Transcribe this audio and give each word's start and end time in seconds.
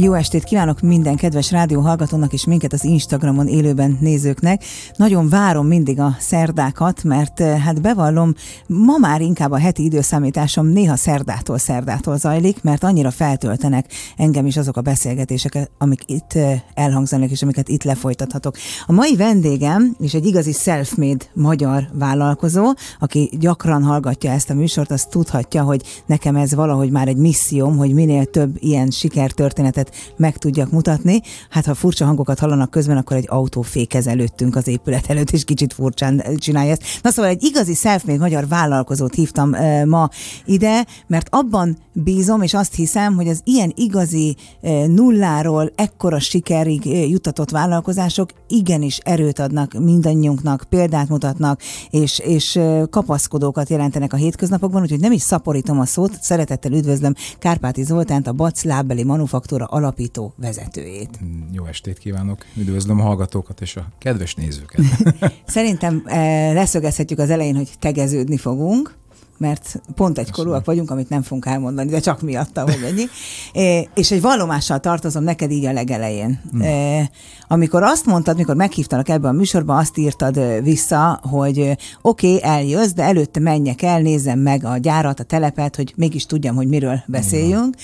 Jó 0.00 0.12
estét 0.14 0.44
kívánok 0.44 0.80
minden 0.80 1.16
kedves 1.16 1.50
rádióhallgatónak 1.50 2.32
és 2.32 2.44
minket 2.44 2.72
az 2.72 2.84
Instagramon 2.84 3.46
élőben 3.46 3.98
nézőknek. 4.00 4.64
Nagyon 4.96 5.28
várom 5.28 5.66
mindig 5.66 6.00
a 6.00 6.16
szerdákat, 6.18 7.04
mert 7.04 7.40
eh, 7.40 7.60
hát 7.60 7.80
bevallom, 7.80 8.34
ma 8.66 8.96
már 8.98 9.20
inkább 9.20 9.50
a 9.50 9.58
heti 9.58 9.84
időszámításom 9.84 10.66
néha 10.66 10.96
szerdától 10.96 11.58
szerdától 11.58 12.16
zajlik, 12.16 12.62
mert 12.62 12.84
annyira 12.84 13.10
feltöltenek 13.10 13.86
engem 14.16 14.46
is 14.46 14.56
azok 14.56 14.76
a 14.76 14.80
beszélgetések, 14.80 15.70
amik 15.78 16.02
itt 16.06 16.32
eh, 16.32 16.60
elhangzanak 16.74 17.30
és 17.30 17.42
amiket 17.42 17.68
itt 17.68 17.82
lefolytathatok. 17.82 18.56
A 18.86 18.92
mai 18.92 19.16
vendégem 19.16 19.96
és 20.00 20.14
egy 20.14 20.26
igazi 20.26 20.52
self-made 20.52 21.24
magyar 21.34 21.88
vállalkozó, 21.92 22.72
aki 22.98 23.30
gyakran 23.40 23.82
hallgatja 23.82 24.30
ezt 24.30 24.50
a 24.50 24.54
műsort, 24.54 24.90
az 24.90 25.04
tudhatja, 25.04 25.62
hogy 25.62 25.82
nekem 26.06 26.36
ez 26.36 26.54
valahogy 26.54 26.90
már 26.90 27.08
egy 27.08 27.16
misszióm, 27.16 27.76
hogy 27.76 27.92
minél 27.92 28.24
több 28.24 28.56
ilyen 28.58 28.90
sikertörténetet 28.90 29.86
meg 30.16 30.36
tudjak 30.36 30.70
mutatni. 30.70 31.20
Hát 31.50 31.64
ha 31.64 31.74
furcsa 31.74 32.04
hangokat 32.04 32.38
hallanak 32.38 32.70
közben, 32.70 32.96
akkor 32.96 33.16
egy 33.16 33.26
autó 33.28 33.62
fékez 33.62 34.06
előttünk 34.06 34.56
az 34.56 34.68
épület 34.68 35.06
előtt, 35.10 35.30
és 35.30 35.44
kicsit 35.44 35.72
furcsán 35.72 36.22
csinálja 36.36 36.70
ezt. 36.70 36.82
Na 37.02 37.10
szóval 37.10 37.30
egy 37.30 37.44
igazi 37.44 37.74
self 37.74 38.04
magyar 38.04 38.48
vállalkozót 38.48 39.14
hívtam 39.14 39.54
e, 39.54 39.84
ma 39.84 40.08
ide, 40.44 40.86
mert 41.06 41.26
abban 41.30 41.78
bízom, 41.92 42.42
és 42.42 42.54
azt 42.54 42.74
hiszem, 42.74 43.14
hogy 43.14 43.28
az 43.28 43.40
ilyen 43.44 43.72
igazi 43.76 44.36
e, 44.62 44.86
nulláról 44.86 45.72
ekkora 45.74 46.18
sikerig 46.18 46.86
e, 46.86 46.90
juttatott 46.90 47.50
vállalkozások 47.50 48.30
igenis 48.48 48.98
erőt 48.98 49.38
adnak 49.38 49.72
mindannyiunknak, 49.72 50.64
példát 50.68 51.08
mutatnak, 51.08 51.60
és, 51.90 52.18
és 52.18 52.60
kapaszkodókat 52.90 53.68
jelentenek 53.68 54.12
a 54.12 54.16
hétköznapokban, 54.16 54.82
úgyhogy 54.82 55.00
nem 55.00 55.12
is 55.12 55.22
szaporítom 55.22 55.80
a 55.80 55.86
szót, 55.86 56.18
szeretettel 56.20 56.72
üdvözlöm 56.72 57.14
Kárpáti 57.38 57.82
Zoltánt, 57.82 58.26
a 58.26 58.32
Bac 58.32 58.64
Lábeli 58.64 59.04
Manufaktúra 59.04 59.64
alapító 59.78 60.34
vezetőjét. 60.36 61.18
Mm, 61.24 61.42
jó 61.52 61.64
estét 61.64 61.98
kívánok, 61.98 62.44
üdvözlöm 62.56 63.00
a 63.00 63.02
hallgatókat 63.02 63.60
és 63.60 63.76
a 63.76 63.88
kedves 63.98 64.34
nézőket. 64.34 64.84
Szerintem 65.46 66.02
eh, 66.04 66.54
leszögezhetjük 66.54 67.18
az 67.18 67.30
elején, 67.30 67.56
hogy 67.56 67.70
tegeződni 67.78 68.36
fogunk 68.36 68.96
mert 69.38 69.82
pont 69.94 70.18
egy 70.18 70.30
korúak 70.30 70.64
vagyunk, 70.64 70.90
amit 70.90 71.08
nem 71.08 71.22
fogunk 71.22 71.46
elmondani, 71.46 71.90
de 71.90 72.00
csak 72.00 72.22
miatta, 72.22 72.62
hogy 72.62 72.82
ennyi. 72.86 73.04
É, 73.52 73.88
és 73.94 74.10
egy 74.10 74.20
vallomással 74.20 74.80
tartozom 74.80 75.22
neked 75.22 75.50
így 75.50 75.64
a 75.64 75.72
legelején. 75.72 76.40
É, 76.60 77.10
amikor 77.48 77.82
azt 77.82 78.06
mondtad, 78.06 78.36
mikor 78.36 78.56
meghívtalak 78.56 79.08
ebbe 79.08 79.28
a 79.28 79.32
műsorba, 79.32 79.76
azt 79.76 79.98
írtad 79.98 80.62
vissza, 80.62 81.20
hogy 81.22 81.76
oké, 82.02 82.34
okay, 82.34 82.50
eljössz, 82.50 82.92
de 82.92 83.02
előtte 83.02 83.40
menjek 83.40 83.82
el, 83.82 84.00
nézzem 84.00 84.38
meg 84.38 84.64
a 84.64 84.76
gyárat, 84.76 85.20
a 85.20 85.22
telepet, 85.24 85.76
hogy 85.76 85.92
mégis 85.96 86.26
tudjam, 86.26 86.54
hogy 86.54 86.68
miről 86.68 87.02
beszéljünk. 87.06 87.74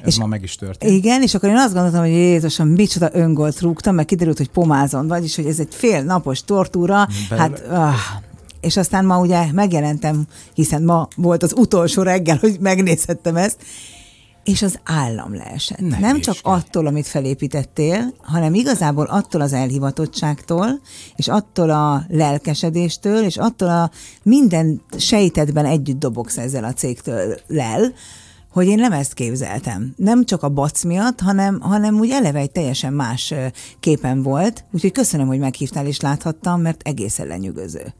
Ez 0.00 0.06
és, 0.06 0.18
ma 0.18 0.26
meg 0.26 0.42
is 0.42 0.56
történt. 0.56 0.92
Igen, 0.92 1.22
és 1.22 1.34
akkor 1.34 1.48
én 1.48 1.56
azt 1.56 1.72
gondoltam, 1.72 2.00
hogy 2.00 2.10
Jézusom, 2.10 2.68
micsoda 2.68 3.08
öngolt 3.12 3.60
rúgtam, 3.60 3.94
mert 3.94 4.08
kiderült, 4.08 4.36
hogy 4.36 4.50
pomázon 4.50 5.08
vagy, 5.08 5.24
és 5.24 5.36
hogy 5.36 5.46
ez 5.46 5.58
egy 5.58 5.74
fél 5.74 6.02
napos 6.02 6.44
tortúra. 6.44 7.06
Be, 7.28 7.36
hát, 7.36 7.62
ah, 7.70 7.94
és 8.66 8.76
aztán 8.76 9.04
ma 9.04 9.18
ugye 9.18 9.52
megjelentem, 9.52 10.26
hiszen 10.54 10.82
ma 10.82 11.08
volt 11.16 11.42
az 11.42 11.54
utolsó 11.56 12.02
reggel, 12.02 12.36
hogy 12.36 12.56
megnézhettem 12.60 13.36
ezt, 13.36 13.56
és 14.44 14.62
az 14.62 14.78
állam 14.84 15.34
leesett. 15.34 15.80
Nem, 15.80 16.00
Nem 16.00 16.20
csak 16.20 16.36
kell. 16.42 16.52
attól, 16.52 16.86
amit 16.86 17.06
felépítettél, 17.06 18.14
hanem 18.18 18.54
igazából 18.54 19.04
attól 19.04 19.40
az 19.40 19.52
elhivatottságtól, 19.52 20.80
és 21.16 21.28
attól 21.28 21.70
a 21.70 22.04
lelkesedéstől, 22.08 23.24
és 23.24 23.36
attól 23.36 23.68
a 23.68 23.90
minden 24.22 24.82
sejtetben 24.96 25.64
együtt 25.64 25.98
dobogsz 25.98 26.36
ezzel 26.36 26.64
a 26.64 26.72
cégtől 26.72 27.38
lel, 27.46 27.92
hogy 28.52 28.66
én 28.66 28.78
nem 28.78 28.92
ezt 28.92 29.14
képzeltem. 29.14 29.92
Nem 29.96 30.24
csak 30.24 30.42
a 30.42 30.48
bac 30.48 30.84
miatt, 30.84 31.20
hanem, 31.20 31.60
hanem 31.60 31.98
úgy 31.98 32.10
eleve 32.10 32.38
egy 32.38 32.50
teljesen 32.50 32.92
más 32.92 33.34
képen 33.80 34.22
volt. 34.22 34.64
Úgyhogy 34.72 34.92
köszönöm, 34.92 35.26
hogy 35.26 35.38
meghívtál 35.38 35.86
és 35.86 36.00
láthattam, 36.00 36.60
mert 36.60 36.80
egészen 36.84 37.26
lenyűgöző. 37.26 37.94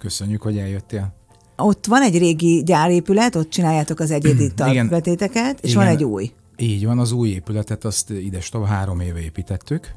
Köszönjük, 0.00 0.42
hogy 0.42 0.58
eljöttél. 0.58 1.14
Ott 1.56 1.86
van 1.86 2.02
egy 2.02 2.18
régi 2.18 2.62
gyárépület, 2.62 3.34
ott 3.34 3.50
csináljátok 3.50 4.00
az 4.00 4.10
egyedi 4.10 4.52
betéteket, 4.88 5.60
és 5.60 5.70
Igen. 5.70 5.82
van 5.82 5.92
egy 5.92 6.04
új. 6.04 6.32
Így 6.56 6.84
van, 6.84 6.98
az 6.98 7.12
új 7.12 7.28
épületet 7.28 7.84
azt 7.84 8.10
ides 8.10 8.50
három 8.66 9.00
éve 9.00 9.20
építettük, 9.20 9.92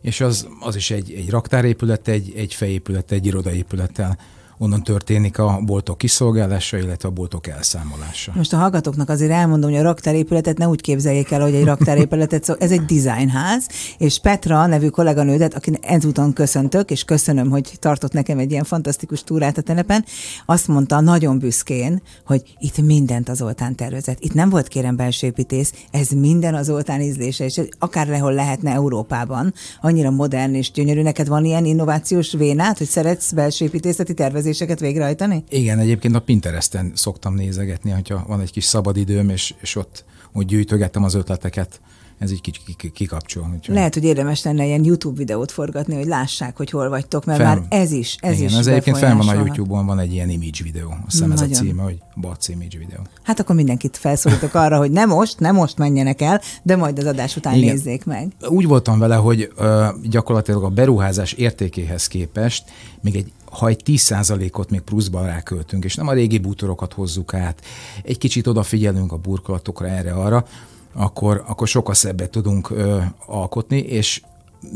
és 0.00 0.20
az, 0.20 0.48
az 0.60 0.76
is 0.76 0.90
egy, 0.90 1.12
egy 1.12 1.30
raktárépület, 1.30 2.08
egy, 2.08 2.32
egy 2.36 2.54
fejépület, 2.54 3.12
egy 3.12 3.26
irodaépülettel 3.26 4.18
onnan 4.58 4.82
történik 4.82 5.38
a 5.38 5.60
boltok 5.64 5.98
kiszolgálása, 5.98 6.78
illetve 6.78 7.08
a 7.08 7.12
boltok 7.12 7.46
elszámolása. 7.46 8.32
Most 8.34 8.52
a 8.52 8.56
hallgatóknak 8.56 9.08
azért 9.08 9.30
elmondom, 9.30 9.70
hogy 9.70 9.78
a 9.78 9.82
raktárépületet 9.82 10.58
ne 10.58 10.68
úgy 10.68 10.80
képzeljék 10.80 11.30
el, 11.30 11.40
hogy 11.40 11.54
egy 11.54 11.64
raktárépületet, 11.64 12.44
szóval 12.44 12.62
ez 12.62 12.70
egy 12.70 12.84
designház, 12.84 13.66
és 13.98 14.18
Petra 14.18 14.66
nevű 14.66 14.88
kolléganődet, 14.88 15.54
aki 15.54 15.72
ezúton 15.80 16.32
köszöntök, 16.32 16.90
és 16.90 17.04
köszönöm, 17.04 17.50
hogy 17.50 17.72
tartott 17.78 18.12
nekem 18.12 18.38
egy 18.38 18.50
ilyen 18.50 18.64
fantasztikus 18.64 19.24
túrát 19.24 19.58
a 19.58 19.62
telepen, 19.62 20.04
azt 20.46 20.68
mondta 20.68 21.00
nagyon 21.00 21.38
büszkén, 21.38 22.02
hogy 22.26 22.42
itt 22.58 22.78
mindent 22.78 23.28
az 23.28 23.36
Zoltán 23.36 23.74
tervezett. 23.74 24.20
Itt 24.20 24.34
nem 24.34 24.50
volt 24.50 24.68
kérem 24.68 24.96
belső 24.96 25.26
építész, 25.26 25.72
ez 25.90 26.08
minden 26.08 26.54
az 26.54 26.64
Zoltán 26.64 27.00
ízlése, 27.00 27.44
és 27.44 27.60
akár 27.78 28.06
lehol 28.06 28.32
lehetne 28.32 28.70
Európában. 28.72 29.54
Annyira 29.80 30.10
modern 30.10 30.54
és 30.54 30.70
gyönyörű. 30.70 31.02
Neked 31.02 31.28
van 31.28 31.44
ilyen 31.44 31.64
innovációs 31.64 32.32
vénát, 32.32 32.78
hogy 32.78 32.86
szeretsz 32.86 33.32
belső 33.32 33.64
építészeti 33.64 34.14
tervezést 34.14 34.51
tervezéseket 34.52 34.80
végrehajtani? 34.80 35.44
Igen, 35.48 35.78
egyébként 35.78 36.14
a 36.14 36.20
Pinteresten 36.20 36.92
szoktam 36.94 37.34
nézegetni, 37.34 37.90
hogyha 37.90 38.24
van 38.26 38.40
egy 38.40 38.50
kis 38.50 38.64
szabadidőm, 38.64 39.28
és, 39.28 39.54
és 39.60 39.76
ott 39.76 40.04
úgy 40.32 40.46
gyűjtögettem 40.46 41.04
az 41.04 41.14
ötleteket 41.14 41.80
ez 42.22 42.32
így 42.32 42.40
kicsit 42.40 42.92
kikapcsol. 42.92 43.50
Úgyhogy... 43.56 43.74
Lehet, 43.74 43.94
hogy 43.94 44.04
érdemes 44.04 44.42
lenne 44.42 44.64
ilyen 44.64 44.84
YouTube 44.84 45.16
videót 45.16 45.52
forgatni, 45.52 45.94
hogy 45.94 46.06
lássák, 46.06 46.56
hogy 46.56 46.70
hol 46.70 46.88
vagytok, 46.88 47.24
mert 47.24 47.40
fel, 47.40 47.54
már 47.54 47.64
ez 47.68 47.92
is, 47.92 48.16
ez 48.20 48.36
igen, 48.36 48.50
is 48.50 48.56
ez 48.56 48.66
egyébként 48.66 48.98
fel 48.98 49.16
van 49.16 49.28
a 49.28 49.34
YouTube-on, 49.34 49.86
van 49.86 49.98
egy 49.98 50.12
ilyen 50.12 50.28
image 50.28 50.62
videó. 50.62 50.88
Azt 50.88 51.10
hiszem 51.10 51.32
ez 51.32 51.40
a 51.40 51.46
címe, 51.46 51.82
hogy 51.82 51.98
Bac 52.16 52.48
image 52.48 52.78
videó. 52.78 53.00
Hát 53.22 53.40
akkor 53.40 53.54
mindenkit 53.54 53.96
felszólítok 53.96 54.54
arra, 54.54 54.78
hogy 54.78 54.90
nem 54.90 55.08
most, 55.08 55.40
nem 55.40 55.54
most 55.54 55.78
menjenek 55.78 56.20
el, 56.20 56.40
de 56.62 56.76
majd 56.76 56.98
az 56.98 57.06
adás 57.06 57.36
után 57.36 57.54
igen. 57.54 57.74
nézzék 57.74 58.04
meg. 58.04 58.32
Úgy 58.48 58.66
voltam 58.66 58.98
vele, 58.98 59.14
hogy 59.14 59.52
uh, 59.58 59.84
gyakorlatilag 60.02 60.64
a 60.64 60.68
beruházás 60.68 61.32
értékéhez 61.32 62.06
képest 62.06 62.64
még 63.00 63.16
egy 63.16 63.32
ha 63.52 63.68
egy 63.68 63.82
10%-ot 63.84 64.70
még 64.70 64.80
pluszban 64.80 65.26
ráköltünk, 65.26 65.84
és 65.84 65.94
nem 65.94 66.08
a 66.08 66.12
régi 66.12 66.38
bútorokat 66.38 66.92
hozzuk 66.92 67.34
át, 67.34 67.60
egy 68.02 68.18
kicsit 68.18 68.46
odafigyelünk 68.46 69.12
a 69.12 69.16
burkolatokra, 69.16 69.88
erre-arra, 69.88 70.46
akkor, 70.92 71.44
akkor 71.46 71.68
sokkal 71.68 71.94
szebbet 71.94 72.30
tudunk 72.30 72.70
ö, 72.70 73.00
alkotni, 73.26 73.78
és 73.78 74.22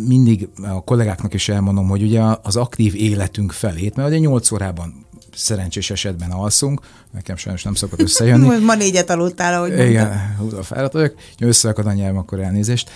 mindig 0.06 0.48
a 0.62 0.84
kollégáknak 0.84 1.34
is 1.34 1.48
elmondom, 1.48 1.88
hogy 1.88 2.02
ugye 2.02 2.22
az 2.42 2.56
aktív 2.56 2.94
életünk 2.94 3.52
felét, 3.52 3.96
mert 3.96 4.08
ugye 4.08 4.18
8 4.18 4.50
órában 4.50 5.06
szerencsés 5.34 5.90
esetben 5.90 6.30
alszunk, 6.30 6.80
nekem 7.12 7.36
sajnos 7.36 7.62
nem 7.62 7.74
szokott 7.74 8.00
összejönni. 8.00 8.58
Ma 8.64 8.74
négyet 8.74 9.10
aludtál, 9.10 9.54
ahogy. 9.54 9.88
Igen, 9.88 10.34
húzva 10.38 10.62
fáradt 10.62 10.92
vagyok, 10.92 11.14
összeakad 11.38 11.86
a 11.86 11.92
nyelv, 11.92 12.16
akkor 12.16 12.40
elnézést. 12.40 12.90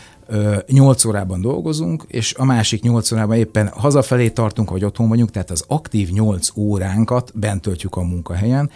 8 0.67 1.05
órában 1.05 1.41
dolgozunk, 1.41 2.05
és 2.09 2.35
a 2.35 2.45
másik 2.45 2.83
8 2.83 3.13
órában 3.13 3.37
éppen 3.37 3.69
hazafelé 3.69 4.29
tartunk, 4.29 4.71
vagy 4.71 4.85
otthon 4.85 5.09
vagyunk, 5.09 5.31
tehát 5.31 5.51
az 5.51 5.65
aktív 5.67 6.11
8 6.11 6.49
óránkat 6.57 7.33
bent 7.35 7.63
töltjük 7.63 7.97
a 7.97 8.03
munkahelyen, 8.03 8.71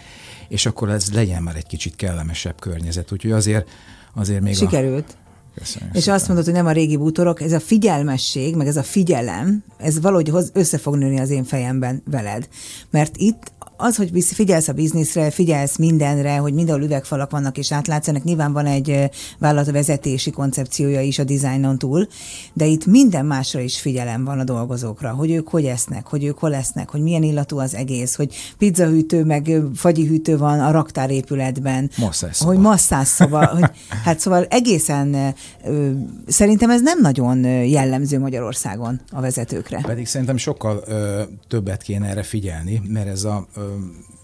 és 0.47 0.65
akkor 0.65 0.89
ez 0.89 1.13
legyen 1.13 1.43
már 1.43 1.55
egy 1.55 1.67
kicsit 1.67 1.95
kellemesebb 1.95 2.59
környezet. 2.59 3.11
Úgyhogy 3.11 3.31
azért, 3.31 3.69
azért 4.13 4.41
még 4.41 4.55
Sikerült. 4.55 5.05
A 5.09 5.23
Köszönjük 5.59 5.95
és 5.95 6.01
szépen. 6.01 6.15
azt 6.15 6.27
mondod, 6.27 6.45
hogy 6.45 6.53
nem 6.53 6.65
a 6.65 6.71
régi 6.71 6.97
bútorok, 6.97 7.41
ez 7.41 7.51
a 7.51 7.59
figyelmesség, 7.59 8.55
meg 8.55 8.67
ez 8.67 8.77
a 8.77 8.83
figyelem, 8.83 9.63
ez 9.77 10.01
valahogy 10.01 10.31
össze 10.53 10.77
fog 10.77 10.95
nőni 10.95 11.19
az 11.19 11.29
én 11.29 11.43
fejemben 11.43 12.01
veled. 12.05 12.47
Mert 12.89 13.17
itt 13.17 13.51
az, 13.77 13.95
hogy 13.95 14.23
figyelsz 14.23 14.67
a 14.67 14.73
bizniszre, 14.73 15.31
figyelsz 15.31 15.77
mindenre, 15.77 16.37
hogy 16.37 16.53
mindenhol 16.53 16.83
üvegfalak 16.83 17.31
vannak 17.31 17.57
és 17.57 17.71
átlátsz, 17.71 18.07
ennek 18.07 18.23
nyilván 18.23 18.53
van 18.53 18.65
egy 18.65 19.09
vállalatvezetési 19.39 20.31
koncepciója 20.31 21.01
is 21.01 21.19
a 21.19 21.23
dizájnon 21.23 21.77
túl, 21.77 22.07
de 22.53 22.65
itt 22.65 22.85
minden 22.85 23.25
másra 23.25 23.59
is 23.59 23.79
figyelem 23.79 24.23
van 24.23 24.39
a 24.39 24.43
dolgozókra, 24.43 25.09
hogy 25.09 25.31
ők 25.31 25.47
hogy 25.47 25.65
esznek, 25.65 26.07
hogy 26.07 26.23
ők 26.23 26.37
hol 26.37 26.55
esznek, 26.55 26.89
hogy 26.89 27.01
milyen 27.01 27.23
illatú 27.23 27.59
az 27.59 27.75
egész, 27.75 28.15
hogy 28.15 28.35
pizzahűtő, 28.57 29.23
meg 29.23 29.61
fagyihűtő 29.75 30.37
van 30.37 30.59
a 30.59 30.71
raktárépületben. 30.71 31.89
Masszásszoba. 31.97 32.51
Hogy 32.51 32.59
masszásszoba. 32.59 33.45
hogy, 33.55 33.69
hát 34.03 34.19
szóval 34.19 34.45
egészen 34.49 35.33
ö, 35.65 35.89
szerintem 36.27 36.69
ez 36.69 36.81
nem 36.81 37.01
nagyon 37.01 37.43
jellemző 37.65 38.19
Magyarországon 38.19 39.01
a 39.11 39.21
vezetőkre. 39.21 39.81
Pedig 39.81 40.07
szerintem 40.07 40.37
sokkal 40.37 40.83
ö, 40.87 41.21
többet 41.47 41.81
kéne 41.81 42.07
erre 42.07 42.23
figyelni, 42.23 42.81
mert 42.87 43.07
ez 43.07 43.23
a 43.23 43.47
ö, 43.55 43.64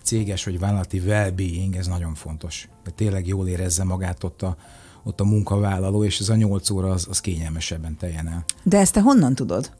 céges 0.03 0.43
vagy 0.43 0.59
vállalati 0.59 0.99
well-being, 0.99 1.75
ez 1.75 1.87
nagyon 1.87 2.13
fontos. 2.13 2.69
De 2.83 2.91
tényleg 2.91 3.27
jól 3.27 3.47
érezze 3.47 3.83
magát 3.83 4.23
ott 4.23 4.41
a, 4.41 4.55
ott 5.03 5.19
a 5.19 5.23
munkavállaló, 5.23 6.03
és 6.03 6.19
ez 6.19 6.29
a 6.29 6.35
nyolc 6.35 6.69
óra 6.69 6.89
az, 6.89 7.07
az 7.09 7.19
kényelmesebben 7.19 7.97
teljen 7.97 8.27
el. 8.27 8.45
De 8.63 8.77
ezt 8.77 8.93
te 8.93 9.01
honnan 9.01 9.35
tudod? 9.35 9.71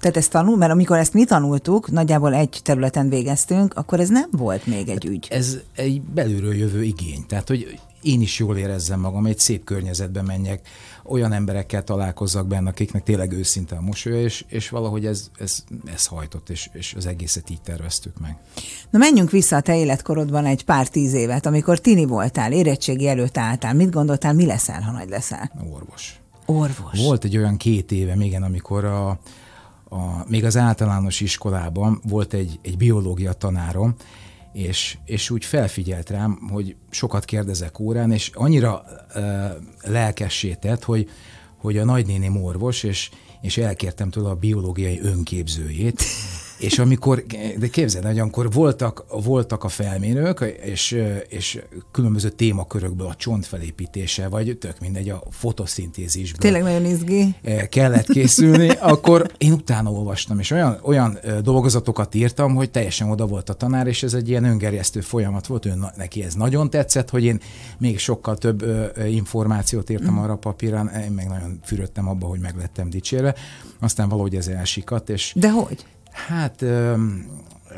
Tehát 0.00 0.16
ezt 0.16 0.30
tanul, 0.30 0.56
mert 0.56 0.72
amikor 0.72 0.96
ezt 0.96 1.12
mi 1.12 1.24
tanultuk, 1.24 1.90
nagyjából 1.90 2.34
egy 2.34 2.60
területen 2.62 3.08
végeztünk, 3.08 3.74
akkor 3.74 4.00
ez 4.00 4.08
nem 4.08 4.28
volt 4.30 4.66
még 4.66 4.88
egy 4.88 5.04
ügy. 5.04 5.26
Ez 5.30 5.56
egy 5.74 6.02
belülről 6.02 6.54
jövő 6.54 6.82
igény. 6.82 7.26
Tehát, 7.26 7.48
hogy 7.48 7.80
én 8.02 8.20
is 8.20 8.38
jól 8.38 8.56
érezzem 8.56 9.00
magam, 9.00 9.26
egy 9.26 9.38
szép 9.38 9.64
környezetben 9.64 10.24
menjek, 10.24 10.68
olyan 11.08 11.32
emberekkel 11.32 11.84
találkozzak 11.84 12.46
benne, 12.46 12.68
akiknek 12.68 13.02
tényleg 13.02 13.32
őszinte 13.32 13.76
a 13.76 13.80
mosolya, 13.80 14.20
és, 14.20 14.44
és 14.48 14.68
valahogy 14.68 15.06
ez, 15.06 15.30
ez, 15.38 15.64
ez 15.84 16.06
hajtott, 16.06 16.48
és, 16.48 16.70
és 16.72 16.94
az 16.96 17.06
egészet 17.06 17.50
így 17.50 17.60
terveztük 17.60 18.20
meg. 18.20 18.36
Na 18.90 18.98
menjünk 18.98 19.30
vissza 19.30 19.56
a 19.56 19.60
te 19.60 19.76
életkorodban 19.76 20.44
egy 20.44 20.64
pár 20.64 20.88
tíz 20.88 21.12
évet, 21.12 21.46
amikor 21.46 21.78
tini 21.78 22.04
voltál, 22.04 22.52
érettségi 22.52 23.08
előtt 23.08 23.38
álltál. 23.38 23.74
Mit 23.74 23.90
gondoltál, 23.90 24.34
mi 24.34 24.46
leszel, 24.46 24.82
ha 24.82 24.92
nagy 24.92 25.08
leszel? 25.08 25.50
Orvos. 25.72 26.20
Orvos. 26.46 26.98
Volt 27.04 27.24
egy 27.24 27.36
olyan 27.36 27.56
két 27.56 27.92
éve, 27.92 28.14
igen, 28.24 28.42
amikor 28.42 28.84
a, 28.84 29.08
a, 29.88 30.24
még 30.28 30.44
az 30.44 30.56
általános 30.56 31.20
iskolában 31.20 32.00
volt 32.08 32.32
egy, 32.32 32.58
egy 32.62 32.76
biológia 32.76 33.32
tanárom, 33.32 33.94
és, 34.56 34.98
és 35.04 35.30
úgy 35.30 35.44
felfigyelt 35.44 36.10
rám, 36.10 36.38
hogy 36.50 36.76
sokat 36.90 37.24
kérdezek 37.24 37.78
órán, 37.78 38.12
és 38.12 38.30
annyira 38.34 38.84
uh, 39.14 39.22
lelkessé 39.80 40.54
tett, 40.54 40.84
hogy, 40.84 41.10
hogy 41.56 41.78
a 41.78 41.84
nagynéném 41.84 42.36
orvos, 42.36 42.82
és, 42.82 43.10
és 43.40 43.58
elkértem 43.58 44.10
tőle 44.10 44.28
a 44.28 44.34
biológiai 44.34 45.00
önképzőjét, 45.00 46.02
és 46.58 46.78
amikor, 46.78 47.24
de 47.58 47.68
képzeld, 47.68 48.04
hogy 48.04 48.18
amikor 48.18 48.52
voltak, 48.52 49.04
voltak 49.24 49.64
a 49.64 49.68
felmérők, 49.68 50.56
és, 50.62 51.02
és 51.28 51.62
különböző 51.92 52.28
témakörökből 52.28 53.06
a 53.06 53.14
csont 53.14 53.46
felépítése, 53.46 54.28
vagy 54.28 54.58
tök 54.58 54.80
mindegy, 54.80 55.08
a 55.08 55.22
fotoszintézisből. 55.30 56.40
Tényleg 56.40 56.62
nagyon 56.62 56.84
izgi. 56.84 57.34
Kellett 57.68 58.06
készülni, 58.06 58.68
akkor 58.68 59.30
én 59.38 59.52
utána 59.52 59.90
olvastam, 59.90 60.38
és 60.38 60.50
olyan, 60.50 60.78
olyan 60.82 61.18
dolgozatokat 61.42 62.14
írtam, 62.14 62.54
hogy 62.54 62.70
teljesen 62.70 63.10
oda 63.10 63.26
volt 63.26 63.48
a 63.48 63.54
tanár, 63.54 63.86
és 63.86 64.02
ez 64.02 64.14
egy 64.14 64.28
ilyen 64.28 64.44
öngerjesztő 64.44 65.00
folyamat 65.00 65.46
volt, 65.46 65.66
ő, 65.66 65.74
neki 65.96 66.22
ez 66.22 66.34
nagyon 66.34 66.70
tetszett, 66.70 67.10
hogy 67.10 67.24
én 67.24 67.40
még 67.78 67.98
sokkal 67.98 68.36
több 68.36 68.64
információt 69.08 69.90
írtam 69.90 70.14
mm. 70.14 70.18
arra 70.18 70.32
a 70.32 70.36
papírán, 70.36 70.88
én 71.04 71.10
meg 71.10 71.28
nagyon 71.28 71.60
fürödtem 71.62 72.08
abba, 72.08 72.26
hogy 72.26 72.40
meg 72.40 72.56
lettem 72.56 72.90
dicsérve. 72.90 73.34
Aztán 73.80 74.08
valahogy 74.08 74.34
ez 74.34 74.48
elsikadt, 74.48 75.08
és... 75.08 75.32
De 75.36 75.50
hogy? 75.50 75.84
Hát 76.16 76.62
ö, 76.62 76.92
ö, 77.68 77.74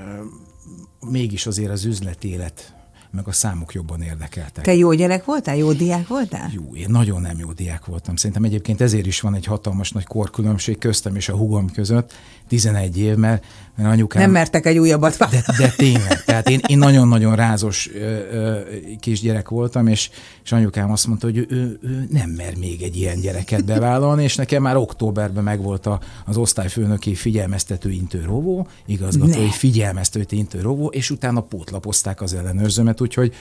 mégis 1.10 1.46
azért 1.46 1.70
az 1.70 1.84
üzletélet 1.84 2.72
meg 3.10 3.28
a 3.28 3.32
számok 3.32 3.72
jobban 3.72 4.02
érdekeltek. 4.02 4.64
Te 4.64 4.74
jó 4.74 4.92
gyerek 4.92 5.24
voltál? 5.24 5.56
Jó 5.56 5.72
diák 5.72 6.06
voltál? 6.06 6.50
Jó, 6.54 6.74
én 6.74 6.86
nagyon 6.88 7.20
nem 7.20 7.38
jó 7.38 7.52
diák 7.52 7.84
voltam. 7.84 8.16
Szerintem 8.16 8.44
egyébként 8.44 8.80
ezért 8.80 9.06
is 9.06 9.20
van 9.20 9.34
egy 9.34 9.44
hatalmas 9.44 9.92
nagy 9.92 10.04
korkülönbség 10.04 10.78
köztem 10.78 11.16
és 11.16 11.28
a 11.28 11.36
hugom 11.36 11.70
között. 11.70 12.12
11 12.48 12.98
év, 12.98 13.16
mert, 13.16 13.44
mert 13.78 13.92
anyukám... 13.92 14.22
Nem 14.22 14.30
mertek 14.30 14.66
egy 14.66 14.78
újabbat 14.78 15.16
de, 15.18 15.44
de 15.58 15.68
tényleg, 15.76 16.24
tehát 16.24 16.48
én, 16.48 16.60
én 16.66 16.78
nagyon-nagyon 16.78 17.36
rázos 17.36 17.90
ö, 17.94 18.18
ö, 18.32 18.60
kisgyerek 19.00 19.48
voltam, 19.48 19.86
és, 19.86 20.10
és 20.44 20.52
anyukám 20.52 20.90
azt 20.90 21.06
mondta, 21.06 21.26
hogy 21.26 21.36
ő, 21.36 21.46
ő, 21.48 21.78
ő 21.82 22.06
nem 22.10 22.30
mer 22.30 22.56
még 22.56 22.82
egy 22.82 22.96
ilyen 22.96 23.20
gyereket 23.20 23.64
bevállalni, 23.64 24.22
és 24.22 24.36
nekem 24.36 24.62
már 24.62 24.76
októberben 24.76 25.44
megvolt 25.44 25.86
a, 25.86 26.00
az 26.24 26.36
osztályfőnöki 26.36 27.14
figyelmeztető 27.14 27.90
intőrovó, 27.90 28.66
igazgatói 28.86 29.50
figyelmeztető 29.50 30.36
intőrovó, 30.36 30.86
és 30.86 31.10
utána 31.10 31.40
pótlapozták 31.40 32.20
az 32.22 32.34
ellenőrzőmet, 32.34 33.00
úgyhogy 33.00 33.34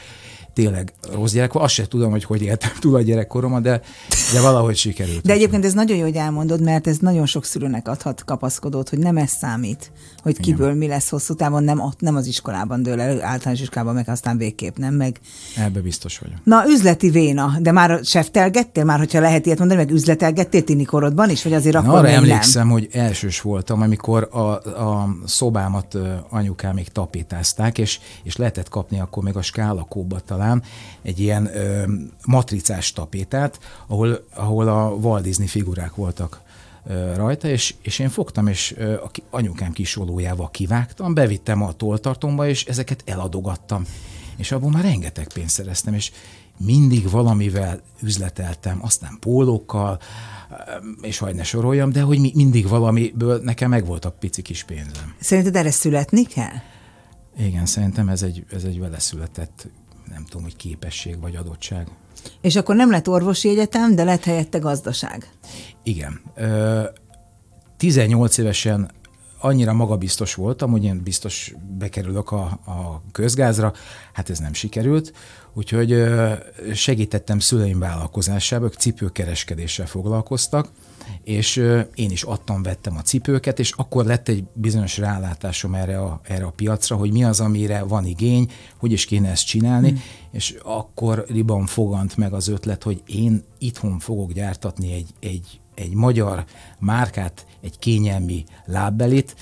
tényleg 0.58 0.94
rossz 1.14 1.32
gyerek 1.32 1.56
Azt 1.56 1.74
se 1.74 1.88
tudom, 1.88 2.12
hogy 2.12 2.24
hogy 2.24 2.42
éltem 2.42 2.72
túl 2.80 2.96
a 2.96 3.02
gyerekkoromat, 3.02 3.62
de, 3.62 3.82
de 4.34 4.42
valahogy 4.42 4.76
sikerült. 4.76 5.22
De 5.22 5.34
egyébként 5.34 5.66
ez 5.66 5.74
nagyon 5.74 5.98
jó, 5.98 6.04
hogy 6.04 6.16
elmondod, 6.16 6.62
mert 6.62 6.88
ez 6.88 6.98
nagyon 6.98 7.26
sok 7.26 7.46
szülőnek 7.46 7.88
adhat 7.88 8.24
kapaszkodót, 8.24 8.90
hogy 8.90 9.00
nem 9.00 9.18
ez 9.18 9.30
számít, 9.30 9.92
hogy 10.24 10.40
kiből 10.40 10.66
Igen. 10.66 10.78
mi 10.78 10.88
lesz 10.88 11.10
hosszú 11.10 11.34
távon, 11.34 11.64
nem, 11.64 11.82
nem 12.00 12.16
az 12.16 12.28
iskolában 12.28 12.84
dől 12.84 13.02
el, 13.02 13.24
általános 13.24 13.62
iskolában, 13.62 13.94
meg 13.94 14.10
aztán 14.10 14.38
végképp 14.38 14.78
nem, 14.78 14.94
meg. 14.94 15.20
Ebbe 15.58 15.80
biztos 15.80 16.20
vagyok. 16.20 16.38
Na, 16.44 16.64
üzleti 16.68 17.10
véna, 17.10 17.54
de 17.60 17.72
már 17.72 18.00
seftelgettél, 18.04 18.84
már 18.84 18.98
hogyha 18.98 19.20
lehet 19.20 19.46
ilyet 19.46 19.60
mondani, 19.60 19.80
meg 19.80 19.92
üzletelgettél 19.92 20.64
tini 20.64 20.84
korodban 20.84 21.30
is, 21.30 21.44
vagy 21.44 21.54
azért 21.54 21.76
Na, 21.76 21.82
akkor 21.82 21.98
arra 21.98 22.08
emlékszem, 22.08 22.68
nem? 22.68 22.72
hogy 22.72 22.88
elsős 22.92 23.42
voltam, 23.42 23.82
amikor 23.82 24.30
a, 24.32 24.40
a 24.40 25.16
szobámat 25.26 25.98
anyukám 26.30 26.74
még 26.74 26.88
tapétázták, 26.88 27.78
és, 27.78 28.00
és 28.24 28.36
lehetett 28.36 28.70
kapni 28.70 29.00
akkor 29.00 29.24
még 29.24 29.36
a 29.36 29.42
skálakóba 29.42 30.20
talán 30.20 30.47
talán 30.48 30.64
egy 31.02 31.20
ilyen 31.20 31.56
ö, 31.56 31.84
matricás 32.26 32.92
tapétát, 32.94 33.60
ahol, 33.88 34.26
ahol 34.36 34.68
a 34.68 34.90
Walt 34.90 35.24
Disney 35.24 35.48
figurák 35.48 35.96
voltak 35.96 36.42
ö, 36.88 37.16
rajta, 37.16 37.48
és, 37.48 37.76
és 37.82 38.00
én 38.00 38.10
fogtam, 38.10 38.48
és 38.48 38.74
ö, 38.78 38.94
a 38.94 39.12
anyukám 39.30 39.72
kisolójával 39.72 40.52
kivágtam, 40.52 41.14
bevittem 41.14 41.62
a 41.62 41.72
toltartomba, 41.72 42.48
és 42.48 42.66
ezeket 42.66 43.04
eladogattam. 43.06 43.86
És 44.38 44.52
abból 44.52 44.72
már 44.72 44.84
rengeteg 44.84 45.28
pénzt 45.34 45.56
szereztem, 45.56 45.94
és 45.94 46.12
mindig 46.58 47.10
valamivel 47.10 47.82
üzleteltem, 48.02 48.80
aztán 48.82 49.18
pólókkal, 49.20 50.00
és 51.02 51.18
hagyd 51.18 51.36
ne 51.36 51.44
soroljam, 51.44 51.92
de 51.92 52.02
hogy 52.02 52.20
mindig 52.36 52.68
valamiből 52.68 53.40
nekem 53.44 53.70
meg 53.70 53.86
voltak 53.86 54.20
pici 54.20 54.42
kis 54.42 54.64
pénzem. 54.64 55.16
Szerinted 55.20 55.56
erre 55.56 55.72
születni 55.72 56.24
kell? 56.24 56.56
Igen, 57.40 57.66
szerintem 57.66 58.10
ez 58.10 58.22
egy, 58.22 58.46
ez 58.52 58.64
egy 58.64 58.80
vele 58.80 59.00
született 59.00 59.68
nem 60.10 60.26
tudom, 60.26 60.44
hogy 60.44 60.56
képesség 60.56 61.20
vagy 61.20 61.36
adottság. 61.36 61.88
És 62.42 62.56
akkor 62.56 62.76
nem 62.76 62.92
lett 62.92 63.10
orvosi 63.10 63.50
egyetem, 63.50 63.96
de 63.96 64.04
lett 64.04 64.24
helyette 64.24 64.58
gazdaság. 64.58 65.30
Igen. 65.84 66.22
18 67.78 68.38
évesen 68.38 68.92
annyira 69.40 69.74
magabiztos 69.74 70.36
voltam, 70.36 70.72
hogy 70.72 70.84
én 70.84 71.04
biztos 71.04 71.54
bekerülök 71.78 72.32
a, 72.32 72.44
a 72.66 73.02
közgázra, 73.12 73.74
hát 74.14 74.30
ez 74.30 74.40
nem 74.40 74.54
sikerült, 74.54 75.14
úgyhogy 75.54 76.04
segítettem 76.74 77.40
szüleim 77.40 77.80
vállalkozásába, 77.80 78.66
ők 78.66 78.74
cipőkereskedéssel 78.74 79.86
foglalkoztak, 79.86 80.70
és 81.24 81.56
én 81.96 82.12
is 82.12 82.24
adtam, 82.24 82.64
vettem 82.64 82.98
a 82.98 83.02
cipőket, 83.02 83.60
és 83.60 83.72
akkor 83.72 84.06
lett 84.06 84.28
egy 84.28 84.44
bizonyos 84.54 84.98
rálátásom 84.98 85.74
erre 85.74 86.00
a, 86.00 86.22
erre 86.24 86.46
a 86.46 86.52
piacra, 86.52 86.96
hogy 86.96 87.12
mi 87.12 87.24
az, 87.24 87.40
amire 87.40 87.84
van 87.84 88.06
igény, 88.06 88.52
hogy 88.78 88.92
is 88.92 89.06
kéne 89.06 89.30
ezt 89.30 89.46
csinálni, 89.46 89.92
mm. 89.92 89.96
és 90.32 90.56
akkor 90.64 91.26
riban 91.30 91.66
fogant 91.66 92.18
meg 92.18 92.34
az 92.34 92.48
ötlet, 92.48 92.84
hogy 92.84 93.02
én 93.06 93.44
itthon 93.58 94.00
fogok 94.00 94.32
gyártatni 94.32 94.94
egy, 94.94 95.10
egy, 95.20 95.60
egy 95.76 95.94
magyar 95.94 96.46
márkát, 96.80 97.46
egy 97.62 97.80
kényelmi 97.80 98.44
lábbelit, 98.66 99.36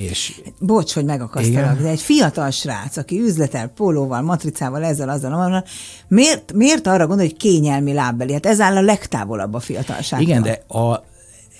és... 0.00 0.40
Bocs, 0.58 0.94
hogy 0.94 1.04
megakasztalak, 1.04 1.80
de 1.80 1.88
egy 1.88 2.00
fiatal 2.00 2.50
srác, 2.50 2.96
aki 2.96 3.20
üzletel 3.20 3.68
pólóval, 3.68 4.22
matricával, 4.22 4.84
ezzel, 4.84 5.08
azzal, 5.08 5.32
azzal 5.32 5.64
miért, 6.08 6.52
miért 6.52 6.86
arra 6.86 7.06
gondol, 7.06 7.26
hogy 7.26 7.36
kényelmi 7.36 7.92
lábbeli? 7.92 8.32
Hát 8.32 8.46
ez 8.46 8.60
áll 8.60 8.76
a 8.76 8.80
legtávolabb 8.80 9.54
a 9.54 9.60
fiatalságtól. 9.60 10.28
Igen, 10.28 10.42
de 10.42 10.78
a, 10.78 11.04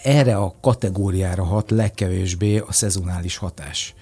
erre 0.03 0.37
a 0.37 0.55
kategóriára 0.61 1.45
hat 1.45 1.71
legkevésbé 1.71 2.59
a 2.59 2.73
szezonális 2.73 3.37
hatás. 3.37 3.95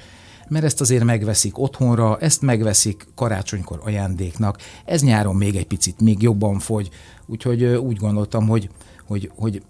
Mert 0.48 0.64
ezt 0.64 0.80
azért 0.80 1.04
megveszik 1.04 1.58
otthonra, 1.58 2.18
ezt 2.20 2.42
megveszik 2.42 3.06
karácsonykor 3.14 3.80
ajándéknak, 3.84 4.58
ez 4.84 5.02
nyáron 5.02 5.36
még 5.36 5.56
egy 5.56 5.66
picit 5.66 6.00
még 6.00 6.22
jobban 6.22 6.58
fogy, 6.58 6.88
úgyhogy 7.26 7.64
úgy 7.64 7.96
gondoltam, 7.96 8.48
hogy, 8.48 8.70
hogy, 9.06 9.30
hogy 9.36 9.62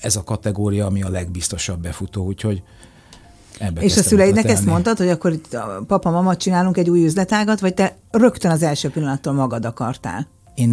ez 0.00 0.16
a 0.16 0.24
kategória, 0.24 0.86
ami 0.86 1.02
a 1.02 1.08
legbiztosabb 1.08 1.80
befutó, 1.80 2.24
úgyhogy 2.24 2.62
Ebbe 3.58 3.80
és 3.80 3.96
a 3.96 4.02
szüleidnek 4.02 4.48
ezt 4.48 4.64
mondtad, 4.64 4.98
hogy 4.98 5.08
akkor 5.08 5.32
itt 5.32 5.54
a 5.54 5.84
papa, 5.86 6.10
mama 6.10 6.36
csinálunk 6.36 6.76
egy 6.76 6.90
új 6.90 7.04
üzletágat, 7.04 7.60
vagy 7.60 7.74
te 7.74 7.96
rögtön 8.10 8.50
az 8.50 8.62
első 8.62 8.90
pillanattól 8.90 9.32
magad 9.32 9.64
akartál? 9.64 10.28
Én 10.54 10.70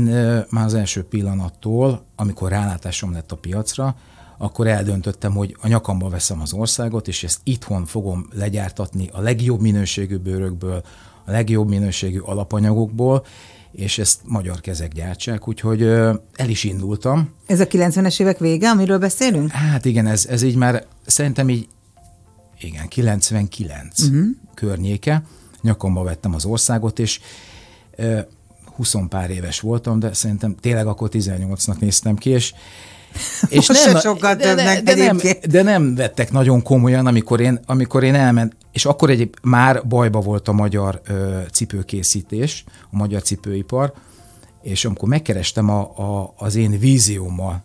már 0.50 0.66
az 0.66 0.74
első 0.74 1.04
pillanattól, 1.04 2.06
amikor 2.16 2.50
rálátásom 2.50 3.12
lett 3.12 3.32
a 3.32 3.36
piacra, 3.36 3.96
akkor 4.38 4.68
eldöntöttem, 4.68 5.34
hogy 5.34 5.58
a 5.62 5.68
nyakamba 5.68 6.10
veszem 6.10 6.42
az 6.42 6.54
országot, 6.54 7.08
és 7.08 7.24
ezt 7.24 7.40
itthon 7.44 7.86
fogom 7.86 8.28
legyártatni 8.34 9.10
a 9.14 9.22
legjobb 9.22 9.62
minőségű 9.62 10.18
bőrökből, 10.18 10.84
a 11.26 11.32
legjobb 11.32 11.70
minőségű 11.70 12.20
alapanyagokból, 12.20 13.26
és 13.72 13.98
ezt 13.98 14.20
magyar 14.24 14.60
kezek 14.60 14.94
gyártsák, 14.94 15.48
úgyhogy 15.48 15.82
el 15.82 16.50
is 16.50 16.64
indultam. 16.64 17.34
Ez 17.46 17.60
a 17.60 17.68
90-es 17.68 18.22
évek 18.22 18.40
vége, 18.40 18.70
amiről 18.70 19.00
beszélünk? 19.00 19.52
Hát 19.52 19.86
igen, 19.86 20.08
ez, 20.08 20.26
ez 20.26 20.42
így 20.42 20.56
már 20.56 20.86
szerintem 21.06 21.50
így 21.50 21.68
igen, 22.60 22.88
99 22.88 24.00
uh-huh. 24.00 24.16
Mhm. 24.16 24.30
környéke, 24.54 25.24
nyakamba 25.62 26.04
vettem 26.04 26.34
az 26.34 26.46
országot, 26.46 27.00
és 27.00 27.20
e, 27.98 28.28
20 28.76 28.96
pár 29.10 29.30
éves 29.30 29.60
voltam, 29.60 30.00
de 30.00 30.14
szerintem 30.14 30.56
tényleg 30.56 30.88
akkor 30.88 31.10
18-nak 31.12 31.80
néztem 31.80 32.16
ki, 32.16 32.30
és 32.30 32.54
és 33.48 33.68
nem, 33.68 33.76
se 33.76 34.00
sokkal 34.00 34.36
de, 34.36 34.56
de, 34.56 34.82
de, 34.82 34.96
nem, 34.96 35.20
de 35.50 35.62
nem 35.62 35.96
vettek 35.96 36.32
nagyon 36.32 36.62
komolyan, 36.62 37.06
amikor 37.06 37.40
én, 37.40 37.60
amikor 37.66 38.04
én 38.04 38.16
elment, 38.16 38.56
és 38.72 38.86
akkor 38.86 39.10
egy 39.10 39.30
már 39.42 39.88
bajba 39.88 40.20
volt 40.20 40.48
a 40.48 40.52
magyar 40.52 41.02
ö, 41.08 41.40
cipőkészítés, 41.52 42.64
a 42.92 42.98
magyar 42.98 43.22
cipőipar, 43.22 43.94
és 44.62 44.86
amikor 44.86 45.10
megkerestem 45.10 45.70
a, 45.70 45.80
a, 45.80 46.34
az 46.38 46.56
én 46.56 46.80
víziómmal 46.80 47.64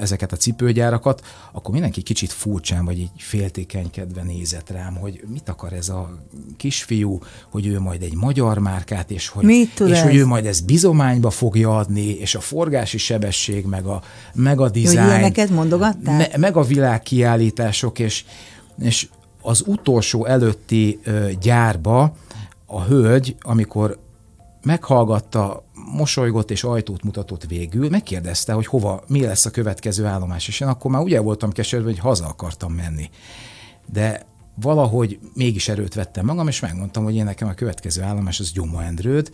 ezeket 0.00 0.32
a 0.32 0.36
cipőgyárakat, 0.36 1.22
akkor 1.52 1.72
mindenki 1.72 2.02
kicsit 2.02 2.32
furcsán, 2.32 2.84
vagy 2.84 2.98
így 2.98 3.10
féltékenykedve 3.16 4.22
nézett 4.22 4.70
rám, 4.70 4.94
hogy 4.94 5.24
mit 5.26 5.48
akar 5.48 5.72
ez 5.72 5.88
a 5.88 6.18
kisfiú, 6.56 7.18
hogy 7.50 7.66
ő 7.66 7.80
majd 7.80 8.02
egy 8.02 8.14
magyar 8.14 8.58
márkát, 8.58 9.10
és 9.10 9.28
hogy, 9.28 9.44
mit 9.44 9.80
és 9.80 10.00
hogy 10.00 10.16
ő 10.16 10.26
majd 10.26 10.46
ezt 10.46 10.64
bizományba 10.64 11.30
fogja 11.30 11.76
adni, 11.76 12.06
és 12.06 12.34
a 12.34 12.40
forgási 12.40 12.98
sebesség, 12.98 13.64
meg 13.64 13.86
a, 13.86 14.02
meg 14.34 14.60
a 14.60 14.68
dizájn. 14.68 15.32
Hogy 15.34 15.50
mondogattál? 15.50 16.16
Me, 16.16 16.28
meg 16.36 16.56
a 16.56 16.62
világkiállítások, 16.62 17.98
és, 17.98 18.24
és 18.82 19.08
az 19.42 19.62
utolsó 19.66 20.26
előtti 20.26 21.00
ö, 21.04 21.28
gyárba 21.40 22.14
a 22.66 22.82
hölgy, 22.82 23.36
amikor 23.40 23.98
meghallgatta, 24.62 25.64
mosolygott 25.92 26.50
és 26.50 26.64
ajtót 26.64 27.02
mutatott 27.02 27.44
végül, 27.44 27.88
megkérdezte, 27.88 28.52
hogy 28.52 28.66
hova, 28.66 29.02
mi 29.06 29.20
lesz 29.20 29.44
a 29.44 29.50
következő 29.50 30.04
állomás, 30.04 30.48
és 30.48 30.60
én 30.60 30.68
akkor 30.68 30.90
már 30.90 31.02
ugye 31.02 31.20
voltam 31.20 31.52
keserve, 31.52 31.84
hogy 31.84 31.98
haza 31.98 32.26
akartam 32.26 32.72
menni. 32.72 33.10
De 33.92 34.26
valahogy 34.54 35.18
mégis 35.34 35.68
erőt 35.68 35.94
vettem 35.94 36.24
magam, 36.24 36.48
és 36.48 36.60
megmondtam, 36.60 37.04
hogy 37.04 37.14
én 37.14 37.24
nekem 37.24 37.48
a 37.48 37.54
következő 37.54 38.02
állomás 38.02 38.40
az 38.40 38.52
Gyoma 38.52 38.84
Endrőd, 38.84 39.30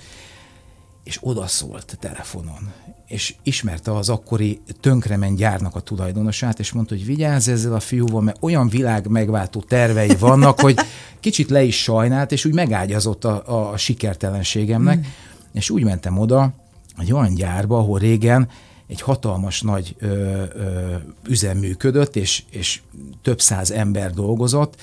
és 1.05 1.19
odaszólt 1.21 1.97
telefonon, 2.01 2.73
és 3.07 3.35
ismerte 3.43 3.95
az 3.95 4.09
akkori 4.09 4.61
tönkrement 4.81 5.37
gyárnak 5.37 5.75
a 5.75 5.81
tulajdonosát, 5.81 6.59
és 6.59 6.73
mondta, 6.73 6.95
hogy 6.95 7.05
vigyázz 7.05 7.49
ezzel 7.49 7.75
a 7.75 7.81
fiúval, 7.81 8.21
mert 8.21 8.39
olyan 8.41 8.69
világ 8.69 9.07
megváltó 9.07 9.61
tervei 9.61 10.17
vannak, 10.19 10.61
hogy 10.61 10.79
kicsit 11.21 11.51
le 11.51 11.63
is 11.63 11.83
sajnált, 11.83 12.33
és 12.33 12.45
úgy 12.45 12.55
megágyazott 12.55 13.25
a, 13.25 13.71
a 13.71 13.77
sikertelenségemnek, 13.77 14.99
mm. 14.99 15.03
És 15.59 15.71
úgy 15.71 15.85
mentem 15.85 16.19
oda, 16.19 16.53
egy 16.99 17.13
olyan 17.13 17.35
gyárba, 17.35 17.79
ahol 17.79 17.99
régen 17.99 18.49
egy 18.87 19.01
hatalmas 19.01 19.61
nagy 19.61 19.97
ö, 19.99 20.07
ö, 20.55 20.95
üzem 21.29 21.59
működött, 21.59 22.17
és, 22.17 22.43
és 22.51 22.81
több 23.23 23.41
száz 23.41 23.71
ember 23.71 24.13
dolgozott, 24.13 24.81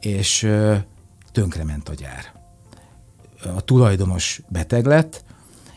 és 0.00 0.42
ö, 0.42 0.76
tönkrement 1.32 1.88
a 1.88 1.94
gyár. 1.94 2.32
A 3.56 3.60
tulajdonos 3.60 4.42
beteg 4.48 4.86
lett, 4.86 5.24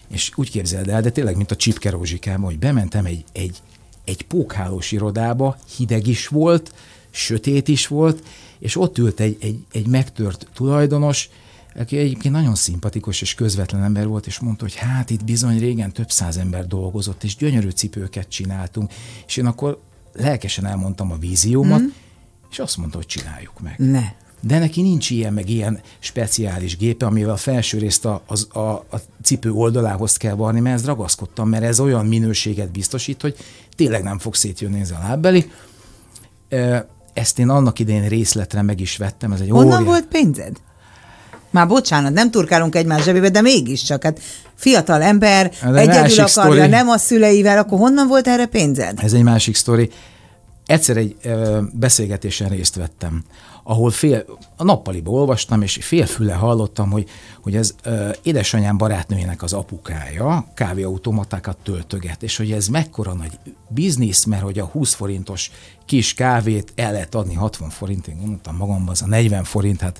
és 0.07 0.31
úgy 0.35 0.49
képzeld 0.49 0.89
el, 0.89 1.01
de 1.01 1.09
tényleg, 1.09 1.35
mint 1.35 1.51
a 1.51 1.55
Csipke 1.55 1.89
Rózsikám, 1.89 2.41
hogy 2.41 2.59
bementem 2.59 3.05
egy, 3.05 3.25
egy, 3.31 3.61
egy 4.03 4.21
pókhálós 4.21 4.91
irodába, 4.91 5.57
hideg 5.77 6.07
is 6.07 6.27
volt, 6.27 6.73
sötét 7.11 7.67
is 7.67 7.87
volt, 7.87 8.23
és 8.59 8.77
ott 8.77 8.97
ült 8.97 9.19
egy, 9.19 9.37
egy, 9.41 9.65
egy 9.71 9.87
megtört 9.87 10.47
tulajdonos, 10.53 11.29
aki 11.75 11.98
egyébként 11.98 12.34
nagyon 12.34 12.56
szimpatikus 12.56 13.22
és 13.22 13.36
közvetlen 13.36 13.84
ember 13.84 14.08
volt, 14.08 14.27
és 14.27 14.39
mondta, 14.39 14.63
hogy 14.63 14.75
hát 14.75 15.10
itt 15.10 15.24
bizony 15.24 15.60
régen 15.60 15.92
több 15.92 16.12
száz 16.12 16.38
ember 16.38 16.68
dolgozott, 16.68 17.24
és 17.24 17.36
gyönyörű 17.36 17.70
cipőket 17.70 18.30
csináltunk. 18.30 18.92
És 19.27 19.38
én 19.38 19.46
akkor 19.46 19.82
lelkesen 20.13 20.65
elmondtam 20.65 21.12
a 21.12 21.18
víziómat, 21.18 21.82
mm. 21.82 21.88
és 22.51 22.60
azt 22.60 22.77
mondta, 22.77 22.98
hogy 22.98 23.06
csináljuk 23.06 23.60
meg. 23.62 23.75
Ne 23.77 24.22
de 24.46 24.60
neki 24.60 24.82
nincs 24.82 25.10
ilyen, 25.10 25.34
meg 25.34 25.50
ilyen 25.50 25.82
speciális 26.00 26.77
gépe, 26.77 27.06
amivel 27.06 27.30
a 27.30 27.38
felső 27.38 27.77
részt 27.77 28.06
a, 28.06 28.22
a, 28.25 28.60
a, 28.60 28.86
a 28.92 28.98
cipő 29.22 29.51
oldalához 29.51 30.18
kell 30.18 30.34
varni, 30.34 30.60
mert 30.60 30.80
ez 30.80 30.86
ragaszkodtam, 30.86 31.50
mert 31.50 31.63
ez 31.63 31.80
olyan 31.80 32.06
minőséget 32.06 32.72
biztosít, 32.72 33.22
hogy 33.22 33.36
tényleg 33.75 34.03
nem 34.03 34.20
fog 34.20 34.36
szétjönni 34.36 34.80
ez 34.80 34.92
a 34.92 34.98
lábbeli. 35.01 35.51
Ezt 37.13 37.39
én 37.39 37.50
annak 37.50 37.80
idején 37.80 38.08
részletre 38.08 38.62
meg 38.62 38.80
is 38.80 38.98
vettem. 38.98 39.32
Ez 39.32 39.39
egy 39.39 39.50
Honnan 39.50 39.82
óriás... 39.82 39.84
volt 39.84 40.06
pénzed? 40.06 40.58
Már 41.53 41.67
bocsánat, 41.67 42.13
nem 42.13 42.31
turkálunk 42.31 42.75
egymás 42.75 43.03
zsebébe, 43.03 43.29
de 43.29 43.41
mégiscsak, 43.41 44.03
hát 44.03 44.19
fiatal 44.55 45.01
ember, 45.01 45.51
de 45.62 45.79
egyedül 45.79 46.19
akarja, 46.19 46.27
sztori. 46.27 46.67
nem 46.67 46.89
a 46.89 46.98
szüleivel, 46.98 47.57
akkor 47.57 47.79
honnan 47.79 48.07
volt 48.07 48.27
erre 48.27 48.45
pénzed? 48.45 49.00
Ez 49.03 49.13
egy 49.13 49.24
másik 49.24 49.55
sztori. 49.55 49.89
Egyszer 50.65 50.98
egy 50.98 51.15
ö, 51.24 51.60
beszélgetésen 51.74 52.50
részt 52.50 52.75
vettem, 52.75 53.24
ahol 53.63 53.91
fél, 53.91 54.25
a 54.57 54.63
nappaliba 54.63 55.12
olvastam, 55.12 55.62
és 55.62 55.79
félfüle 55.81 56.33
hallottam, 56.33 56.91
hogy, 56.91 57.10
hogy 57.41 57.55
ez 57.55 57.75
ö, 57.83 58.10
édesanyám 58.24 58.77
barátnőjének 58.77 59.43
az 59.43 59.53
apukája 59.53 60.45
kávéautomatákat 60.53 61.57
töltöget, 61.63 62.24
és 62.24 62.38
hogy 62.38 62.51
ez 62.51 62.67
mekkora 62.67 63.13
nagy 63.13 63.39
biznisz, 63.67 64.24
mert 64.24 64.43
hogy 64.43 64.60
a 64.60 64.65
20 64.65 64.93
forintos 64.93 65.51
kis 65.86 66.13
kávét 66.13 66.74
el 66.75 66.91
lehet 66.91 67.15
adni 67.15 67.33
60 67.33 67.69
forintért, 67.69 68.19
gondoltam 68.19 68.55
magamban, 68.55 68.89
az 68.89 69.01
a 69.01 69.07
40 69.07 69.43
forint, 69.43 69.81
hát 69.81 70.00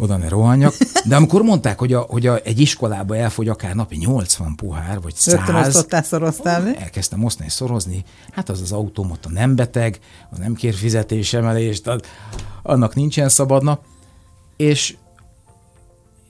oda 0.00 0.16
ne 0.16 0.28
rohanjak. 0.28 0.74
De 1.04 1.16
amikor 1.16 1.42
mondták, 1.42 1.78
hogy, 1.78 1.92
a, 1.92 2.00
hogy 2.00 2.26
a, 2.26 2.40
egy 2.44 2.60
iskolába 2.60 3.16
elfogy 3.16 3.48
akár 3.48 3.74
napi 3.74 3.96
80 3.96 4.54
pohár, 4.54 5.00
vagy 5.00 5.14
100. 5.14 5.34
Rögtön 5.34 5.54
osztottál, 5.54 6.02
szoroztál, 6.02 6.62
mi? 6.62 6.76
Elkezdtem 6.78 7.24
osztani, 7.24 7.48
szorozni. 7.48 8.04
Hát 8.32 8.48
az 8.48 8.60
az 8.60 8.72
automata 8.72 9.28
nem 9.28 9.56
beteg, 9.56 9.98
az 10.30 10.38
nem 10.38 10.54
kér 10.54 10.74
fizetésemelést, 10.74 11.90
annak 12.62 12.94
nincsen 12.94 13.28
szabadna. 13.28 13.78
És 14.56 14.96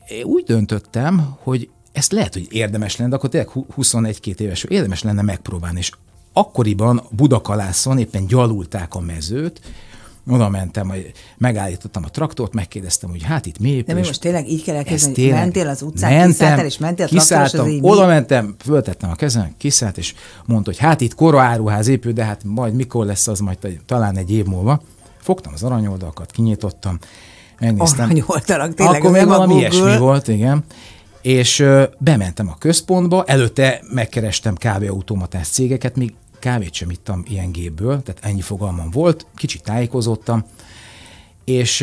én 0.08 0.24
úgy 0.24 0.44
döntöttem, 0.44 1.36
hogy 1.42 1.70
ezt 1.92 2.12
lehet, 2.12 2.32
hogy 2.32 2.46
érdemes 2.50 2.96
lenne, 2.96 3.10
de 3.10 3.16
akkor 3.16 3.30
tényleg 3.30 3.50
21-2 3.76 4.38
éves, 4.38 4.64
érdemes 4.64 5.02
lenne 5.02 5.22
megpróbálni. 5.22 5.78
És 5.78 5.90
akkoriban 6.32 7.02
Budakalászon 7.10 7.98
éppen 7.98 8.26
gyalulták 8.26 8.94
a 8.94 9.00
mezőt, 9.00 9.60
oda 10.28 10.48
mentem, 10.48 10.92
megállítottam 11.38 12.04
a 12.04 12.08
traktort, 12.08 12.52
megkérdeztem, 12.52 13.10
hogy 13.10 13.22
hát 13.22 13.46
itt 13.46 13.58
mi 13.58 13.68
épül. 13.68 13.94
De 13.94 14.00
mi 14.00 14.06
most 14.06 14.20
tényleg 14.20 14.48
így 14.48 14.62
kell 14.62 14.76
elkezdeni, 14.76 15.22
hogy 15.22 15.32
mentél 15.32 15.68
az 15.68 15.82
utcán, 15.82 16.12
mentem, 16.12 16.30
kiszálltál, 16.30 16.64
és 16.64 16.78
mentél 16.78 17.04
a 17.04 17.08
kiszálltam, 17.08 17.66
az 17.66 17.78
oda 17.80 18.06
mentem, 18.06 18.54
föltettem 18.58 19.10
a 19.10 19.14
kezem, 19.14 19.54
kiszállt, 19.58 19.98
és 19.98 20.14
mondta, 20.46 20.70
hogy 20.70 20.78
hát 20.78 21.00
itt 21.00 21.14
koraáruház 21.14 21.88
épül, 21.88 22.12
de 22.12 22.24
hát 22.24 22.44
majd 22.44 22.74
mikor 22.74 23.06
lesz 23.06 23.28
az, 23.28 23.40
majd 23.40 23.58
talán 23.86 24.16
egy 24.16 24.30
év 24.30 24.44
múlva. 24.44 24.82
Fogtam 25.20 25.52
az 25.52 25.62
aranyoldalakat, 25.62 26.30
kinyitottam, 26.30 26.98
megnéztem. 27.60 28.04
Aranyoldalak, 28.04 28.74
tényleg 28.74 28.96
Akkor 28.96 29.10
még 29.10 29.26
valami 29.26 29.54
ilyesmi 29.54 29.96
volt, 29.96 30.28
igen. 30.28 30.64
És 31.22 31.64
bementem 31.98 32.48
a 32.48 32.56
központba, 32.58 33.24
előtte 33.24 33.82
megkerestem 33.90 34.54
kávéautomatás 34.54 35.48
cégeket, 35.48 35.96
még 35.96 36.14
kávét 36.40 36.74
sem 36.74 36.90
ittam 36.90 37.22
ilyen 37.26 37.52
gépből, 37.52 38.02
tehát 38.02 38.24
ennyi 38.24 38.40
fogalmam 38.40 38.90
volt, 38.90 39.26
kicsit 39.34 39.62
tájékozottam, 39.62 40.44
és 41.44 41.80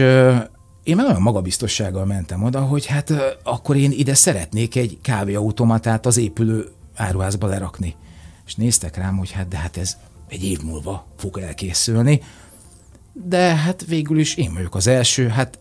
én 0.83 0.95
már 0.95 1.05
olyan 1.05 1.21
magabiztossággal 1.21 2.05
mentem 2.05 2.43
oda, 2.43 2.61
hogy 2.61 2.85
hát 2.85 3.13
akkor 3.43 3.75
én 3.75 3.91
ide 3.91 4.13
szeretnék 4.13 4.75
egy 4.75 4.97
kávéautomatát 5.01 6.05
az 6.05 6.17
épülő 6.17 6.67
áruházba 6.95 7.47
lerakni. 7.47 7.95
És 8.45 8.55
néztek 8.55 8.95
rám, 8.97 9.17
hogy 9.17 9.31
hát 9.31 9.47
de 9.47 9.57
hát 9.57 9.77
ez 9.77 9.97
egy 10.29 10.43
év 10.43 10.61
múlva 10.63 11.05
fog 11.17 11.37
elkészülni. 11.37 12.21
De 13.13 13.55
hát 13.55 13.85
végül 13.85 14.19
is 14.19 14.35
én 14.35 14.53
vagyok 14.53 14.75
az 14.75 14.87
első, 14.87 15.27
hát 15.27 15.59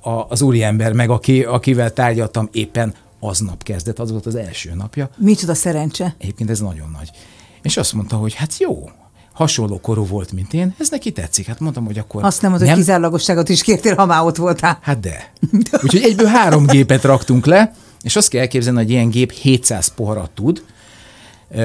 a, 0.00 0.10
az 0.10 0.42
úriember 0.42 0.92
meg, 0.92 1.10
aki, 1.10 1.42
akivel 1.42 1.92
tárgyaltam 1.92 2.48
éppen 2.52 2.94
aznap 3.20 3.62
kezdett, 3.62 3.98
az 3.98 4.10
volt 4.10 4.26
az 4.26 4.34
első 4.34 4.74
napja. 4.74 5.10
Micsoda 5.16 5.54
szerencse? 5.54 6.14
Egyébként 6.18 6.50
ez 6.50 6.60
nagyon 6.60 6.90
nagy. 6.90 7.10
És 7.66 7.76
azt 7.76 7.92
mondta, 7.92 8.16
hogy 8.16 8.34
hát 8.34 8.58
jó, 8.58 8.90
hasonló 9.32 9.80
korú 9.80 10.06
volt, 10.06 10.32
mint 10.32 10.54
én, 10.54 10.74
ez 10.78 10.90
neki 10.90 11.12
tetszik. 11.12 11.46
Hát 11.46 11.60
mondtam, 11.60 11.84
hogy 11.84 11.98
akkor... 11.98 12.24
Azt 12.24 12.42
nem 12.42 12.52
az, 12.52 12.60
hogy 12.60 12.72
kizárólagosságot 12.72 13.48
is 13.48 13.62
kértél, 13.62 13.94
ha 13.94 14.06
már 14.06 14.22
ott 14.22 14.36
voltál. 14.36 14.78
Hát 14.82 15.00
de. 15.00 15.32
Úgyhogy 15.82 16.02
egyből 16.02 16.26
három 16.26 16.66
gépet 16.66 17.02
raktunk 17.02 17.46
le, 17.46 17.74
és 18.02 18.16
azt 18.16 18.28
kell 18.28 18.40
elképzelni, 18.40 18.78
hogy 18.78 18.90
ilyen 18.90 19.08
gép 19.08 19.32
700 19.32 19.88
poharat 19.88 20.30
tud, 20.30 20.64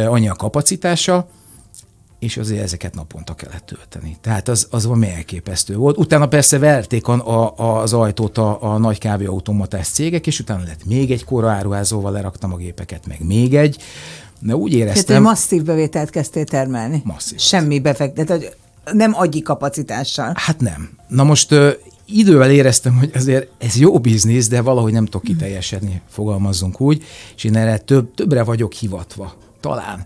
annyi 0.08 0.30
a 0.30 0.34
kapacitása, 0.34 1.28
és 2.20 2.38
azért 2.38 2.64
ezeket 2.64 2.96
naponta 2.96 3.34
kellett 3.34 3.66
tölteni. 3.66 4.18
Tehát 4.22 4.48
az, 4.48 4.68
az 4.70 4.86
valami 4.86 5.10
elképesztő 5.10 5.76
volt. 5.76 5.98
Utána 5.98 6.28
persze 6.28 6.58
verték 6.60 7.08
a, 7.08 7.58
a, 7.58 7.82
az 7.82 7.94
ajtót 7.94 8.38
a, 8.38 8.74
a 8.74 8.78
nagy 8.78 8.98
kávéautomatás 8.98 9.88
cégek, 9.88 10.28
és 10.28 10.40
utána 10.40 10.64
lett 10.64 10.86
még 10.86 11.12
egy 11.12 11.24
koraáruházóval 11.24 12.12
leraktam 12.12 12.54
a 12.54 12.58
gépeket, 12.58 13.08
meg 13.08 13.26
még 13.26 13.56
egy, 13.56 13.82
de 14.42 14.56
úgy 14.56 14.74
éreztem... 14.74 15.06
Tehát, 15.06 15.22
masszív 15.22 15.64
bevételt 15.64 16.10
kezdtél 16.10 16.46
termelni? 16.46 17.02
Masszív. 17.06 17.40
Semmi 17.40 17.80
befektet, 17.80 18.58
nem 18.92 19.14
agyi 19.16 19.42
kapacitással. 19.42 20.34
Hát 20.36 20.60
nem. 20.60 20.90
Na 21.08 21.24
most 21.24 21.52
ö, 21.52 21.70
idővel 22.06 22.52
éreztem, 22.52 22.98
hogy 22.98 23.12
azért 23.14 23.48
ez 23.58 23.76
jó 23.76 24.00
biznisz, 24.00 24.48
de 24.48 24.62
valahogy 24.62 24.94
nem 24.94 25.06
tudok 25.06 25.24
kiteljesedni, 25.24 26.02
fogalmazzunk 26.10 26.82
úgy, 26.82 27.04
és 27.36 27.44
én 27.44 27.56
erre 27.56 27.78
több, 27.78 28.14
többre 28.14 28.44
vagyok 28.44 28.74
hivatva, 28.74 29.34
talán. 29.60 30.06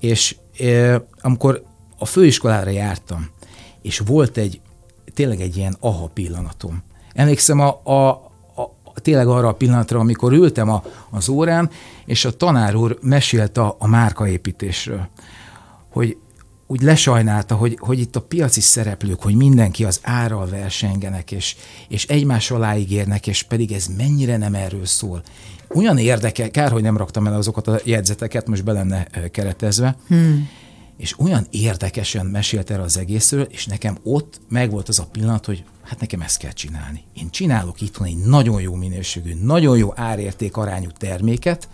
És 0.00 0.36
ö, 0.58 0.96
amikor 1.20 1.62
a 1.98 2.06
főiskolára 2.06 2.70
jártam, 2.70 3.30
és 3.82 3.98
volt 3.98 4.36
egy, 4.36 4.60
tényleg 5.14 5.40
egy 5.40 5.56
ilyen 5.56 5.76
aha 5.80 6.06
pillanatom. 6.06 6.82
Emlékszem 7.14 7.60
a, 7.60 7.80
a, 7.84 8.25
tényleg 9.00 9.26
arra 9.26 9.48
a 9.48 9.54
pillanatra, 9.54 9.98
amikor 9.98 10.32
ültem 10.32 10.68
a, 10.68 10.82
az 11.10 11.28
órán, 11.28 11.70
és 12.04 12.24
a 12.24 12.36
tanár 12.36 12.74
úr 12.74 12.98
mesélt 13.00 13.58
a, 13.58 13.76
a 13.78 13.86
márkaépítésről, 13.86 15.08
hogy 15.90 16.16
úgy 16.66 16.82
lesajnálta, 16.82 17.54
hogy, 17.54 17.76
hogy 17.80 18.00
itt 18.00 18.16
a 18.16 18.20
piaci 18.20 18.60
szereplők, 18.60 19.22
hogy 19.22 19.34
mindenki 19.34 19.84
az 19.84 20.00
árral 20.02 20.46
versengenek, 20.46 21.32
és, 21.32 21.56
és 21.88 22.06
egymás 22.06 22.50
alá 22.50 22.76
ígérnek, 22.76 23.26
és 23.26 23.42
pedig 23.42 23.72
ez 23.72 23.86
mennyire 23.96 24.36
nem 24.36 24.54
erről 24.54 24.86
szól. 24.86 25.22
Olyan 25.68 25.98
érdekel, 25.98 26.50
kár, 26.50 26.70
hogy 26.70 26.82
nem 26.82 26.96
raktam 26.96 27.26
el 27.26 27.34
azokat 27.34 27.68
a 27.68 27.78
jegyzeteket, 27.84 28.46
most 28.46 28.64
be 28.64 28.72
lenne 28.72 29.06
keretezve, 29.30 29.96
hmm. 30.08 30.48
és 30.96 31.18
olyan 31.18 31.46
érdekesen 31.50 32.26
mesélt 32.26 32.70
erre 32.70 32.82
az 32.82 32.98
egészről, 32.98 33.42
és 33.50 33.66
nekem 33.66 33.98
ott 34.02 34.40
megvolt 34.48 34.88
az 34.88 34.98
a 34.98 35.08
pillanat, 35.12 35.46
hogy 35.46 35.64
hát 35.86 36.00
nekem 36.00 36.20
ezt 36.20 36.38
kell 36.38 36.52
csinálni. 36.52 37.04
Én 37.14 37.30
csinálok 37.30 37.80
itthon 37.80 38.06
egy 38.06 38.16
nagyon 38.16 38.60
jó 38.60 38.74
minőségű, 38.74 39.34
nagyon 39.42 39.76
jó 39.76 39.92
árérték 39.94 40.56
arányú 40.56 40.88
terméket, 40.98 41.68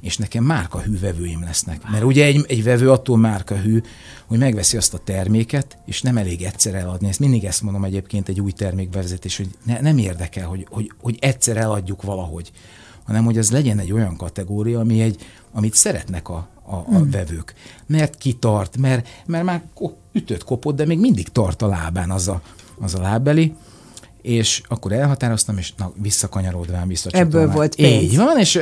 és 0.00 0.16
nekem 0.16 0.44
márka 0.44 0.80
hűvevőim 0.80 1.42
lesznek. 1.42 1.90
Mert 1.90 2.04
ugye 2.04 2.24
egy, 2.24 2.44
egy 2.48 2.62
vevő 2.62 2.90
attól 2.90 3.16
márka 3.16 3.56
hű, 3.56 3.80
hogy 4.26 4.38
megveszi 4.38 4.76
azt 4.76 4.94
a 4.94 4.98
terméket, 4.98 5.78
és 5.86 6.02
nem 6.02 6.16
elég 6.16 6.42
egyszer 6.42 6.74
eladni. 6.74 7.08
Ezt 7.08 7.18
mindig 7.18 7.44
ezt 7.44 7.62
mondom 7.62 7.84
egyébként 7.84 8.28
egy 8.28 8.40
új 8.40 8.52
termékbevezetés, 8.52 9.36
hogy 9.36 9.48
ne, 9.64 9.80
nem 9.80 9.98
érdekel, 9.98 10.46
hogy, 10.46 10.66
hogy, 10.70 10.92
hogy 11.00 11.16
egyszer 11.20 11.56
eladjuk 11.56 12.02
valahogy, 12.02 12.50
hanem 13.04 13.24
hogy 13.24 13.38
ez 13.38 13.50
legyen 13.50 13.78
egy 13.78 13.92
olyan 13.92 14.16
kategória, 14.16 14.80
ami 14.80 15.00
egy, 15.00 15.26
amit 15.52 15.74
szeretnek 15.74 16.28
a, 16.28 16.48
a, 16.62 16.74
a 16.74 16.82
hmm. 16.82 17.10
vevők. 17.10 17.54
Mert 17.86 18.16
kitart, 18.16 18.76
mert, 18.76 19.08
mert 19.26 19.44
már 19.44 19.62
ütött, 20.12 20.44
kopott, 20.44 20.76
de 20.76 20.86
még 20.86 20.98
mindig 20.98 21.28
tart 21.28 21.62
a 21.62 21.66
lábán 21.66 22.10
az 22.10 22.28
a, 22.28 22.42
az 22.80 22.94
a 22.94 23.00
lábbeli, 23.00 23.54
és 24.22 24.62
akkor 24.68 24.92
elhatároztam, 24.92 25.58
és 25.58 25.72
na, 25.76 25.92
visszakanyarodván, 26.02 26.88
visszacsatolván. 26.88 27.42
Ebből 27.42 27.54
volt 27.54 27.74
pénz. 27.74 28.02
Így 28.02 28.16
van, 28.16 28.38
és 28.38 28.60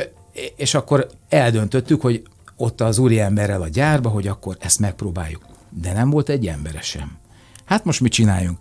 és 0.55 0.73
akkor 0.73 1.07
eldöntöttük, 1.29 2.01
hogy 2.01 2.23
ott 2.55 2.81
az 2.81 2.97
úriemberrel 2.97 3.61
a 3.61 3.67
gyárba, 3.67 4.09
hogy 4.09 4.27
akkor 4.27 4.57
ezt 4.59 4.79
megpróbáljuk. 4.79 5.45
De 5.69 5.93
nem 5.93 6.09
volt 6.09 6.29
egy 6.29 6.47
embere 6.47 6.81
sem. 6.81 7.17
Hát 7.65 7.85
most 7.85 8.01
mit 8.01 8.11
csináljunk? 8.11 8.57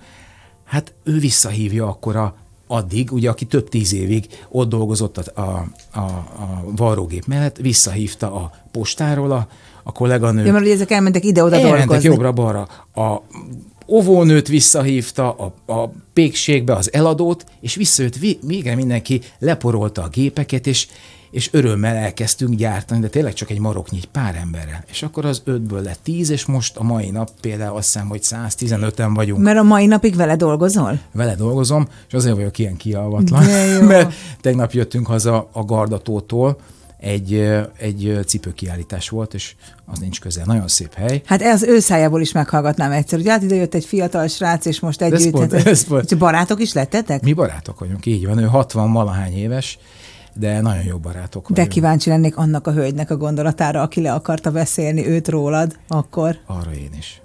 Hát 0.65 0.95
ő 1.05 1.19
visszahívja 1.19 1.89
akkor 1.89 2.17
a, 2.17 2.37
addig, 2.67 3.13
ugye 3.13 3.31
aki 3.31 3.45
több 3.45 3.69
tíz 3.69 3.93
évig 3.95 4.27
ott 4.49 4.69
dolgozott 4.69 5.19
a, 5.19 5.41
a, 5.41 5.67
a, 5.99 6.01
a 6.01 6.65
varrógép 6.77 7.27
mellett, 7.27 7.57
visszahívta 7.57 8.35
a 8.35 8.51
postáról 8.71 9.33
a, 9.33 9.49
a 9.83 9.93
kolléganő. 9.93 10.45
Ja, 10.45 10.53
mert 10.53 10.65
ugye 10.65 10.75
ezek 10.75 10.91
elmentek 10.91 11.25
ide-oda 11.25 11.57
elmentek 11.57 11.87
dolgozni. 11.87 12.09
jobbra-balra. 12.09 12.69
A 12.95 13.23
óvónőt 13.87 14.49
visszahívta, 14.49 15.33
a, 15.33 15.73
a 15.73 15.91
pékségbe 16.13 16.75
az 16.75 16.93
eladót, 16.93 17.47
és 17.61 17.75
visszajött 17.75 18.17
végre 18.41 18.75
mindenki, 18.75 19.21
leporolta 19.39 20.03
a 20.03 20.09
gépeket, 20.09 20.67
és 20.67 20.87
és 21.35 21.49
örömmel 21.53 21.97
elkezdtünk 21.97 22.55
gyártani, 22.55 23.01
de 23.01 23.09
tényleg 23.09 23.33
csak 23.33 23.51
egy 23.51 23.59
maroknyi, 23.59 23.97
egy 23.97 24.09
pár 24.09 24.37
emberrel. 24.37 24.85
És 24.91 25.03
akkor 25.03 25.25
az 25.25 25.43
ötből 25.45 25.83
lett 25.83 25.99
tíz, 26.03 26.31
és 26.31 26.45
most 26.45 26.77
a 26.77 26.83
mai 26.83 27.11
nap 27.11 27.31
például 27.41 27.77
azt 27.77 27.93
hiszem, 27.93 28.09
hogy 28.09 28.21
115-en 28.23 29.11
vagyunk. 29.15 29.43
Mert 29.43 29.59
a 29.59 29.63
mai 29.63 29.87
napig 29.87 30.17
vele 30.17 30.37
dolgozol? 30.37 31.01
Vele 31.13 31.35
dolgozom, 31.35 31.89
és 32.09 32.15
azért 32.15 32.35
vagyok 32.35 32.59
ilyen 32.59 32.77
kialvatlan, 32.77 33.45
mert 33.93 34.15
tegnap 34.41 34.73
jöttünk 34.73 35.07
haza 35.07 35.49
a 35.53 35.65
Gardatótól, 35.65 36.59
egy, 37.05 37.35
egy 37.79 38.19
cipőkiállítás 38.27 39.09
volt, 39.09 39.35
és 39.35 39.55
az 39.87 39.99
nincs 39.99 40.21
közel. 40.21 40.45
Nagyon 40.47 40.69
szép 40.69 40.95
hely. 40.95 41.23
Hát 41.25 41.43
ez 41.43 41.63
ő 41.63 41.79
szájából 41.79 42.21
is 42.21 42.33
meghallgatnám 42.33 42.93
egyszer, 42.93 43.19
hogy 43.19 43.29
hát 43.29 43.43
ide 43.43 43.55
jött 43.55 43.75
egy 43.75 43.85
fiatal 43.85 44.27
srác, 44.27 44.65
és 44.65 44.81
most 44.81 45.03
együtt. 45.03 45.19
Ez 45.19 45.31
pont, 45.31 45.53
ez 45.67 45.85
pont. 45.85 46.19
Barátok 46.19 46.61
is 46.61 46.73
lettetek? 46.73 47.23
Mi 47.23 47.33
barátok 47.33 47.79
vagyunk, 47.79 48.07
így 48.07 48.27
van. 48.27 48.39
Ő 48.39 48.45
60 48.45 48.93
valahány 48.93 49.37
éves, 49.37 49.79
de 50.35 50.61
nagyon 50.61 50.85
jó 50.85 50.99
barátok 50.99 51.49
vagyunk. 51.49 51.69
De 51.69 51.75
kíváncsi 51.75 52.09
lennék 52.09 52.37
annak 52.37 52.67
a 52.67 52.73
hölgynek 52.73 53.11
a 53.11 53.17
gondolatára, 53.17 53.83
aki 53.83 54.01
le 54.01 54.13
akarta 54.13 54.51
beszélni 54.51 55.07
őt 55.07 55.29
rólad, 55.29 55.77
akkor. 55.89 56.39
Arra 56.47 56.73
én 56.75 56.91
is. 56.99 57.23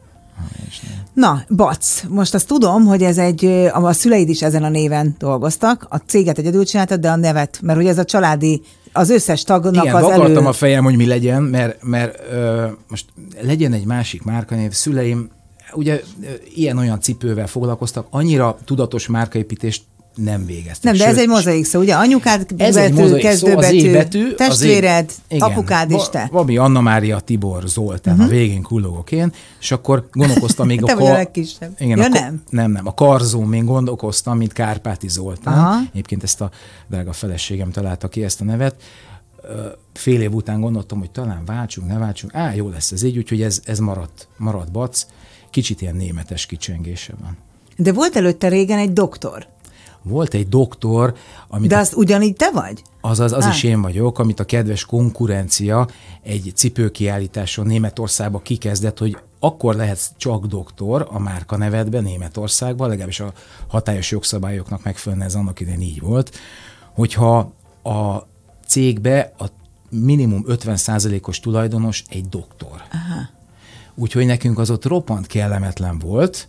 Na, 1.13 1.43
Bac, 1.49 2.03
most 2.07 2.33
azt 2.33 2.47
tudom, 2.47 2.85
hogy 2.85 3.03
ez 3.03 3.17
egy, 3.17 3.45
a 3.73 3.93
szüleid 3.93 4.29
is 4.29 4.41
ezen 4.41 4.63
a 4.63 4.69
néven 4.69 5.15
dolgoztak, 5.17 5.85
a 5.89 5.97
céget 5.97 6.37
egyedül 6.37 6.65
csináltad, 6.65 6.99
de 6.99 7.09
a 7.09 7.15
nevet, 7.15 7.59
mert 7.61 7.79
ugye 7.79 7.89
ez 7.89 7.97
a 7.97 8.05
családi, 8.05 8.61
az 8.91 9.09
összes 9.09 9.43
tagnak 9.43 9.83
Igen, 9.83 9.95
az 9.95 10.09
elő... 10.09 10.35
a 10.35 10.51
fejem, 10.53 10.83
hogy 10.83 10.95
mi 10.95 11.05
legyen, 11.05 11.43
mert, 11.43 11.83
mert 11.83 12.19
ö, 12.31 12.65
most 12.89 13.05
legyen 13.41 13.73
egy 13.73 13.85
másik 13.85 14.23
márkanév, 14.23 14.71
szüleim 14.71 15.29
ugye 15.73 16.01
ilyen-olyan 16.55 17.01
cipővel 17.01 17.47
foglalkoztak, 17.47 18.07
annyira 18.09 18.57
tudatos 18.65 19.07
márkaépítést 19.07 19.83
nem 20.23 20.45
végeztek. 20.45 20.83
Nem, 20.83 20.93
de 20.93 20.99
Sőt, 20.99 21.11
ez 21.11 21.17
egy 21.17 21.27
mozaik 21.27 21.65
szó, 21.65 21.79
ugye? 21.79 21.95
Anyukád 21.95 22.45
ez 22.57 22.75
betű, 22.75 23.01
egy 23.01 23.21
kezdőbetű, 23.21 23.79
szó, 23.79 23.91
betű, 23.91 24.33
testvéred, 24.33 25.11
én, 25.27 25.41
apukád 25.41 25.91
is 25.91 26.09
te. 26.09 26.29
Vabi 26.31 26.57
Anna 26.57 26.81
Mária 26.81 27.19
Tibor 27.19 27.63
Zoltán, 27.67 28.13
uh-huh. 28.13 28.29
a 28.29 28.31
végén 28.31 28.61
kullogok 28.61 29.11
én, 29.11 29.33
és 29.59 29.71
akkor 29.71 30.07
gondolkoztam 30.11 30.67
még 30.67 30.81
te 30.85 30.91
a... 30.91 30.95
Te 30.95 31.01
vagy 31.01 31.11
a 31.11 31.13
legkisebb. 31.13 31.75
Igen, 31.79 31.97
ja, 31.97 32.03
a, 32.03 32.07
nem? 32.07 32.43
Nem, 32.49 32.71
nem. 32.71 32.87
A 32.87 32.93
karzón 32.93 33.47
még 33.47 33.63
gondolkoztam, 33.63 34.37
mint 34.37 34.53
Kárpáti 34.53 35.07
Zoltán. 35.07 35.57
Aha. 35.57 35.79
Egyébként 35.91 36.23
ezt 36.23 36.41
a 36.41 36.49
drága 36.87 37.13
feleségem 37.13 37.71
találta 37.71 38.07
ki 38.07 38.23
ezt 38.23 38.41
a 38.41 38.43
nevet. 38.43 38.75
Fél 39.93 40.21
év 40.21 40.33
után 40.33 40.61
gondoltam, 40.61 40.99
hogy 40.99 41.11
talán 41.11 41.45
váltsunk, 41.45 41.87
ne 41.87 41.97
váltsunk. 41.97 42.35
Á, 42.35 42.53
jó 42.53 42.69
lesz 42.69 42.91
ez 42.91 43.03
így, 43.03 43.17
úgyhogy 43.17 43.41
ez, 43.41 43.61
ez 43.65 43.79
maradt, 43.79 44.27
maradt 44.37 44.71
bac. 44.71 45.05
Kicsit 45.49 45.81
ilyen 45.81 45.95
németes 45.95 46.45
kicsengése 46.45 47.13
van. 47.21 47.37
De 47.75 47.93
volt 47.93 48.15
előtte 48.15 48.47
régen 48.47 48.77
egy 48.77 48.93
doktor 48.93 49.47
volt 50.03 50.33
egy 50.33 50.49
doktor, 50.49 51.13
amit... 51.47 51.69
De 51.69 51.77
azt 51.77 51.95
ugyanígy 51.95 52.35
te 52.35 52.51
vagy? 52.53 52.83
Az, 53.01 53.19
az, 53.19 53.31
az 53.31 53.45
is 53.45 53.63
én 53.63 53.81
vagyok, 53.81 54.19
amit 54.19 54.39
a 54.39 54.45
kedves 54.45 54.85
konkurencia 54.85 55.87
egy 56.21 56.51
cipőkiállításon 56.55 57.65
Németországba 57.65 58.39
kikezdett, 58.39 58.97
hogy 58.97 59.17
akkor 59.39 59.75
lehet 59.75 59.99
csak 60.17 60.45
doktor 60.45 61.07
a 61.11 61.19
márka 61.19 61.57
nevedben 61.57 62.03
Németországban, 62.03 62.87
legalábbis 62.87 63.19
a 63.19 63.33
hatályos 63.67 64.11
jogszabályoknak 64.11 64.83
megfelelően 64.83 65.27
ez 65.27 65.35
annak 65.35 65.59
idején 65.59 65.81
így 65.81 66.01
volt, 66.01 66.35
hogyha 66.93 67.37
a 67.83 68.27
cégbe 68.67 69.33
a 69.37 69.45
minimum 69.89 70.43
50%-os 70.47 71.39
tulajdonos 71.39 72.03
egy 72.09 72.29
doktor. 72.29 72.81
Aha. 72.91 73.29
Úgyhogy 73.95 74.25
nekünk 74.25 74.59
az 74.59 74.69
ott 74.69 74.85
roppant 74.85 75.27
kellemetlen 75.27 75.99
volt, 75.99 76.47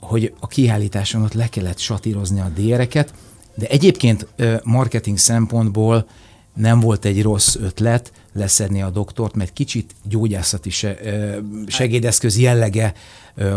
hogy 0.00 0.34
a 0.40 0.46
kiállításon 0.46 1.22
ott 1.22 1.32
le 1.32 1.48
kellett 1.48 1.78
satírozni 1.78 2.40
a 2.40 2.50
déreket, 2.54 3.14
de 3.54 3.66
egyébként 3.66 4.26
eh, 4.36 4.58
marketing 4.64 5.18
szempontból 5.18 6.08
nem 6.54 6.80
volt 6.80 7.04
egy 7.04 7.22
rossz 7.22 7.54
ötlet 7.54 8.12
leszedni 8.32 8.82
a 8.82 8.90
doktort, 8.90 9.34
mert 9.34 9.52
kicsit 9.52 9.94
gyógyászati 10.02 10.70
eh, 10.82 11.36
segédeszköz 11.66 12.38
jellege 12.38 12.92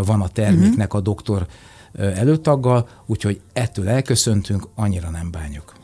van 0.06 0.22
a 0.22 0.28
terméknek 0.28 0.94
a 0.94 1.00
doktor 1.00 1.48
előtaggal, 1.98 2.90
úgyhogy 3.06 3.42
ettől 3.54 3.90
elköszöntünk, 3.90 4.68
annyira 4.76 5.10
nem 5.10 5.32
bánjuk 5.32 5.81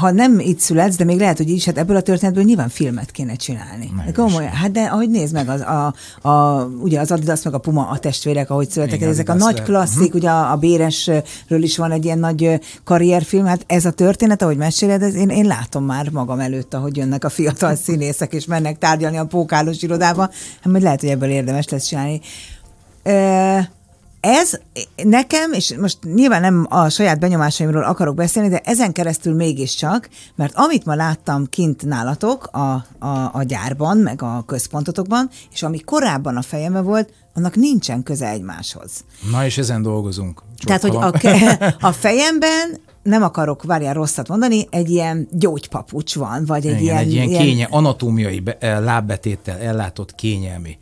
ha 0.00 0.10
nem 0.10 0.38
itt 0.38 0.58
születsz, 0.58 0.96
de 0.96 1.04
még 1.04 1.18
lehet, 1.18 1.36
hogy 1.36 1.50
is, 1.50 1.64
hát 1.64 1.78
ebből 1.78 1.96
a 1.96 2.00
történetből 2.00 2.44
nyilván 2.44 2.68
filmet 2.68 3.10
kéne 3.10 3.34
csinálni. 3.34 3.92
de 4.04 4.12
komolyan, 4.12 4.50
hát 4.50 4.70
de 4.70 4.80
ahogy 4.80 5.10
nézd 5.10 5.32
meg, 5.32 5.48
az, 5.48 5.60
a, 5.60 5.94
a, 6.28 6.64
ugye 6.64 7.00
az 7.00 7.10
Adidas 7.10 7.42
meg 7.42 7.54
a 7.54 7.58
Puma 7.58 7.88
a 7.88 7.98
testvérek, 7.98 8.50
ahogy 8.50 8.70
születtek, 8.70 8.96
Igen, 8.96 9.08
ezek 9.08 9.28
a 9.28 9.34
nagy 9.34 9.62
klasszik, 9.62 10.00
uh-huh. 10.00 10.14
ugye 10.14 10.30
a, 10.30 10.52
a 10.52 10.56
Béresről 10.56 11.62
is 11.62 11.76
van 11.76 11.90
egy 11.90 12.04
ilyen 12.04 12.18
nagy 12.18 12.60
karrierfilm, 12.84 13.44
hát 13.44 13.64
ez 13.66 13.84
a 13.84 13.90
történet, 13.90 14.42
ahogy 14.42 14.56
meséled, 14.56 15.02
ez 15.02 15.14
én, 15.14 15.28
én 15.28 15.46
látom 15.46 15.84
már 15.84 16.10
magam 16.10 16.40
előtt, 16.40 16.74
ahogy 16.74 16.96
jönnek 16.96 17.24
a 17.24 17.28
fiatal 17.28 17.74
színészek, 17.74 18.32
és 18.32 18.44
mennek 18.44 18.78
tárgyalni 18.78 19.16
a 19.16 19.24
pókálós 19.24 19.82
irodába, 19.82 20.22
hát 20.60 20.72
majd 20.72 20.82
lehet, 20.82 21.00
hogy 21.00 21.10
ebből 21.10 21.30
érdemes 21.30 21.68
lesz 21.68 21.84
csinálni. 21.86 22.20
E- 23.02 23.73
ez 24.24 24.50
nekem, 25.02 25.52
és 25.52 25.74
most 25.80 25.98
nyilván 26.14 26.40
nem 26.40 26.66
a 26.70 26.88
saját 26.88 27.18
benyomásaimról 27.18 27.84
akarok 27.84 28.14
beszélni, 28.14 28.48
de 28.48 28.60
ezen 28.64 28.92
keresztül 28.92 29.34
mégiscsak, 29.34 30.08
mert 30.34 30.54
amit 30.54 30.84
ma 30.84 30.94
láttam 30.94 31.46
kint 31.48 31.84
nálatok 31.84 32.46
a, 32.52 32.72
a, 32.98 33.30
a 33.32 33.42
gyárban, 33.42 33.98
meg 33.98 34.22
a 34.22 34.42
központotokban, 34.46 35.30
és 35.52 35.62
ami 35.62 35.78
korábban 35.78 36.36
a 36.36 36.42
fejembe 36.42 36.80
volt, 36.80 37.12
annak 37.34 37.54
nincsen 37.54 38.02
köze 38.02 38.28
egymáshoz. 38.28 39.04
Na 39.30 39.44
és 39.44 39.58
ezen 39.58 39.82
dolgozunk. 39.82 40.42
Tehát, 40.64 40.82
hogy 40.82 40.96
a, 40.96 41.12
a 41.88 41.92
fejemben 41.92 42.80
nem 43.02 43.22
akarok, 43.22 43.62
várjál 43.62 43.94
rosszat 43.94 44.28
mondani, 44.28 44.66
egy 44.70 44.90
ilyen 44.90 45.28
gyógypapucs 45.30 46.14
van, 46.14 46.44
vagy 46.46 46.66
egy 46.66 46.80
Igen, 46.80 46.82
ilyen... 46.82 46.96
Egy 46.96 47.12
ilyen, 47.12 47.28
ilyen... 47.28 47.42
kénye, 47.42 47.68
anatómiai 47.70 48.40
be, 48.40 48.78
lábbetéttel 48.78 49.58
ellátott 49.58 50.14
kényelmi 50.14 50.78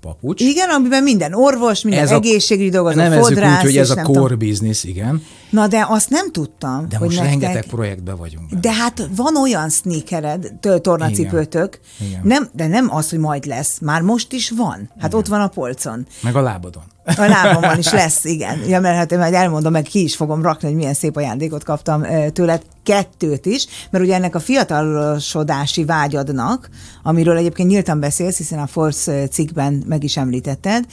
papucs. 0.00 0.40
Igen, 0.40 0.68
amiben 0.68 1.02
minden 1.02 1.34
orvos, 1.34 1.82
minden 1.82 2.02
ez 2.02 2.10
egészségügyi 2.10 2.70
dolgozó, 2.70 3.00
fodrász. 3.00 3.58
úgy, 3.58 3.64
hogy 3.64 3.76
ez 3.76 3.90
a 3.90 4.02
core 4.02 4.34
business, 4.34 4.84
igen. 4.84 5.22
Na, 5.50 5.66
de 5.66 5.86
azt 5.88 6.10
nem 6.10 6.32
tudtam, 6.32 6.88
de 6.88 6.96
hogy 6.96 7.06
most 7.06 7.20
nektek... 7.20 7.40
rengeteg 7.40 7.70
projektbe 7.70 8.14
vagyunk. 8.14 8.48
Benne. 8.48 8.60
De 8.60 8.72
hát 8.72 9.08
van 9.16 9.36
olyan 9.36 9.70
sneakered, 9.70 10.52
tornacipőtök, 10.80 11.80
igen. 12.00 12.20
Nem, 12.24 12.48
de 12.52 12.66
nem 12.66 12.94
az, 12.94 13.10
hogy 13.10 13.18
majd 13.18 13.46
lesz. 13.46 13.78
Már 13.80 14.00
most 14.02 14.32
is 14.32 14.50
van. 14.50 14.90
Hát 14.98 15.08
igen. 15.08 15.18
ott 15.20 15.26
van 15.26 15.40
a 15.40 15.48
polcon. 15.48 16.06
Meg 16.22 16.36
a 16.36 16.40
lábadon. 16.40 16.82
A 17.16 17.26
lábamon 17.26 17.78
is 17.78 17.92
lesz, 17.92 18.24
igen. 18.24 18.58
Ja, 18.68 18.80
mert 18.80 18.96
hát 18.96 19.12
én 19.12 19.18
majd 19.18 19.34
elmondom, 19.34 19.72
meg 19.72 19.82
ki 19.82 20.02
is 20.02 20.16
fogom 20.16 20.42
rakni, 20.42 20.68
hogy 20.68 20.76
milyen 20.76 20.94
szép 20.94 21.16
ajándékot 21.16 21.64
kaptam 21.64 22.04
tőled. 22.32 22.62
Kettőt 22.82 23.46
is, 23.46 23.66
mert 23.90 24.04
ugye 24.04 24.14
ennek 24.14 24.34
a 24.34 24.40
fiatalosodási 24.40 25.84
vágyadnak, 25.84 26.68
amiről 27.02 27.36
egyébként 27.36 27.68
nyíltan 27.68 28.00
beszélsz, 28.00 28.36
hiszen 28.36 28.58
a 28.58 28.66
Force 28.66 29.28
cikkben 29.28 29.84
meg 29.86 30.04
is 30.04 30.16
említetted, 30.16 30.84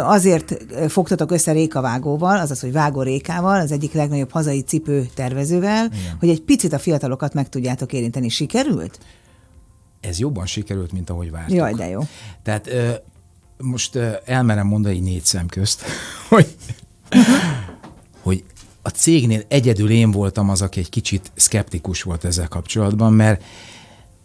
azért 0.00 0.56
fogtatok 0.88 1.30
össze 1.30 1.52
rékavágóval, 1.52 2.38
azaz, 2.38 2.60
hogy 2.60 2.72
vágó 2.72 3.02
rékával, 3.02 3.60
az 3.60 3.72
egyik 3.72 3.92
legnagyobb 3.92 4.30
hazai 4.30 4.60
cipő 4.60 5.08
tervezővel, 5.14 5.84
igen. 5.84 6.16
hogy 6.20 6.28
egy 6.28 6.42
picit 6.42 6.72
a 6.72 6.78
fiatalokat 6.78 7.34
meg 7.34 7.48
tudjátok 7.48 7.92
érinteni. 7.92 8.28
Sikerült? 8.28 8.98
Ez 10.00 10.18
jobban 10.18 10.46
sikerült, 10.46 10.92
mint 10.92 11.10
ahogy 11.10 11.30
vártuk. 11.30 11.56
Jaj, 11.56 11.72
de 11.72 11.88
jó. 11.88 12.00
Tehát 12.42 12.70
most 13.62 13.98
elmerem 14.24 14.66
mondani 14.66 14.98
négy 14.98 15.24
szem 15.24 15.46
közt, 15.46 15.82
hogy, 16.28 16.56
hogy 18.22 18.44
a 18.82 18.88
cégnél 18.88 19.42
egyedül 19.48 19.90
én 19.90 20.10
voltam 20.10 20.50
az, 20.50 20.62
aki 20.62 20.80
egy 20.80 20.88
kicsit 20.88 21.30
szkeptikus 21.34 22.02
volt 22.02 22.24
ezzel 22.24 22.48
kapcsolatban, 22.48 23.12
mert, 23.12 23.42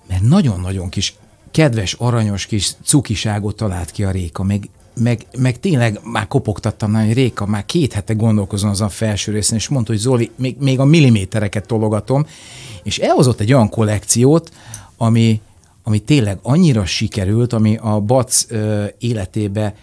mert 0.08 0.22
nagyon-nagyon 0.22 0.90
kis 0.90 1.16
kedves, 1.52 1.94
aranyos 1.94 2.46
kis 2.46 2.74
cukiságot 2.84 3.56
talált 3.56 3.92
ki 3.92 4.04
a 4.04 4.12
Réka, 4.12 4.44
meg, 4.44 4.70
meg, 4.94 5.26
meg 5.38 5.60
tényleg 5.60 6.00
már 6.04 6.28
kopogtattam, 6.28 6.94
hogy 6.94 7.14
Réka, 7.14 7.46
már 7.46 7.66
két 7.66 7.94
hete 7.94 8.14
gondolkozom 8.14 8.70
azon 8.70 8.88
a 8.88 8.90
felső 8.90 9.32
részén, 9.32 9.58
és 9.58 9.68
mondta, 9.68 9.92
hogy 9.92 10.02
Zoli, 10.02 10.32
még, 10.36 10.56
még 10.60 10.80
a 10.80 10.86
millimétereket 10.86 11.68
tologatom, 11.68 12.26
és 12.84 12.98
elhozott 12.98 13.40
egy 13.40 13.54
olyan 13.54 13.70
kollekciót, 13.70 14.52
ami, 14.98 15.42
ami 15.88 16.00
tényleg 16.00 16.40
annyira 16.42 16.86
sikerült, 16.86 17.54
ami 17.54 17.78
a 17.82 18.00
Bac 18.00 18.46
ö, 18.52 18.86
életébe 18.98 19.76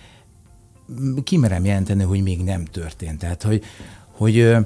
kimerem 1.24 1.64
jelenteni, 1.64 2.02
hogy 2.02 2.22
még 2.22 2.42
nem 2.42 2.64
történt. 2.64 3.18
Tehát, 3.18 3.42
hogy, 3.42 3.62
hogy 4.10 4.38
ö, 4.38 4.58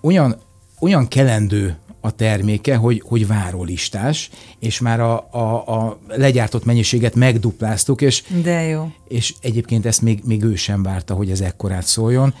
olyan, 0.00 0.36
olyan 0.78 1.08
kelendő 1.08 1.76
a 2.00 2.10
terméke, 2.10 2.76
hogy, 2.76 3.02
hogy 3.06 3.26
várólistás, 3.26 4.30
és 4.58 4.80
már 4.80 5.00
a, 5.00 5.28
a, 5.30 5.68
a 5.68 5.98
legyártott 6.08 6.64
mennyiséget 6.64 7.14
megdupláztuk, 7.14 8.00
és, 8.00 8.22
De 8.42 8.62
jó. 8.62 8.92
és 9.08 9.34
egyébként 9.40 9.86
ezt 9.86 10.02
még, 10.02 10.20
még 10.24 10.42
ő 10.42 10.54
sem 10.54 10.82
várta, 10.82 11.14
hogy 11.14 11.30
ez 11.30 11.40
ekkorát 11.40 11.86
szóljon, 11.86 12.34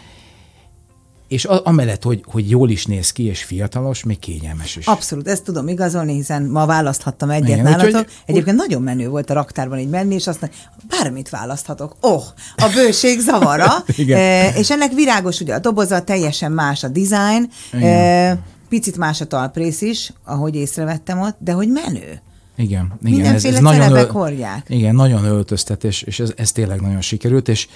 és 1.30 1.44
a, 1.44 1.60
amellett, 1.64 2.02
hogy, 2.02 2.24
hogy 2.26 2.50
jól 2.50 2.70
is 2.70 2.86
néz 2.86 3.10
ki, 3.10 3.24
és 3.24 3.42
fiatalos, 3.42 4.04
még 4.04 4.18
kényelmes 4.18 4.76
is. 4.76 4.86
Abszolút, 4.86 5.28
ezt 5.28 5.44
tudom 5.44 5.68
igazolni, 5.68 6.14
hiszen 6.14 6.42
ma 6.42 6.66
választhattam 6.66 7.30
egyet 7.30 7.48
Igen, 7.48 7.62
nálatok. 7.62 8.00
Úgy, 8.00 8.12
Egyébként 8.26 8.56
úgy... 8.56 8.62
nagyon 8.66 8.82
menő 8.82 9.08
volt 9.08 9.30
a 9.30 9.34
raktárban 9.34 9.78
így 9.78 9.88
menni, 9.88 10.14
és 10.14 10.26
azt 10.26 10.50
bármit 10.88 11.28
választhatok. 11.28 11.96
Oh, 12.00 12.22
a 12.56 12.70
bőség 12.74 13.20
zavara. 13.20 13.84
e, 14.08 14.48
és 14.48 14.70
ennek 14.70 14.92
virágos 14.92 15.40
ugye 15.40 15.54
a 15.54 15.58
doboza, 15.58 16.02
teljesen 16.02 16.52
más 16.52 16.84
a 16.84 16.88
design, 16.88 17.50
e, 17.84 18.38
picit 18.68 18.96
más 18.96 19.20
a 19.20 19.26
talprész 19.26 19.80
is, 19.80 20.12
ahogy 20.24 20.54
észrevettem 20.54 21.20
ott, 21.20 21.36
de 21.38 21.52
hogy 21.52 21.68
menő. 21.68 22.22
Igen, 22.56 22.66
igen. 22.66 22.98
Mindenféle 23.00 23.52
ez, 23.52 23.54
ez 23.54 23.60
nagyon 23.60 23.92
öl... 23.92 24.06
hordják. 24.06 24.64
Igen, 24.68 24.94
nagyon 24.94 25.24
öltöztet, 25.24 25.84
és, 25.84 26.02
és 26.02 26.20
ez, 26.20 26.32
ez 26.36 26.52
tényleg 26.52 26.80
nagyon 26.80 27.00
sikerült, 27.00 27.48
és 27.48 27.68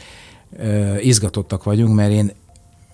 uh, 0.58 1.06
izgatottak 1.06 1.64
vagyunk, 1.64 1.94
mert 1.94 2.10
én 2.10 2.32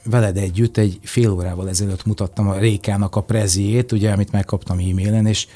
veled 0.04 0.36
együtt 0.36 0.76
egy 0.76 0.98
fél 1.02 1.30
órával 1.30 1.68
ezelőtt 1.68 2.04
mutattam 2.04 2.48
a 2.48 2.58
Rékának 2.58 3.16
a 3.16 3.20
preziét, 3.20 3.92
ugye, 3.92 4.12
amit 4.12 4.32
megkaptam 4.32 4.78
e-mailen, 4.78 5.26
és 5.26 5.46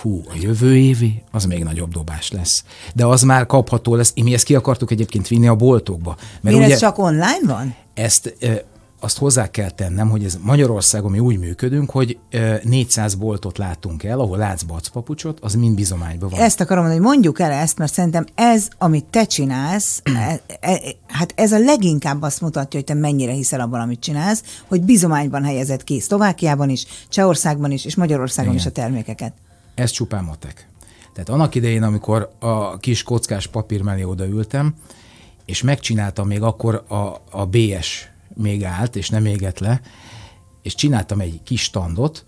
hú, 0.00 0.22
a 0.28 0.34
jövő 0.40 0.76
évi, 0.76 1.22
az 1.32 1.44
még 1.44 1.64
nagyobb 1.64 1.92
dobás 1.92 2.30
lesz. 2.30 2.64
De 2.94 3.06
az 3.06 3.22
már 3.22 3.46
kapható 3.46 3.94
lesz. 3.94 4.12
Mi 4.14 4.34
ezt 4.34 4.44
ki 4.44 4.54
akartuk 4.54 4.90
egyébként 4.90 5.28
vinni 5.28 5.48
a 5.48 5.54
boltokba. 5.54 6.16
Mert 6.18 6.42
Miért 6.42 6.64
ugye, 6.64 6.74
ez 6.74 6.80
csak 6.80 6.98
online 6.98 7.46
van? 7.46 7.74
Ezt 7.94 8.36
azt 9.00 9.18
hozzá 9.18 9.50
kell 9.50 9.70
tennem, 9.70 10.10
hogy 10.10 10.24
ez 10.24 10.38
Magyarországon 10.42 11.10
mi 11.10 11.18
úgy 11.18 11.38
működünk, 11.38 11.90
hogy 11.90 12.18
400 12.62 13.14
boltot 13.14 13.58
látunk 13.58 14.02
el, 14.02 14.20
ahol 14.20 14.38
látsz 14.38 14.62
bacpapucsot, 14.62 15.40
az 15.40 15.54
mind 15.54 15.74
bizományban 15.74 16.28
van. 16.28 16.40
Ezt 16.40 16.60
akarom 16.60 16.84
mondani, 16.84 17.04
hogy 17.04 17.12
mondjuk 17.12 17.40
el 17.40 17.52
ezt, 17.52 17.78
mert 17.78 17.92
szerintem 17.92 18.26
ez, 18.34 18.68
amit 18.78 19.04
te 19.04 19.24
csinálsz, 19.24 20.02
e, 20.04 20.40
e, 20.60 20.80
hát 21.06 21.32
ez 21.36 21.52
a 21.52 21.58
leginkább 21.58 22.22
azt 22.22 22.40
mutatja, 22.40 22.78
hogy 22.78 22.88
te 22.88 22.94
mennyire 22.94 23.32
hiszel 23.32 23.60
abban, 23.60 23.80
amit 23.80 24.00
csinálsz, 24.00 24.42
hogy 24.68 24.82
bizományban 24.82 25.44
helyezed 25.44 25.84
ki 25.84 26.00
Szlovákiában 26.00 26.68
is, 26.68 26.86
Csehországban 27.08 27.70
is, 27.70 27.84
és 27.84 27.94
Magyarországon 27.94 28.52
Igen. 28.52 28.64
is 28.64 28.70
a 28.70 28.72
termékeket. 28.72 29.32
Ez 29.74 29.90
csupán 29.90 30.24
matek. 30.24 30.68
Tehát 31.12 31.28
annak 31.28 31.54
idején, 31.54 31.82
amikor 31.82 32.30
a 32.38 32.76
kis 32.76 33.02
kockás 33.02 33.46
papír 33.46 33.82
mellé 33.82 34.02
odaültem, 34.02 34.74
és 35.44 35.62
megcsináltam 35.62 36.26
még 36.26 36.42
akkor 36.42 36.84
a, 36.88 36.94
a 37.30 37.46
BS 37.46 38.08
még 38.38 38.64
állt, 38.64 38.96
és 38.96 39.08
nem 39.08 39.26
égett 39.26 39.58
le, 39.58 39.80
és 40.62 40.74
csináltam 40.74 41.20
egy 41.20 41.40
kis 41.44 41.62
standot, 41.62 42.24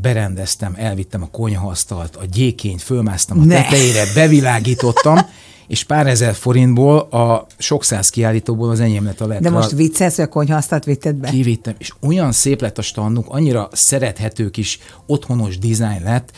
berendeztem, 0.00 0.74
elvittem 0.76 1.22
a 1.22 1.28
konyhaasztalt, 1.30 2.16
a 2.16 2.24
gyékényt, 2.32 2.82
fölmásztam 2.82 3.40
a 3.40 3.44
ne. 3.44 3.62
tetejére, 3.62 4.04
bevilágítottam, 4.14 5.18
és 5.66 5.84
pár 5.84 6.06
ezer 6.06 6.34
forintból 6.34 6.98
a 6.98 7.46
sok 7.58 7.84
száz 7.84 8.10
kiállítóból 8.10 8.70
az 8.70 8.80
enyém 8.80 9.04
lett 9.04 9.20
a 9.20 9.26
lett. 9.26 9.40
De 9.40 9.50
most 9.50 9.70
vicces, 9.70 10.14
hogy 10.14 10.24
a 10.24 10.28
konyhasztalt 10.28 10.84
vitted 10.84 11.14
be? 11.14 11.28
Kivittem, 11.28 11.74
és 11.78 11.92
olyan 12.00 12.32
szép 12.32 12.60
lett 12.60 12.78
a 12.78 12.82
standunk, 12.82 13.26
annyira 13.28 13.68
szerethető 13.72 14.50
kis 14.50 14.78
otthonos 15.06 15.58
dizájn 15.58 16.02
lett, 16.02 16.32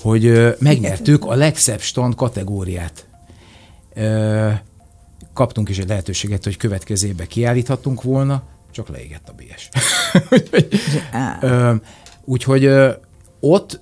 hogy 0.00 0.54
megnyertük 0.58 1.24
a 1.24 1.34
legszebb 1.34 1.80
stand 1.80 2.14
kategóriát 2.14 3.06
kaptunk 5.34 5.68
is 5.68 5.78
egy 5.78 5.88
lehetőséget, 5.88 6.44
hogy 6.44 6.56
következő 6.56 7.06
évben 7.06 7.26
kiállíthatunk 7.26 8.02
volna, 8.02 8.42
csak 8.70 8.88
leégett 8.88 9.28
a 9.28 9.34
BS. 9.36 9.68
Úgyhogy 12.24 12.70
ott 13.40 13.80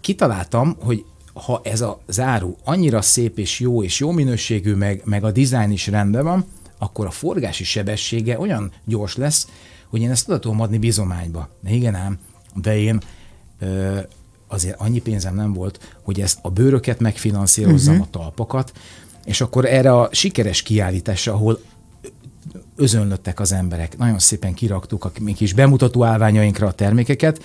kitaláltam, 0.00 0.76
hogy 0.80 1.04
ha 1.34 1.60
ez 1.64 1.80
a 1.80 2.00
záru 2.06 2.54
annyira 2.64 3.02
szép 3.02 3.38
és 3.38 3.60
jó, 3.60 3.82
és 3.82 4.00
jó 4.00 4.10
minőségű, 4.10 4.74
meg, 4.74 5.02
meg 5.04 5.24
a 5.24 5.30
dizájn 5.30 5.70
is 5.70 5.86
rendben 5.86 6.24
van, 6.24 6.44
akkor 6.78 7.06
a 7.06 7.10
forgási 7.10 7.64
sebessége 7.64 8.38
olyan 8.38 8.72
gyors 8.84 9.16
lesz, 9.16 9.48
hogy 9.88 10.00
én 10.00 10.10
ezt 10.10 10.28
oda 10.28 10.38
tudom 10.38 10.60
adni 10.60 10.78
bizományba. 10.78 11.48
De 11.60 11.70
igen 11.70 11.94
ám, 11.94 12.18
de 12.54 12.78
én 12.78 13.00
ö, 13.58 13.98
azért 14.48 14.80
annyi 14.80 15.00
pénzem 15.00 15.34
nem 15.34 15.52
volt, 15.52 15.96
hogy 16.02 16.20
ezt 16.20 16.38
a 16.42 16.50
bőröket 16.50 17.00
megfinanszírozzam, 17.00 17.94
uh-huh. 17.94 18.08
a 18.08 18.18
talpakat, 18.18 18.72
és 19.24 19.40
akkor 19.40 19.64
erre 19.64 19.92
a 19.92 20.08
sikeres 20.12 20.62
kiállításra, 20.62 21.32
ahol 21.32 21.60
özönlöttek 22.76 23.40
az 23.40 23.52
emberek, 23.52 23.96
nagyon 23.96 24.18
szépen 24.18 24.54
kiraktuk 24.54 25.04
a 25.04 25.12
mi 25.20 25.32
kis 25.32 25.52
bemutató 25.52 26.04
állványainkra 26.04 26.66
a 26.66 26.72
termékeket, 26.72 27.42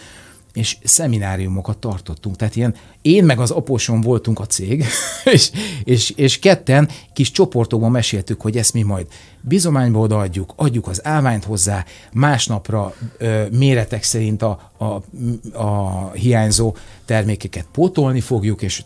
és 0.54 0.78
szemináriumokat 0.84 1.78
tartottunk. 1.78 2.36
Tehát 2.36 2.56
ilyen 2.56 2.76
én 3.02 3.24
meg 3.24 3.39
az 3.39 3.52
apósom 3.52 4.02
voltunk 4.02 4.39
a 4.39 4.46
cég, 4.46 4.86
és, 5.34 5.52
és, 5.84 6.10
és 6.10 6.39
ketten 6.39 6.89
kis 7.13 7.32
csoportokban 7.32 7.92
meséltük, 7.92 8.42
hogy 8.42 8.58
ezt 8.58 8.74
mi 8.74 8.82
majd 8.82 9.08
bizományba 9.42 10.00
odaadjuk, 10.00 10.54
adjuk 10.56 10.88
az 10.88 11.06
állványt 11.06 11.44
hozzá, 11.44 11.86
másnapra 12.13 12.94
ö, 13.18 13.46
méretek 13.52 14.04
szerint 14.04 14.42
a, 14.42 14.72
a, 14.78 14.86
a 15.58 16.12
hiányzó 16.12 16.76
termékeket 17.06 17.65
pótolni 17.72 18.20
fogjuk, 18.22 18.62
és 18.62 18.84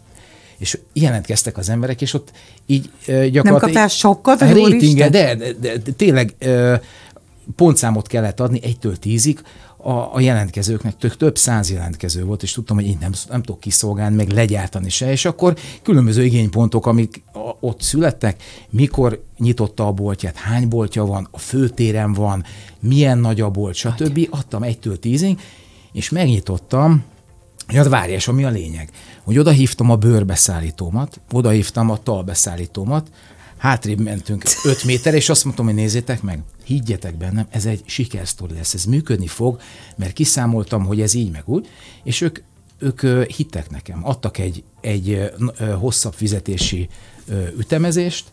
és 0.64 0.80
jelentkeztek 0.94 1.58
az 1.58 1.70
emberek, 1.70 2.02
és 2.02 2.14
ott 2.14 2.32
így 2.66 2.90
gyakorlatilag... 3.06 3.46
Nem 3.46 3.58
kaptál 3.60 3.88
sokkal? 3.88 4.36
Ratinge, 4.38 5.10
de, 5.10 5.36
de, 5.36 5.54
de, 5.54 5.78
de 5.78 5.92
tényleg 5.92 6.36
pontszámot 7.56 8.08
kellett 8.08 8.40
adni 8.40 8.60
egytől 8.64 8.98
tízig, 8.98 9.40
a, 9.78 10.16
a 10.16 10.20
jelentkezőknek 10.20 10.98
tök, 10.98 11.18
több 11.18 11.38
száz 11.38 11.72
jelentkező 11.72 12.24
volt, 12.24 12.44
és 12.44 12.52
tudtam, 12.52 12.76
hogy 12.76 12.86
én 12.86 12.98
nem, 13.00 13.12
nem 13.30 13.44
tudok 13.44 13.60
kiszolgálni, 13.62 14.16
meg 14.16 14.30
legyártani 14.30 14.90
se, 14.90 15.12
és 15.12 15.26
akkor 15.26 15.58
különböző 15.82 16.24
igénypontok, 16.24 16.86
amik 16.86 17.24
a, 17.34 17.56
ott 17.60 17.82
születtek, 17.82 18.44
mikor 18.70 19.24
nyitotta 19.38 19.88
a 19.88 19.92
boltját, 19.92 20.36
hány 20.36 20.68
boltja 20.68 21.06
van, 21.06 21.28
a 21.32 21.38
főtéren 21.38 22.14
van, 22.14 22.44
milyen 22.80 23.18
nagy 23.18 23.42
a 23.42 23.50
bolt, 23.50 23.76
stb. 23.76 24.28
Adtam 24.30 24.64
egytől 24.64 25.00
tízig, 25.00 25.40
és 25.94 26.10
megnyitottam, 26.10 27.04
Ja, 27.74 27.90
várj, 27.90 28.12
és 28.12 28.28
ami 28.28 28.44
a 28.44 28.50
lényeg, 28.50 28.90
hogy 29.24 29.38
oda 29.38 29.52
hívtam 29.52 29.90
a 29.90 29.96
bőrbeszállítómat, 29.96 31.20
oda 31.32 31.50
hívtam 31.50 31.90
a 31.90 32.04
talbeszállítómat, 32.04 33.12
hátrébb 33.58 34.00
mentünk 34.00 34.44
5 34.64 34.84
méter, 34.84 35.14
és 35.14 35.30
azt 35.30 35.44
mondtam, 35.44 35.66
hogy 35.66 35.76
nézzétek 35.76 36.22
meg, 36.22 36.40
higgyetek 36.64 37.16
bennem, 37.16 37.48
ez 37.50 37.66
egy 37.66 37.82
sikersztori 37.86 38.54
lesz, 38.54 38.74
ez 38.74 38.86
működni 38.86 39.28
fog, 39.28 39.62
mert 39.96 40.14
kiszámoltam, 40.14 40.86
hogy 40.86 41.02
ez 41.02 41.14
így 41.14 41.32
meg 41.32 41.44
úgy, 41.46 41.68
és 42.04 42.22
ők, 42.22 42.40
ők 42.78 43.02
hittek 43.24 43.70
nekem, 43.70 44.06
adtak 44.06 44.38
egy, 44.38 44.64
egy 44.82 45.32
hosszabb 45.80 46.14
fizetési 46.14 46.90
ütemezést, 47.58 48.26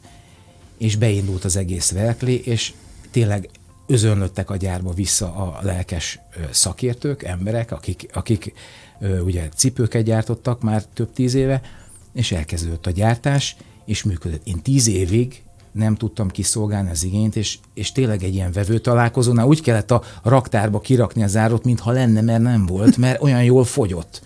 és 0.78 0.96
beindult 0.96 1.44
az 1.44 1.56
egész 1.56 1.90
verkli, 1.90 2.44
és 2.44 2.72
tényleg 3.10 3.48
özönlöttek 3.86 4.50
a 4.50 4.56
gyárba 4.56 4.92
vissza 4.92 5.34
a 5.34 5.58
lelkes 5.62 6.18
szakértők, 6.50 7.22
emberek, 7.22 7.72
akik, 7.72 8.08
akik 8.12 8.52
ugye 9.24 9.48
cipőket 9.56 10.04
gyártottak 10.04 10.62
már 10.62 10.84
több 10.84 11.12
tíz 11.12 11.34
éve, 11.34 11.60
és 12.12 12.32
elkezdődött 12.32 12.86
a 12.86 12.90
gyártás, 12.90 13.56
és 13.84 14.02
működött. 14.02 14.46
Én 14.46 14.62
tíz 14.62 14.88
évig 14.88 15.42
nem 15.72 15.94
tudtam 15.94 16.28
kiszolgálni 16.28 16.90
az 16.90 17.04
igényt, 17.04 17.36
és, 17.36 17.58
és 17.74 17.92
tényleg 17.92 18.22
egy 18.22 18.34
ilyen 18.34 18.52
vevő 18.52 18.78
találkozónál 18.78 19.46
úgy 19.46 19.62
kellett 19.62 19.90
a 19.90 20.02
raktárba 20.22 20.80
kirakni 20.80 21.22
a 21.22 21.26
zárót, 21.26 21.64
mintha 21.64 21.90
lenne, 21.90 22.20
mert 22.20 22.42
nem 22.42 22.66
volt, 22.66 22.96
mert 22.96 23.22
olyan 23.22 23.44
jól 23.44 23.64
fogyott. 23.64 24.22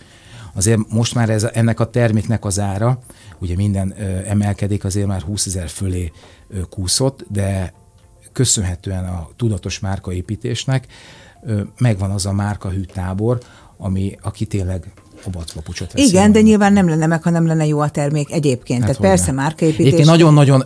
Azért 0.55 0.81
most 0.89 1.15
már 1.15 1.31
ez, 1.31 1.45
ennek 1.45 1.81
a 1.81 1.91
terméknek 1.91 2.45
az 2.45 2.61
ára, 2.61 2.99
ugye 3.39 3.55
minden 3.57 3.95
ö, 3.99 4.03
emelkedik, 4.27 4.85
azért 4.85 5.07
már 5.07 5.23
20 5.23 5.47
ezer 5.47 5.69
fölé 5.69 6.13
ö, 6.49 6.61
kúszott, 6.61 7.25
de 7.29 7.73
köszönhetően 8.33 9.05
a 9.05 9.29
tudatos 9.37 9.79
márkaépítésnek 9.79 10.87
ö, 11.43 11.61
megvan 11.79 12.11
az 12.11 12.27
a 12.27 12.33
márkahű 12.33 12.81
tábor, 12.81 13.41
ami, 13.77 14.19
aki 14.23 14.45
tényleg 14.45 14.93
a 15.27 15.31
baclapucsot 15.31 15.93
veszi. 15.93 16.09
Igen, 16.09 16.33
de 16.33 16.41
nyilván 16.41 16.73
nem 16.73 16.89
lenne 16.89 17.07
meg, 17.07 17.23
ha 17.23 17.31
nem 17.31 17.47
lenne 17.47 17.67
jó 17.67 17.81
a 17.81 17.91
termék 17.91 18.33
egyébként. 18.33 18.83
Hát 18.83 18.97
Tehát 18.97 19.11
persze 19.11 19.33
márkaépítés. 19.33 19.87
Egyébként 19.87 20.09
nagyon-nagyon 20.09 20.65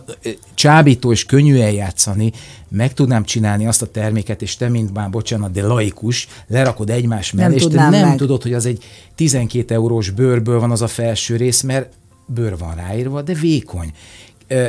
csábító 0.53 1.11
és 1.11 1.25
könnyű 1.25 1.59
eljátszani, 1.59 2.31
meg 2.69 2.93
tudnám 2.93 3.23
csinálni 3.23 3.67
azt 3.67 3.81
a 3.81 3.91
terméket, 3.91 4.41
és 4.41 4.55
te, 4.55 4.69
mint 4.69 4.93
már, 4.93 5.09
bocsánat, 5.09 5.51
de 5.51 5.67
laikus, 5.67 6.27
lerakod 6.47 6.89
egymás 6.89 7.31
mellé, 7.31 7.55
és 7.55 7.67
te 7.67 7.89
nem 7.89 8.07
meg. 8.07 8.17
tudod, 8.17 8.41
hogy 8.41 8.53
az 8.53 8.65
egy 8.65 8.83
12 9.15 9.73
eurós 9.73 10.09
bőrből 10.09 10.59
van 10.59 10.71
az 10.71 10.81
a 10.81 10.87
felső 10.87 11.35
rész, 11.35 11.61
mert 11.61 11.93
bőr 12.25 12.57
van 12.57 12.75
ráírva, 12.75 13.21
de 13.21 13.33
vékony 13.33 13.91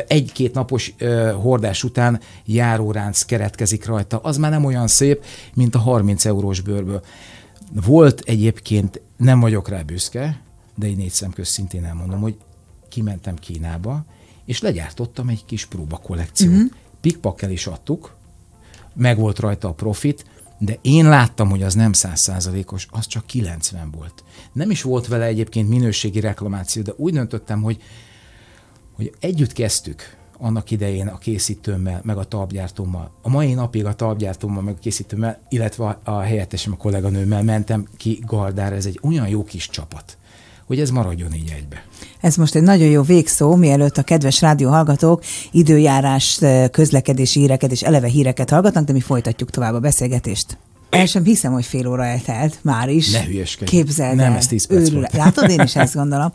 egy-két 0.06 0.54
napos 0.54 0.94
hordás 1.42 1.84
után 1.84 2.20
járóránc 2.46 3.22
keretkezik 3.22 3.86
rajta. 3.86 4.18
Az 4.22 4.36
már 4.36 4.50
nem 4.50 4.64
olyan 4.64 4.86
szép, 4.86 5.24
mint 5.54 5.74
a 5.74 5.78
30 5.78 6.24
eurós 6.24 6.60
bőrből. 6.60 7.02
Volt 7.72 8.20
egyébként, 8.20 9.00
nem 9.16 9.40
vagyok 9.40 9.68
rá 9.68 9.82
büszke, 9.82 10.42
de 10.74 10.86
egy 10.86 10.96
négy 10.96 11.10
szem 11.10 11.32
szintén 11.42 11.84
elmondom, 11.84 12.20
hogy 12.20 12.36
kimentem 12.88 13.36
Kínába, 13.36 14.04
és 14.44 14.60
legyártottam 14.60 15.28
egy 15.28 15.44
kis 15.44 15.66
próba 15.66 15.96
kollekciót. 15.96 16.52
Uh-huh. 16.52 16.70
Pikpakkel 17.00 17.50
is 17.50 17.66
adtuk, 17.66 18.16
meg 18.94 19.18
volt 19.18 19.38
rajta 19.38 19.68
a 19.68 19.72
profit, 19.72 20.24
de 20.58 20.78
én 20.82 21.08
láttam, 21.08 21.50
hogy 21.50 21.62
az 21.62 21.74
nem 21.74 21.92
százszázalékos, 21.92 22.86
az 22.90 23.06
csak 23.06 23.26
90 23.26 23.90
volt. 23.90 24.24
Nem 24.52 24.70
is 24.70 24.82
volt 24.82 25.06
vele 25.06 25.24
egyébként 25.24 25.68
minőségi 25.68 26.20
reklamáció, 26.20 26.82
de 26.82 26.92
úgy 26.96 27.12
döntöttem, 27.12 27.62
hogy, 27.62 27.82
hogy 28.92 29.14
együtt 29.20 29.52
kezdtük 29.52 30.16
annak 30.40 30.70
idején 30.70 31.06
a 31.06 31.18
készítőmmel, 31.18 32.00
meg 32.04 32.16
a 32.16 32.24
talpgyártómmal. 32.24 33.10
A 33.22 33.28
mai 33.28 33.54
napig 33.54 33.84
a 33.84 33.94
talpgyártómmal, 33.94 34.62
meg 34.62 34.74
a 34.76 34.80
készítőmmel, 34.80 35.38
illetve 35.48 35.98
a 36.04 36.18
helyettesem, 36.18 36.72
a 36.72 36.76
kolléganőmmel 36.76 37.42
mentem 37.42 37.86
ki 37.96 38.22
Gardára. 38.26 38.74
Ez 38.74 38.86
egy 38.86 39.00
olyan 39.02 39.28
jó 39.28 39.44
kis 39.44 39.68
csapat, 39.68 40.18
hogy 40.66 40.80
ez 40.80 40.90
maradjon 40.90 41.34
így 41.34 41.52
egybe. 41.56 41.84
Ez 42.20 42.36
most 42.36 42.54
egy 42.54 42.62
nagyon 42.62 42.88
jó 42.88 43.02
végszó, 43.02 43.54
mielőtt 43.54 43.96
a 43.96 44.02
kedves 44.02 44.40
rádióhallgatók 44.40 45.24
időjárás, 45.50 46.40
közlekedési 46.70 47.40
híreket 47.40 47.70
és 47.70 47.82
eleve 47.82 48.08
híreket 48.08 48.50
hallgatnak, 48.50 48.84
de 48.84 48.92
mi 48.92 49.00
folytatjuk 49.00 49.50
tovább 49.50 49.74
a 49.74 49.80
beszélgetést. 49.80 50.58
El 50.90 51.06
sem 51.06 51.24
hiszem, 51.24 51.52
hogy 51.52 51.64
fél 51.64 51.86
óra 51.86 52.04
eltelt 52.04 52.58
már 52.62 52.88
is. 52.88 53.12
Ne 53.12 53.24
hülyeskedj. 53.24 53.70
Képzeld 53.70 54.16
Nem, 54.16 54.32
ez 54.32 54.46
tíz 54.46 54.66
perc 54.66 54.90
volt. 54.90 55.12
Látod, 55.12 55.50
én 55.50 55.60
is 55.60 55.76
ezt 55.76 55.94
gondolom. 56.00 56.32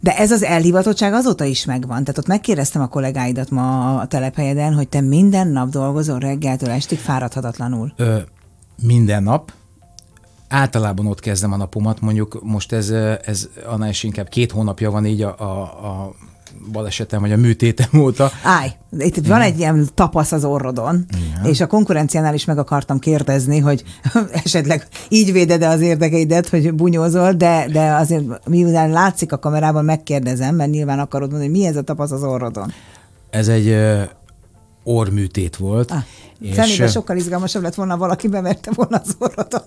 De 0.00 0.16
ez 0.16 0.30
az 0.30 0.42
elhivatottság 0.42 1.12
azóta 1.12 1.44
is 1.44 1.64
megvan. 1.64 2.04
Tehát 2.04 2.18
ott 2.18 2.26
megkérdeztem 2.26 2.82
a 2.82 2.86
kollégáidat 2.86 3.50
ma 3.50 3.98
a 3.98 4.06
telephelyeden, 4.06 4.74
hogy 4.74 4.88
te 4.88 5.00
minden 5.00 5.48
nap 5.48 5.68
dolgozol 5.68 6.18
reggeltől 6.18 6.70
estig 6.70 6.98
fáradhatatlanul. 6.98 7.92
Ö, 7.96 8.18
minden 8.82 9.22
nap. 9.22 9.52
Általában 10.48 11.06
ott 11.06 11.20
kezdem 11.20 11.52
a 11.52 11.56
napomat, 11.56 12.00
mondjuk 12.00 12.40
most 12.42 12.72
ez, 12.72 12.90
ez 13.24 13.48
annál 13.66 13.88
is 13.88 14.02
inkább 14.02 14.28
két 14.28 14.52
hónapja 14.52 14.90
van 14.90 15.06
így 15.06 15.22
a, 15.22 15.34
a, 15.38 15.62
a 15.62 16.14
balesetem, 16.72 17.20
vagy 17.20 17.32
a 17.32 17.36
műtétem 17.36 18.00
óta. 18.00 18.30
Állj, 18.42 18.68
itt 18.98 19.16
Igen. 19.16 19.30
van 19.30 19.40
egy 19.40 19.58
ilyen 19.58 19.88
tapasz 19.94 20.32
az 20.32 20.44
orrodon, 20.44 21.04
Igen. 21.16 21.50
és 21.50 21.60
a 21.60 21.66
konkurenciánál 21.66 22.34
is 22.34 22.44
meg 22.44 22.58
akartam 22.58 22.98
kérdezni, 22.98 23.58
hogy 23.58 23.84
esetleg 24.44 24.86
így 25.08 25.32
véded-e 25.32 25.68
az 25.68 25.80
érdekeidet, 25.80 26.48
hogy 26.48 26.74
bunyózol, 26.74 27.32
de, 27.32 27.66
de 27.72 27.94
azért 27.94 28.48
miután 28.48 28.90
látszik 28.90 29.32
a 29.32 29.38
kamerában, 29.38 29.84
megkérdezem, 29.84 30.54
mert 30.54 30.70
nyilván 30.70 30.98
akarod 30.98 31.30
mondani, 31.30 31.50
hogy 31.50 31.60
mi 31.60 31.66
ez 31.66 31.76
a 31.76 31.82
tapasz 31.82 32.10
az 32.10 32.22
orrodon. 32.22 32.72
Ez 33.30 33.48
egy 33.48 33.76
orműtét 34.84 35.56
volt. 35.56 35.90
Ah, 35.90 36.02
és 36.40 36.54
Felébe 36.54 36.88
sokkal 36.88 37.16
izgalmasabb 37.16 37.62
lett 37.62 37.74
volna, 37.74 37.96
valaki 37.96 38.28
beverte 38.28 38.70
volna 38.74 39.00
az 39.04 39.16
orrodat. 39.18 39.66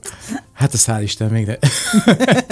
Hát 0.54 0.74
a 0.74 0.78
szál 0.78 1.02
Isten 1.02 1.30
még, 1.30 1.46
de... 1.46 1.60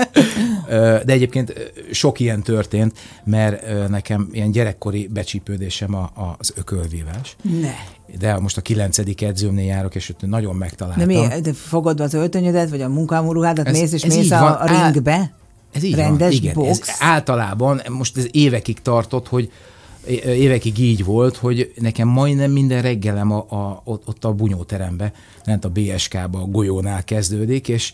de 1.06 1.14
egyébként 1.14 1.54
sok 1.92 2.20
ilyen 2.20 2.42
történt, 2.44 2.98
mert 3.24 3.90
nekem 3.90 4.30
ilyen 4.32 4.52
gyerekkori 4.52 5.08
becsípődésem 5.08 5.96
a, 5.96 6.02
a, 6.02 6.36
az 6.38 6.54
ökölvívás. 6.56 7.36
Ne. 7.62 7.74
De 8.20 8.40
most 8.40 8.58
a 8.58 8.62
kilencedik 8.62 9.22
edzőmnél 9.22 9.66
járok, 9.66 9.96
és 9.96 10.10
ott 10.10 10.22
nagyon 10.22 10.56
megtaláltam. 10.56 11.08
De 11.08 11.14
mi, 11.14 11.42
de 11.42 11.54
fogod 11.54 12.00
az 12.00 12.14
öltönyödet, 12.14 12.70
vagy 12.70 12.82
a 12.82 12.90
munkámruhádat, 12.90 13.72
mész 13.72 13.92
és 13.92 14.04
ez 14.04 14.16
mész 14.16 14.32
a, 14.32 14.62
a 14.62 14.66
ringbe? 14.66 15.34
Ez 15.72 15.84
így 15.84 15.96
Rendes 15.96 16.34
van, 16.34 16.38
igen. 16.42 16.54
Box. 16.54 16.90
Ez 16.90 16.96
általában, 17.00 17.82
most 17.90 18.18
ez 18.18 18.28
évekig 18.32 18.82
tartott, 18.82 19.28
hogy 19.28 19.52
évekig 20.08 20.80
így 20.80 21.04
volt, 21.04 21.38
hogy 21.38 21.72
nekem 21.76 22.08
majdnem 22.08 22.52
minden 22.52 22.82
reggelem 22.82 23.32
a, 23.32 23.38
a, 23.38 23.82
ott, 23.84 24.26
a 24.26 24.34
bunyóterembe, 24.34 25.14
lent 25.44 25.66
a 25.66 25.70
BSK-ba, 25.70 26.42
a 26.42 26.46
golyónál 26.46 27.04
kezdődik, 27.04 27.68
és, 27.68 27.94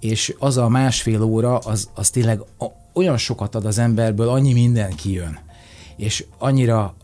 és 0.00 0.34
az 0.38 0.56
a 0.56 0.68
másfél 0.68 1.22
óra, 1.22 1.58
az, 1.58 1.88
az 1.94 2.10
tényleg 2.10 2.40
olyan 2.92 3.16
sokat 3.16 3.54
ad 3.54 3.64
az 3.64 3.78
emberből, 3.78 4.28
annyi 4.28 4.52
minden 4.52 4.94
kijön. 4.94 5.38
És 5.96 6.24
annyira, 6.38 6.94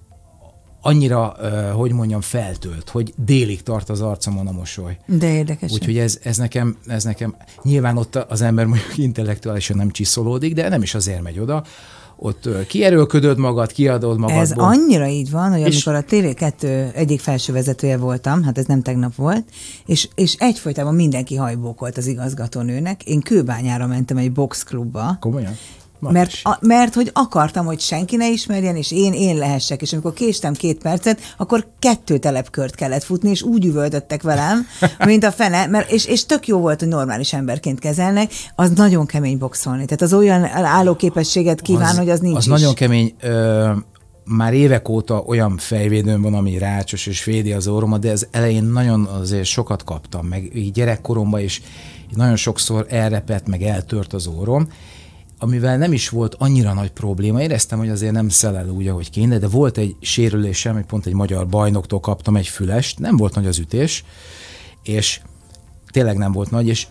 annyira, 0.80 1.36
hogy 1.74 1.92
mondjam, 1.92 2.20
feltölt, 2.20 2.88
hogy 2.88 3.12
délig 3.16 3.62
tart 3.62 3.88
az 3.88 4.00
arcomon 4.00 4.46
a 4.46 4.52
mosoly. 4.52 4.96
De 5.06 5.32
érdekes. 5.32 5.72
Úgyhogy 5.72 5.98
ez, 5.98 6.18
ez, 6.22 6.36
nekem, 6.36 6.76
ez 6.86 7.04
nekem, 7.04 7.36
nyilván 7.62 7.96
ott 7.96 8.14
az 8.14 8.40
ember 8.40 8.66
mondjuk 8.66 8.98
intellektuálisan 8.98 9.76
nem 9.76 9.90
csiszolódik, 9.90 10.54
de 10.54 10.68
nem 10.68 10.82
is 10.82 10.94
azért 10.94 11.22
megy 11.22 11.38
oda, 11.38 11.64
ott 12.22 12.48
kierőlködöd 12.66 13.38
magad, 13.38 13.72
kiadod 13.72 14.18
magad. 14.18 14.36
Ez 14.36 14.52
annyira 14.56 15.06
így 15.06 15.30
van, 15.30 15.50
hogy 15.50 15.60
és 15.66 15.86
amikor 15.86 16.04
a 16.04 16.14
TV2 16.14 16.94
egyik 16.94 17.20
felső 17.20 17.52
vezetője 17.52 17.96
voltam, 17.96 18.42
hát 18.42 18.58
ez 18.58 18.64
nem 18.64 18.82
tegnap 18.82 19.14
volt, 19.14 19.44
és, 19.86 20.08
és 20.14 20.34
egyfolytában 20.38 20.94
mindenki 20.94 21.36
hajbókolt 21.36 21.96
az 21.96 22.06
igazgatónőnek. 22.06 23.02
Én 23.04 23.20
kőbányára 23.20 23.86
mentem 23.86 24.16
egy 24.16 24.32
boxklubba. 24.32 25.16
Komolyan? 25.20 25.52
Mert, 26.00 26.32
a, 26.42 26.58
mert 26.60 26.94
hogy 26.94 27.10
akartam, 27.12 27.66
hogy 27.66 27.80
senki 27.80 28.16
ne 28.16 28.28
ismerjen, 28.28 28.76
és 28.76 28.92
én 28.92 29.12
én 29.12 29.36
lehessek. 29.36 29.82
És 29.82 29.92
amikor 29.92 30.12
késtem 30.12 30.54
két 30.54 30.78
percet, 30.78 31.20
akkor 31.36 31.66
kettő 31.78 32.18
telepkört 32.18 32.74
kellett 32.74 33.02
futni, 33.02 33.30
és 33.30 33.42
úgy 33.42 33.64
üvöltöttek 33.64 34.22
velem, 34.22 34.66
mint 35.04 35.24
a 35.24 35.32
fene, 35.32 35.66
mert, 35.66 35.90
és, 35.90 36.06
és 36.06 36.26
tök 36.26 36.46
jó 36.46 36.58
volt, 36.58 36.78
hogy 36.78 36.88
normális 36.88 37.32
emberként 37.32 37.78
kezelnek, 37.78 38.32
az 38.54 38.70
nagyon 38.70 39.06
kemény 39.06 39.38
boxolni. 39.38 39.84
Tehát 39.84 40.02
az 40.02 40.12
olyan 40.12 40.44
állóképességet 40.44 41.60
kíván, 41.60 41.90
az, 41.90 41.98
hogy 41.98 42.10
az 42.10 42.20
nincs 42.20 42.36
Az 42.36 42.44
is. 42.44 42.50
nagyon 42.50 42.74
kemény. 42.74 43.14
Ö, 43.20 43.70
már 44.24 44.52
évek 44.52 44.88
óta 44.88 45.22
olyan 45.26 45.56
fejvédőm 45.56 46.22
van, 46.22 46.34
ami 46.34 46.58
rácsos 46.58 47.06
és 47.06 47.24
védi 47.24 47.52
az 47.52 47.68
orromat, 47.68 48.00
de 48.00 48.10
az 48.10 48.28
elején 48.30 48.64
nagyon 48.64 49.04
azért 49.04 49.44
sokat 49.44 49.84
kaptam, 49.84 50.26
meg 50.26 50.56
így 50.56 50.72
gyerekkoromban 50.72 51.40
is 51.40 51.62
nagyon 52.14 52.36
sokszor 52.36 52.86
elrepett, 52.88 53.46
meg 53.46 53.62
eltört 53.62 54.12
az 54.12 54.26
orrom, 54.26 54.68
amivel 55.42 55.76
nem 55.76 55.92
is 55.92 56.08
volt 56.08 56.34
annyira 56.38 56.72
nagy 56.72 56.90
probléma. 56.90 57.42
Éreztem, 57.42 57.78
hogy 57.78 57.88
azért 57.88 58.12
nem 58.12 58.28
szelel 58.28 58.68
úgy, 58.68 58.88
ahogy 58.88 59.10
kéne, 59.10 59.38
de 59.38 59.48
volt 59.48 59.78
egy 59.78 59.96
sérülésem, 60.00 60.74
hogy 60.74 60.84
pont 60.84 61.06
egy 61.06 61.12
magyar 61.12 61.46
bajnoktól 61.46 62.00
kaptam 62.00 62.36
egy 62.36 62.48
fülest, 62.48 62.98
nem 62.98 63.16
volt 63.16 63.34
nagy 63.34 63.46
az 63.46 63.58
ütés, 63.58 64.04
és 64.82 65.20
tényleg 65.90 66.16
nem 66.16 66.32
volt 66.32 66.50
nagy, 66.50 66.66
és 66.66 66.86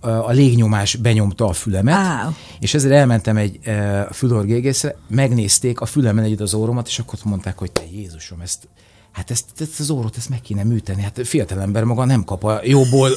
a 0.00 0.30
légnyomás 0.30 0.96
benyomta 0.96 1.46
a 1.46 1.52
fülemet, 1.52 1.94
Áh. 1.94 2.34
és 2.60 2.74
ezért 2.74 2.94
elmentem 2.94 3.36
egy 3.36 3.58
e, 3.62 4.08
fülorgégészre, 4.12 4.96
megnézték 5.08 5.80
a 5.80 5.86
fülemen 5.86 6.24
egyet 6.24 6.40
az 6.40 6.54
óromat, 6.54 6.86
és 6.86 6.98
akkor 6.98 7.18
mondták, 7.24 7.58
hogy 7.58 7.72
te 7.72 7.82
Jézusom, 7.92 8.40
ezt 8.40 8.68
hát 9.12 9.30
ezt, 9.30 9.44
ezt 9.58 9.80
az 9.80 9.90
órót 9.90 10.16
ezt 10.16 10.28
meg 10.28 10.40
kéne 10.40 10.64
műteni. 10.64 11.02
Hát 11.02 11.26
fiatalember 11.26 11.84
maga 11.84 12.04
nem 12.04 12.24
kap 12.24 12.44
a 12.44 12.60
jóból 12.62 13.10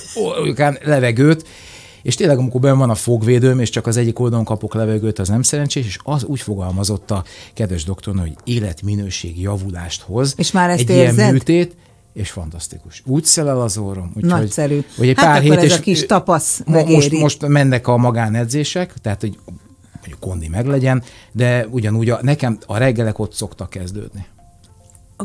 levegőt, 0.83 1.47
és 2.01 2.15
tényleg, 2.15 2.37
amikor 2.37 2.61
benne 2.61 2.73
van 2.73 2.89
a 2.89 2.95
fogvédőm, 2.95 3.59
és 3.59 3.69
csak 3.69 3.87
az 3.87 3.97
egyik 3.97 4.19
oldalon 4.19 4.45
kapok 4.45 4.73
levegőt, 4.73 5.19
az 5.19 5.27
nem 5.27 5.41
szerencsés, 5.41 5.85
és 5.85 5.97
az 6.03 6.23
úgy 6.23 6.39
fogalmazott 6.39 7.11
a 7.11 7.23
kedves 7.53 7.83
doktornő, 7.83 8.21
hogy 8.21 8.35
életminőség 8.43 9.41
javulást 9.41 10.01
hoz. 10.01 10.33
És 10.37 10.51
már 10.51 10.69
ezt 10.69 10.89
egy 10.89 10.89
érzed? 10.89 11.17
ilyen 11.17 11.31
műtét, 11.31 11.75
és 12.13 12.29
fantasztikus. 12.29 13.03
Úgy 13.05 13.23
szelel 13.23 13.61
az 13.61 13.77
orrom. 13.77 14.11
Úgy, 14.15 14.23
Nagyszerű. 14.23 14.75
Hogy, 14.75 14.85
hogy 14.97 15.09
egy 15.09 15.17
hát 15.17 15.25
pár 15.25 15.41
hét, 15.41 15.53
ez 15.53 15.63
és 15.63 15.77
a 15.77 15.79
kis 15.79 16.05
tapasz 16.05 16.61
most, 16.65 17.11
most 17.11 17.47
mennek 17.47 17.87
a 17.87 17.97
magánedzések, 17.97 18.93
tehát 19.01 19.21
hogy 19.21 19.37
mondjuk 19.93 20.19
kondi 20.19 20.47
meglegyen, 20.47 21.03
de 21.31 21.67
ugyanúgy 21.69 22.09
a, 22.09 22.19
nekem 22.21 22.57
a 22.65 22.77
reggelek 22.77 23.19
ott 23.19 23.33
szoktak 23.33 23.69
kezdődni. 23.69 24.25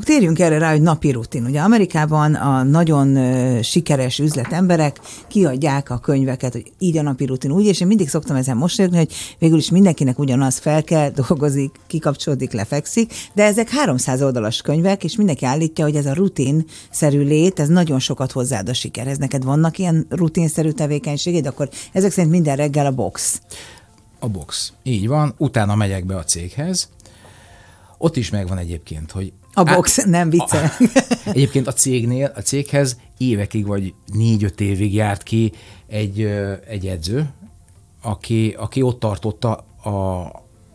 Térjünk 0.00 0.38
erre 0.38 0.59
rá, 0.59 0.70
hogy 0.70 0.83
napi 0.83 1.11
rutin. 1.11 1.44
Ugye 1.44 1.61
Amerikában 1.61 2.35
a 2.35 2.62
nagyon 2.62 3.18
sikeres 3.62 4.18
üzletemberek 4.18 5.00
kiadják 5.28 5.90
a 5.90 5.98
könyveket, 5.98 6.52
hogy 6.52 6.72
így 6.78 6.96
a 6.96 7.02
napi 7.02 7.24
rutin, 7.26 7.50
úgy, 7.50 7.64
és 7.64 7.81
én 7.81 7.87
mindig 7.87 8.09
szoktam 8.09 8.37
ezen 8.37 8.57
mosolyogni, 8.57 8.96
hogy 8.96 9.12
végül 9.38 9.59
is 9.59 9.70
mindenkinek 9.70 10.18
ugyanaz 10.18 10.59
fel 10.59 10.85
kell, 10.85 11.11
dolgozik, 11.26 11.81
kikapcsolódik, 11.87 12.52
lefekszik, 12.52 13.12
de 13.35 13.44
ezek 13.44 13.68
300 13.68 14.22
oldalas 14.22 14.62
könyvek, 14.62 15.05
és 15.05 15.16
mindenki 15.16 15.44
állítja, 15.44 15.85
hogy 15.85 15.96
ez 15.96 16.07
a 16.07 16.12
rutin-szerű 16.12 17.22
lét, 17.22 17.61
ez 17.61 17.68
nagyon 17.68 17.98
sokat 17.98 18.33
hozzáad 18.33 18.68
a 18.68 18.74
sikerhez. 18.74 19.18
Neked 19.18 19.44
vannak 19.44 19.78
ilyen 19.78 20.07
rutinszerű 20.09 20.70
tevékenységed, 20.70 21.46
akkor 21.46 21.68
ezek 21.92 22.11
szerint 22.11 22.33
minden 22.33 22.57
reggel 22.57 22.87
a 22.87 22.92
box. 22.92 23.40
A 24.18 24.28
box. 24.28 24.72
Így 24.83 25.09
van, 25.09 25.35
utána 25.38 25.74
megyek 25.74 26.07
be 26.07 26.16
a 26.16 26.24
céghez. 26.24 26.88
Ott 27.98 28.16
is 28.16 28.31
megvan 28.31 28.59
egyébként, 28.59 29.11
hogy 29.11 29.33
A 29.52 29.62
box, 29.62 29.98
Á, 29.98 30.04
nem 30.06 30.30
vicce. 30.30 30.76
Egyébként 31.24 31.66
a 31.66 31.72
cégnél, 31.72 32.32
a 32.34 32.40
céghez 32.40 32.96
évekig 33.18 33.66
vagy 33.66 33.94
négy-öt 34.12 34.60
évig 34.60 34.94
járt 34.94 35.22
ki 35.22 35.52
egy, 35.86 36.20
egy 36.68 36.86
edző, 36.86 37.30
aki, 38.02 38.54
aki 38.58 38.82
ott 38.82 39.00
tartotta 39.00 39.64
a, 39.82 39.90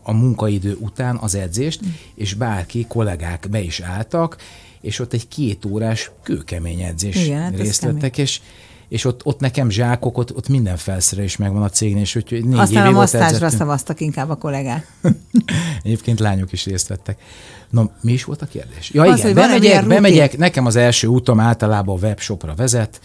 a 0.02 0.12
munkaidő 0.12 0.76
után 0.80 1.16
az 1.16 1.34
edzést, 1.34 1.80
és 2.14 2.34
bárki, 2.34 2.86
kollégák 2.88 3.46
be 3.50 3.60
is 3.60 3.80
álltak, 3.80 4.36
és 4.80 4.98
ott 4.98 5.12
egy 5.12 5.28
két 5.28 5.64
órás 5.64 6.10
kőkemény 6.22 6.80
edzés 6.80 7.26
Igen, 7.26 7.40
hát 7.40 7.56
részt 7.56 7.82
vettek, 7.82 8.18
és, 8.18 8.40
és 8.88 9.04
ott, 9.04 9.24
ott 9.24 9.40
nekem 9.40 9.70
zsákok, 9.70 10.18
ott, 10.18 10.36
ott 10.36 10.48
minden 10.48 10.76
felszerelés 10.76 11.36
megvan 11.36 11.62
a 11.62 11.68
cégnél, 11.68 12.02
és 12.02 12.16
úgyhogy 12.16 12.44
négy 12.44 12.58
Aztán 12.58 12.82
a 12.82 12.84
évig 12.84 12.96
masztázsra 12.96 13.26
edzettem. 13.26 13.58
szavaztak 13.58 14.00
inkább 14.00 14.30
a 14.30 14.36
kollégák. 14.36 14.92
Egyébként 15.82 16.20
lányok 16.20 16.52
is 16.52 16.64
részt 16.64 16.88
vettek. 16.88 17.20
No, 17.70 17.84
mi 18.00 18.12
is 18.12 18.24
volt 18.24 18.42
a 18.42 18.46
kérdés? 18.46 18.90
Ja 18.90 19.02
Az, 19.02 19.18
igen, 19.18 19.34
bemegyek, 19.34 19.86
bemegyek, 19.86 20.36
nekem 20.36 20.66
az 20.66 20.76
első 20.76 21.06
útom 21.06 21.40
általában 21.40 21.96
a 21.96 22.06
webshopra 22.06 22.54
vezet, 22.54 23.00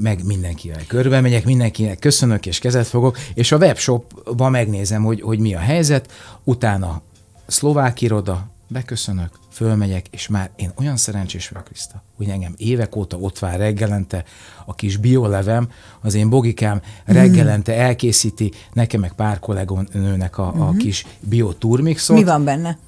meg 0.00 0.24
mindenkivel 0.24 0.80
körbe 0.86 1.20
megyek, 1.20 1.44
mindenkinek 1.44 1.98
köszönök 1.98 2.46
és 2.46 2.58
kezet 2.58 2.86
fogok, 2.86 3.18
és 3.34 3.52
a 3.52 3.56
webshopban 3.56 4.50
megnézem, 4.50 5.02
hogy, 5.02 5.20
hogy 5.20 5.38
mi 5.38 5.54
a 5.54 5.58
helyzet, 5.58 6.12
utána 6.44 7.02
szlovák 7.46 8.00
iroda, 8.00 8.50
beköszönök, 8.68 9.38
fölmegyek, 9.50 10.06
és 10.10 10.28
már 10.28 10.50
én 10.56 10.72
olyan 10.78 10.96
szerencsés 10.96 11.48
vagyok, 11.48 11.66
Kriszta, 11.66 12.02
hogy 12.16 12.28
engem 12.28 12.54
évek 12.56 12.96
óta 12.96 13.16
ott 13.16 13.38
vár 13.38 13.58
reggelente 13.58 14.24
a 14.64 14.74
kis 14.74 14.96
biolevem, 14.96 15.68
az 16.00 16.14
én 16.14 16.28
bogikám 16.28 16.80
reggelente 17.04 17.74
elkészíti, 17.74 18.52
nekem 18.72 19.00
meg 19.00 19.12
pár 19.12 19.38
kolléganőnek 19.38 20.38
a, 20.38 20.68
a 20.68 20.72
kis 20.72 21.06
bioturmixot. 21.20 22.16
Mi 22.16 22.24
van 22.24 22.44
benne? 22.44 22.78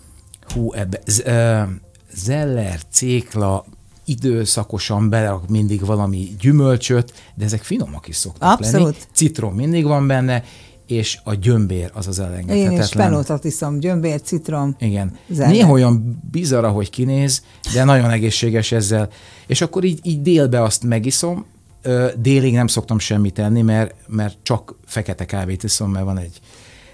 Hú, 0.55 0.73
ebbe, 0.73 1.01
z, 1.07 1.23
ö, 1.25 1.63
zeller, 2.15 2.81
cékla, 2.91 3.65
időszakosan 4.05 5.09
belerak 5.09 5.49
mindig 5.49 5.85
valami 5.85 6.37
gyümölcsöt, 6.41 7.13
de 7.35 7.45
ezek 7.45 7.63
finomak 7.63 8.09
is 8.09 8.17
szoktak 8.17 8.51
Abszolút. 8.51 8.87
lenni. 8.87 8.97
Citrom 9.13 9.55
mindig 9.55 9.85
van 9.85 10.07
benne, 10.07 10.45
és 10.87 11.19
a 11.25 11.35
gyömbér 11.35 11.91
az 11.95 12.07
az 12.07 12.19
Én 12.19 12.25
elengedhetetlen. 12.25 12.83
is 12.83 12.89
pelótat 12.91 13.45
iszom, 13.45 13.79
gyömbér, 13.79 14.21
citrom. 14.23 14.77
Igen. 14.79 15.17
Zeller. 15.29 15.53
Néha 15.53 15.71
olyan 15.71 16.21
bizarr, 16.31 16.67
hogy 16.67 16.91
kinéz, 16.91 17.43
de 17.73 17.85
nagyon 17.85 18.11
egészséges 18.11 18.73
ezzel. 18.73 19.09
És 19.47 19.61
akkor 19.61 19.85
így, 19.85 20.01
így 20.03 20.23
délbe 20.23 20.63
azt 20.63 20.85
megiszom, 20.85 21.45
délig 22.17 22.55
nem 22.55 22.67
szoktam 22.67 22.99
semmit 22.99 23.39
enni, 23.39 23.63
mert, 23.63 23.95
mert 24.07 24.37
csak 24.43 24.75
fekete 24.87 25.25
kávét 25.25 25.63
iszom, 25.63 25.91
mert 25.91 26.05
van 26.05 26.19
egy, 26.19 26.41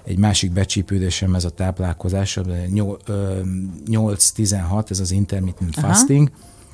egy 0.05 0.19
másik 0.19 0.53
becsípődésem 0.53 1.35
ez 1.35 1.45
a 1.45 1.51
táplálkozás, 1.51 2.37
ö, 2.37 2.43
nyol- 2.73 3.09
ö, 3.09 3.41
8-16, 3.91 4.91
ez 4.91 5.01
az 5.01 5.11
intermittent 5.11 5.77
Aha. 5.77 5.87
fasting, 5.87 6.31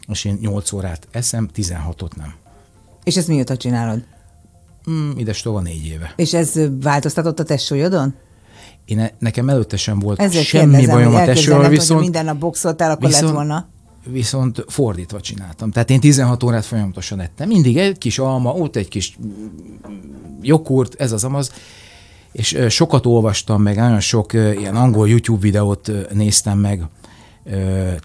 és 0.08 0.24
én 0.24 0.38
8 0.40 0.72
órát 0.72 1.08
eszem, 1.10 1.48
16-ot 1.54 2.16
nem. 2.16 2.34
És 3.04 3.16
ezt 3.16 3.28
mióta 3.28 3.56
csinálod? 3.56 4.04
Mm, 4.90 5.10
ides 5.16 5.42
tova 5.42 5.60
négy 5.60 5.86
éve. 5.86 6.12
És 6.16 6.34
ez 6.34 6.52
változtatott 6.80 7.38
a 7.38 7.44
testsúlyodon? 7.44 8.14
Én, 8.84 8.96
ne- 8.96 9.10
nekem 9.18 9.48
előtte 9.48 9.76
sem 9.76 9.98
volt 9.98 10.20
Ezért 10.20 10.44
semmi 10.44 10.70
kérdezem, 10.70 10.94
bajom 10.94 11.14
a 11.14 11.24
hogyha 11.24 11.68
viszont 11.68 12.00
minden 12.00 12.24
nap 12.24 12.38
boxoltál, 12.38 12.90
akkor 12.90 13.10
lett 13.10 13.30
volna. 13.30 13.68
Viszont 14.04 14.64
fordítva 14.68 15.20
csináltam. 15.20 15.70
Tehát 15.70 15.90
én 15.90 16.00
16 16.00 16.42
órát 16.42 16.64
folyamatosan 16.64 17.20
ettem. 17.20 17.48
Mindig 17.48 17.76
egy 17.76 17.98
kis 17.98 18.18
alma, 18.18 18.52
ott 18.52 18.76
egy 18.76 18.88
kis 18.88 19.18
jogurt, 20.40 20.94
ez 21.00 21.12
az 21.12 21.24
amaz. 21.24 21.52
És 22.32 22.58
sokat 22.68 23.06
olvastam 23.06 23.62
meg, 23.62 23.76
nagyon 23.76 24.00
sok 24.00 24.32
ilyen 24.32 24.76
angol 24.76 25.08
YouTube 25.08 25.40
videót 25.40 25.90
néztem 26.12 26.58
meg, 26.58 26.82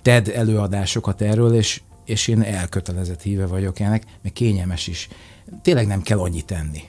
TED 0.02 0.32
előadásokat 0.36 1.22
erről, 1.22 1.54
és, 1.54 1.82
és 2.06 2.28
én 2.28 2.42
elkötelezett 2.42 3.22
híve 3.22 3.46
vagyok 3.46 3.80
ennek, 3.80 4.04
meg 4.22 4.34
kényelmes 4.34 4.88
is. 4.88 5.08
Tényleg 5.62 5.88
nem 5.88 6.02
kell 6.02 6.20
annyit 6.20 6.46
tenni. 6.46 6.82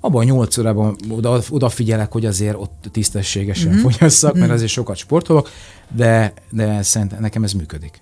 Abban 0.00 0.20
a 0.20 0.24
nyolc 0.24 0.58
órában 0.58 0.96
oda, 1.08 1.40
odafigyelek, 1.50 2.12
hogy 2.12 2.26
azért 2.26 2.56
ott 2.56 2.88
tisztességesen 2.92 3.72
mm-hmm. 3.72 3.80
fogyasszak, 3.80 4.34
mert 4.34 4.50
azért 4.50 4.70
sokat 4.70 4.96
sportolok, 4.96 5.50
de, 5.90 6.32
de 6.50 6.82
szerintem 6.82 7.20
nekem 7.20 7.44
ez 7.44 7.52
működik. 7.52 8.00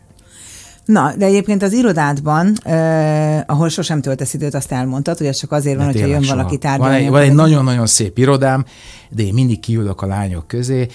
Na, 0.84 1.14
de 1.16 1.24
egyébként 1.26 1.62
az 1.62 1.72
irodádban, 1.72 2.52
eh, 2.62 3.40
ahol 3.46 3.68
sosem 3.68 4.00
töltesz 4.00 4.34
időt, 4.34 4.54
azt 4.54 4.72
elmondtad, 4.72 5.18
hogy 5.18 5.26
ez 5.26 5.36
csak 5.38 5.52
azért 5.52 5.76
van, 5.76 5.86
De 5.86 5.92
hogyha 5.92 6.06
tényleg 6.06 6.20
jön 6.20 6.28
soha. 6.30 6.36
valaki 6.42 6.58
Van 6.62 6.70
tárgyalni. 6.70 7.04
egy, 7.04 7.10
van 7.10 7.22
egy 7.22 7.32
nagyon-nagyon 7.32 7.86
szép 7.86 8.18
irodám, 8.18 8.64
de 9.10 9.22
én 9.22 9.34
mindig 9.34 9.60
kiülök 9.60 10.02
a 10.02 10.06
lányok 10.06 10.46
közé, 10.46 10.86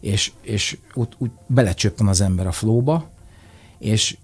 és, 0.00 0.32
és 0.42 0.78
úgy, 0.94 1.08
úgy 1.18 1.30
belecsöppen 1.46 2.06
az 2.06 2.20
ember 2.20 2.46
a 2.46 2.52
flóba, 2.52 3.10
és 3.78 4.16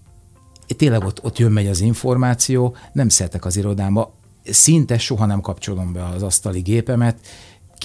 tényleg 0.77 1.03
ott, 1.03 1.23
ott 1.23 1.37
jön 1.37 1.51
megy 1.51 1.67
az 1.67 1.81
információ, 1.81 2.75
nem 2.91 3.09
szeretek 3.09 3.45
az 3.45 3.57
irodámba, 3.57 4.13
szinte 4.49 4.97
soha 4.97 5.25
nem 5.25 5.41
kapcsolom 5.41 5.93
be 5.93 6.05
az 6.05 6.23
asztali 6.23 6.59
gépemet, 6.59 7.15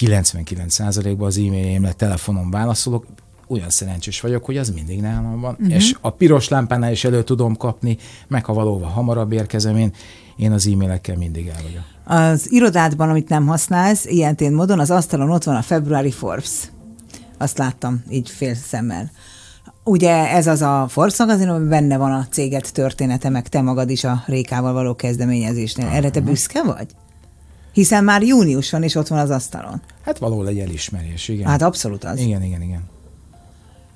99%-ban 0.01 1.27
az 1.27 1.37
e-mailjémre 1.37 1.91
telefonon 1.91 2.51
válaszolok, 2.51 3.05
olyan 3.49 3.69
szerencsés 3.69 4.21
vagyok, 4.21 4.45
hogy 4.45 4.57
az 4.57 4.69
mindig 4.69 5.01
nálam 5.01 5.39
van, 5.39 5.53
uh-huh. 5.53 5.73
és 5.73 5.95
a 6.01 6.09
piros 6.09 6.47
lámpánál 6.47 6.91
is 6.91 7.03
elő 7.03 7.23
tudom 7.23 7.55
kapni, 7.55 7.97
meg 8.27 8.45
ha 8.45 8.53
valóban 8.53 8.89
hamarabb 8.89 9.31
érkezem 9.31 9.77
én, 9.77 9.93
én 10.35 10.51
az 10.51 10.67
e-mailekkel 10.67 11.17
mindig 11.17 11.47
el 11.47 11.61
vagyok. 11.63 11.83
Az 12.03 12.51
irodádban, 12.51 13.09
amit 13.09 13.29
nem 13.29 13.47
használsz, 13.47 14.05
ilyen 14.05 14.35
tén 14.35 14.53
módon, 14.53 14.79
az 14.79 14.91
asztalon 14.91 15.31
ott 15.31 15.43
van 15.43 15.55
a 15.55 15.61
februári 15.61 16.11
Forbes. 16.11 16.71
Azt 17.37 17.57
láttam 17.57 18.03
így 18.09 18.29
fél 18.29 18.55
szemmel. 18.55 19.11
Ugye 19.83 20.29
ez 20.29 20.47
az 20.47 20.61
a 20.61 20.85
Forbes 20.89 21.17
magazin, 21.17 21.47
amiben 21.47 21.69
benne 21.69 21.97
van 21.97 22.11
a 22.11 22.27
céget 22.31 22.73
története, 22.73 23.29
meg 23.29 23.47
te 23.47 23.61
magad 23.61 23.89
is 23.89 24.03
a 24.03 24.23
Rékával 24.25 24.73
való 24.73 24.95
kezdeményezésnél. 24.95 25.87
Erre 25.87 26.09
te 26.09 26.21
büszke 26.21 26.63
vagy? 26.63 26.87
Hiszen 27.73 28.03
már 28.03 28.23
június 28.23 28.71
van, 28.71 28.83
és 28.83 28.95
ott 28.95 29.07
van 29.07 29.19
az 29.19 29.29
asztalon. 29.29 29.81
Hát 30.01 30.17
valahol 30.17 30.47
egy 30.47 30.59
elismerés, 30.59 31.27
igen. 31.27 31.47
Hát 31.47 31.61
abszolút 31.61 32.03
az. 32.03 32.19
Igen, 32.19 32.43
igen, 32.43 32.61
igen. 32.61 32.83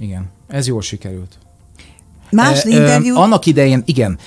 Igen, 0.03 0.29
ez 0.47 0.67
jól 0.67 0.81
sikerült. 0.81 1.37
Más 2.31 2.65
Ö, 2.65 2.69
interjú... 2.69 3.15
Annak 3.15 3.45
idején, 3.45 3.83
igen, 3.85 4.17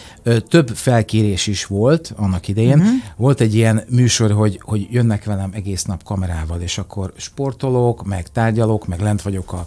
több 0.48 0.68
felkérés 0.68 1.46
is 1.46 1.66
volt 1.66 2.12
annak 2.16 2.48
idején. 2.48 2.78
Uh-huh. 2.78 2.94
Volt 3.16 3.40
egy 3.40 3.54
ilyen 3.54 3.84
műsor, 3.88 4.32
hogy, 4.32 4.60
hogy 4.62 4.86
jönnek 4.90 5.24
velem 5.24 5.50
egész 5.52 5.84
nap 5.84 6.02
kamerával, 6.02 6.60
és 6.60 6.78
akkor 6.78 7.12
sportolók, 7.16 8.04
meg 8.04 8.28
tárgyalok, 8.28 8.86
meg 8.86 9.00
lent 9.00 9.22
vagyok 9.22 9.52
a, 9.52 9.66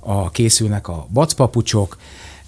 a 0.00 0.30
készülnek 0.30 0.88
a 0.88 1.06
bacpapucsok, 1.12 1.98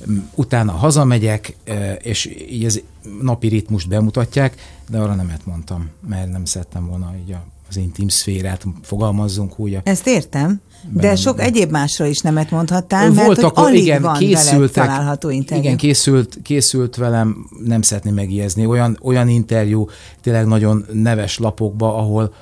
m, 0.06 0.12
utána 0.34 0.72
hazamegyek, 0.72 1.56
és 1.98 2.26
így 2.50 2.64
ez 2.64 2.80
napi 3.20 3.48
ritmust 3.48 3.88
bemutatják, 3.88 4.54
de 4.88 4.98
arra 4.98 5.14
nemet 5.14 5.46
mondtam, 5.46 5.90
mert 6.08 6.30
nem 6.30 6.44
szerettem 6.44 6.86
volna 6.86 7.14
így 7.24 7.32
a, 7.32 7.44
az 7.68 7.76
intim 7.76 8.08
szférát, 8.08 8.64
fogalmazzunk 8.82 9.58
úgy. 9.58 9.74
A, 9.74 9.80
Ezt 9.84 10.06
értem, 10.06 10.60
de 10.82 11.00
Bennem. 11.00 11.16
sok 11.16 11.40
egyéb 11.40 11.70
másra 11.70 12.06
is 12.06 12.18
nemet 12.20 12.50
mondhattál, 12.50 13.10
mert 13.10 13.26
hogy 13.26 13.40
Voltak, 13.40 13.56
alig 13.64 13.82
igen, 13.82 14.02
van 14.02 14.18
készültek, 14.18 14.84
található 14.86 15.30
interjú. 15.30 15.62
Igen, 15.64 15.76
készült, 15.76 16.38
készült 16.42 16.96
velem, 16.96 17.46
nem 17.64 17.82
szeretném 17.82 18.14
megijezni, 18.14 18.66
olyan, 18.66 18.98
olyan 19.02 19.28
interjú 19.28 19.88
tényleg 20.22 20.46
nagyon 20.46 20.84
neves 20.92 21.38
lapokba, 21.38 21.96
ahol, 21.96 22.34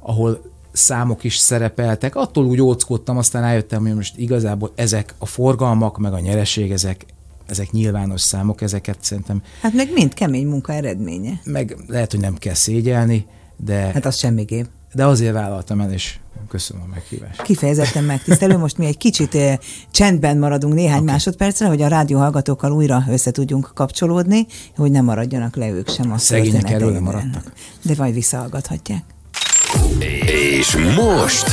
ahol 0.00 0.40
számok 0.72 1.24
is 1.24 1.36
szerepeltek. 1.36 2.16
Attól 2.16 2.44
úgy 2.44 2.60
óckodtam, 2.60 3.16
aztán 3.16 3.42
rájöttem, 3.42 3.82
hogy 3.82 3.94
most 3.94 4.16
igazából 4.16 4.72
ezek 4.74 5.14
a 5.18 5.26
forgalmak, 5.26 5.98
meg 5.98 6.12
a 6.12 6.18
nyereség, 6.20 6.70
ezek, 6.70 7.06
ezek 7.46 7.70
nyilvános 7.70 8.20
számok, 8.20 8.60
ezeket 8.62 8.96
szerintem, 9.00 9.42
Hát 9.62 9.72
meg 9.72 9.92
mind 9.92 10.14
kemény 10.14 10.46
munka 10.46 10.72
eredménye. 10.72 11.40
meg 11.44 11.76
lehet, 11.86 12.10
hogy 12.10 12.20
nem 12.20 12.34
kell 12.34 12.54
szégyelni, 12.54 13.26
de, 13.56 13.74
Hát 13.76 14.06
az 14.06 14.16
semmiképp. 14.16 14.64
De 14.92 15.06
azért 15.06 15.32
vállaltam 15.32 15.80
el, 15.80 15.92
és 15.92 16.18
köszönöm 16.48 16.82
a 16.82 16.86
meghívást. 16.94 17.42
Kifejezetten 17.42 18.04
megtisztelő. 18.04 18.56
Most 18.56 18.78
mi 18.78 18.86
egy 18.86 18.96
kicsit 18.96 19.34
eh, 19.34 19.56
csendben 19.90 20.38
maradunk 20.38 20.74
néhány 20.74 21.00
okay. 21.00 21.12
másodpercre, 21.12 21.66
hogy 21.66 21.82
a 21.82 21.88
rádió 21.88 22.18
hallgatókkal 22.18 22.72
újra 22.72 23.04
össze 23.08 23.30
tudjunk 23.30 23.70
kapcsolódni, 23.74 24.46
hogy 24.76 24.90
ne 24.90 25.00
maradjanak 25.00 25.56
le 25.56 25.68
ők 25.68 25.88
sem 25.88 26.12
a 26.12 26.18
Szegények 26.18 26.70
erről 26.70 26.92
lemaradtak. 26.92 27.52
De 27.82 27.94
majd 27.98 28.14
visszahallgathatják. 28.14 29.04
És 30.58 30.76
most... 30.76 31.46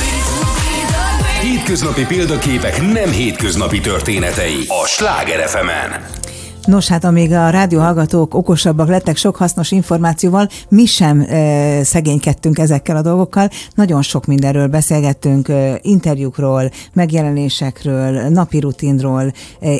Hétköznapi 1.40 2.04
példaképek 2.04 2.80
nem 2.92 3.10
hétköznapi 3.10 3.80
történetei 3.80 4.64
a 4.82 4.86
Sláger 4.86 5.48
fm 5.48 5.68
-en. 5.68 6.25
Nos, 6.66 6.88
hát 6.88 7.04
amíg 7.04 7.32
a 7.32 7.50
rádióhallgatók 7.50 8.34
okosabbak 8.34 8.88
lettek 8.88 9.16
sok 9.16 9.36
hasznos 9.36 9.70
információval, 9.70 10.48
mi 10.68 10.84
sem 10.84 11.20
e, 11.20 11.84
szegénykedtünk 11.84 12.58
ezekkel 12.58 12.96
a 12.96 13.02
dolgokkal. 13.02 13.48
Nagyon 13.74 14.02
sok 14.02 14.26
mindenről 14.26 14.66
beszélgettünk, 14.66 15.48
e, 15.48 15.78
interjúkról, 15.82 16.70
megjelenésekről, 16.92 18.28
napi 18.28 18.60
rutinról, 18.60 19.22
e, 19.22 19.32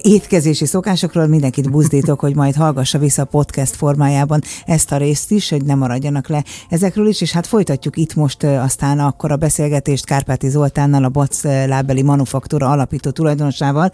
étkezési 0.03 0.66
szokásokról. 0.66 1.26
Mindenkit 1.26 1.70
buzdítok, 1.70 2.20
hogy 2.20 2.34
majd 2.34 2.55
hallgassa 2.55 2.99
vissza 2.99 3.22
a 3.22 3.24
podcast 3.24 3.76
formájában 3.76 4.41
ezt 4.66 4.93
a 4.93 4.97
részt 4.97 5.30
is, 5.30 5.51
hogy 5.51 5.64
ne 5.64 5.74
maradjanak 5.74 6.28
le 6.28 6.45
ezekről 6.68 7.07
is, 7.07 7.20
és 7.20 7.32
hát 7.32 7.47
folytatjuk 7.47 7.97
itt 7.97 8.14
most 8.14 8.43
e, 8.43 8.62
aztán 8.62 8.99
akkor 8.99 9.32
a 9.32 9.37
beszélgetést 9.37 10.05
Kárpáti 10.05 10.49
Zoltánnal, 10.49 11.05
a 11.05 11.09
Bac 11.09 11.43
lábeli 11.45 12.03
manufaktúra 12.03 12.68
alapító 12.68 13.11
tulajdonosával, 13.11 13.93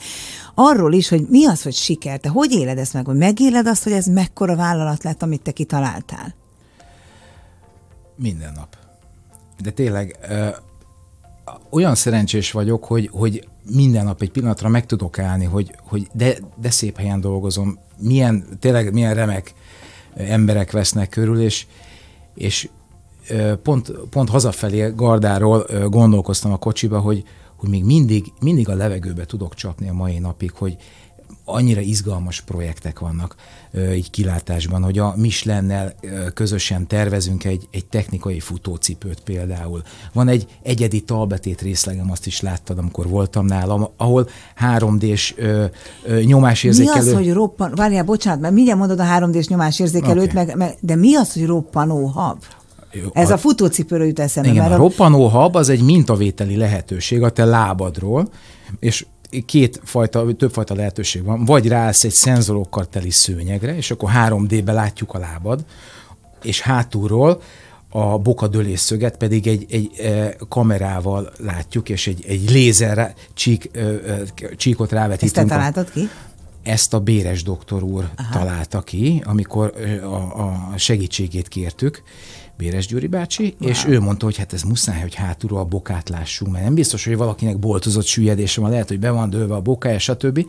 arról 0.55 0.93
is, 0.93 1.09
hogy 1.09 1.27
mi 1.29 1.47
az, 1.47 1.63
hogy 1.63 1.75
siker, 1.75 2.19
te 2.19 2.29
hogy 2.29 2.53
éled 2.53 2.81
ezt 2.83 2.93
meg, 2.93 3.07
hogy 3.07 3.17
megéled 3.17 3.67
azt, 3.67 3.83
hogy 3.83 3.93
ez 3.93 4.07
mekkora 4.07 4.57
vállalat 4.57 5.03
lett, 5.03 5.23
amit 5.23 5.43
te 5.43 5.51
kitaláltál? 5.51 6.35
Minden 8.17 8.53
nap. 8.53 8.77
De 9.63 9.71
tényleg 9.71 10.19
ö, 10.29 10.49
olyan 11.71 11.95
szerencsés 11.95 12.51
vagyok, 12.51 12.85
hogy, 12.85 13.11
hogy 13.13 13.49
minden 13.71 14.05
nap 14.05 14.23
egy 14.23 14.31
pillanatra 14.31 14.69
meg 14.69 14.87
tudok 14.87 15.19
állni, 15.19 15.45
hogy, 15.45 15.75
hogy 15.83 16.09
de, 16.13 16.37
de 16.61 16.71
szép 16.71 16.97
helyen 16.97 17.21
dolgozom, 17.21 17.79
milyen, 17.99 18.45
tényleg 18.59 18.93
milyen 18.93 19.15
remek 19.15 19.55
emberek 20.15 20.71
vesznek 20.71 21.09
körül, 21.09 21.41
és, 21.41 21.67
és 22.35 22.69
pont, 23.63 23.91
pont 24.11 24.29
hazafelé 24.29 24.93
Gardáról 24.97 25.67
gondolkoztam 25.89 26.53
a 26.53 26.57
kocsiba, 26.57 27.01
hogy, 27.01 27.25
hogy 27.57 27.69
még 27.69 27.85
mindig, 27.85 28.33
mindig 28.41 28.69
a 28.69 28.75
levegőbe 28.75 29.25
tudok 29.25 29.55
csapni 29.55 29.89
a 29.89 29.93
mai 29.93 30.19
napig, 30.19 30.51
hogy 30.51 30.77
annyira 31.45 31.81
izgalmas 31.81 32.41
projektek 32.41 32.99
vannak 32.99 33.35
így 33.95 34.11
kilátásban, 34.11 34.83
hogy 34.83 34.99
a 34.99 35.15
Mislennel 35.17 35.95
közösen 36.35 36.87
tervezünk 36.87 37.45
egy, 37.45 37.69
egy 37.71 37.87
technikai 37.87 38.41
futócipőt 38.41 39.21
például. 39.21 39.83
Van 40.13 40.29
egy 40.29 40.47
egyedi 40.63 41.01
talbetét 41.01 41.61
részlegem, 41.61 42.11
azt 42.11 42.27
is 42.27 42.41
láttad, 42.41 42.79
amikor 42.79 43.09
voltam 43.09 43.47
nálam, 43.47 43.89
ahol 43.97 44.29
3D-s 44.61 45.35
ö, 45.37 45.65
ö, 46.05 46.21
nyomásérzékelő... 46.21 47.05
Mi 47.05 47.11
az, 47.11 47.15
hogy 47.15 47.33
roppan... 47.33 47.73
Várjál, 47.75 48.05
bocsánat, 48.05 48.41
mert 48.41 48.55
mindjárt 48.55 48.79
mondod 48.79 49.01
a 49.01 49.05
3D-s 49.05 49.47
nyomásérzékelőt, 49.47 50.31
okay. 50.31 50.45
meg, 50.45 50.57
meg, 50.57 50.77
de 50.81 50.97
mi 50.97 51.15
az, 51.15 51.33
hogy 51.33 51.47
roppanó 51.47 52.07
hab? 52.07 52.45
Ez 53.13 53.31
a, 53.31 53.35
a 53.35 53.39
futócipőről 53.39 54.07
jut 54.07 54.21
eszembe. 54.21 54.51
Igen, 54.51 54.73
a 54.73 54.77
roppanó 54.77 55.27
hab 55.27 55.57
az 55.57 55.69
egy 55.69 55.83
mintavételi 55.83 56.57
lehetőség 56.57 57.23
a 57.23 57.31
te 57.31 57.45
lábadról, 57.45 58.29
és 58.79 59.07
két 59.47 59.81
fajta, 59.85 60.35
több 60.37 60.53
fajta 60.53 60.75
lehetőség 60.75 61.25
van. 61.25 61.45
Vagy 61.45 61.69
ráállsz 61.69 62.05
egy 62.05 62.13
szenzorokkal 62.13 62.89
teli 62.89 63.11
szőnyegre, 63.11 63.77
és 63.77 63.91
akkor 63.91 64.11
3D-be 64.15 64.73
látjuk 64.73 65.15
a 65.15 65.19
lábad, 65.19 65.65
és 66.43 66.61
hátulról 66.61 67.43
a 67.89 68.19
bokadölésszöget 68.19 69.17
pedig 69.17 69.47
egy, 69.47 69.67
egy 69.71 70.01
e, 70.01 70.37
kamerával 70.49 71.33
látjuk, 71.39 71.89
és 71.89 72.07
egy, 72.07 72.25
egy 72.29 72.51
lézer 72.51 73.15
csík, 73.35 73.71
e, 73.75 73.81
e, 73.81 74.23
csíkot 74.57 74.93
rávetítünk. 74.93 75.37
Ezt 75.37 75.47
te 75.49 75.55
találtad 75.55 75.91
ki? 75.91 76.09
Ezt 76.63 76.95
a 76.95 77.01
Béres 77.01 77.43
doktor 77.43 77.83
úr 77.83 78.09
Aha. 78.17 78.39
találta 78.39 78.81
ki, 78.81 79.23
amikor 79.27 79.73
a, 80.03 80.15
a 80.15 80.73
segítségét 80.77 81.49
kértük, 81.49 82.03
Béres 82.57 82.87
Gyuri 82.87 83.07
bácsi, 83.07 83.55
wow. 83.61 83.71
és 83.71 83.85
ő 83.85 84.01
mondta, 84.01 84.25
hogy 84.25 84.37
hát 84.37 84.53
ez 84.53 84.63
muszáj, 84.63 85.01
hogy 85.01 85.15
hátulról 85.15 85.59
a 85.59 85.65
bokát 85.65 86.09
lássunk, 86.09 86.53
mert 86.53 86.65
nem 86.65 86.75
biztos, 86.75 87.05
hogy 87.05 87.17
valakinek 87.17 87.59
boltozott 87.59 88.05
süllyedése 88.05 88.61
van, 88.61 88.71
lehet, 88.71 88.89
hogy 88.89 88.99
be 88.99 89.11
van 89.11 89.31
dőlve 89.31 89.55
a 89.55 89.61
bokája, 89.61 89.99
stb. 89.99 90.47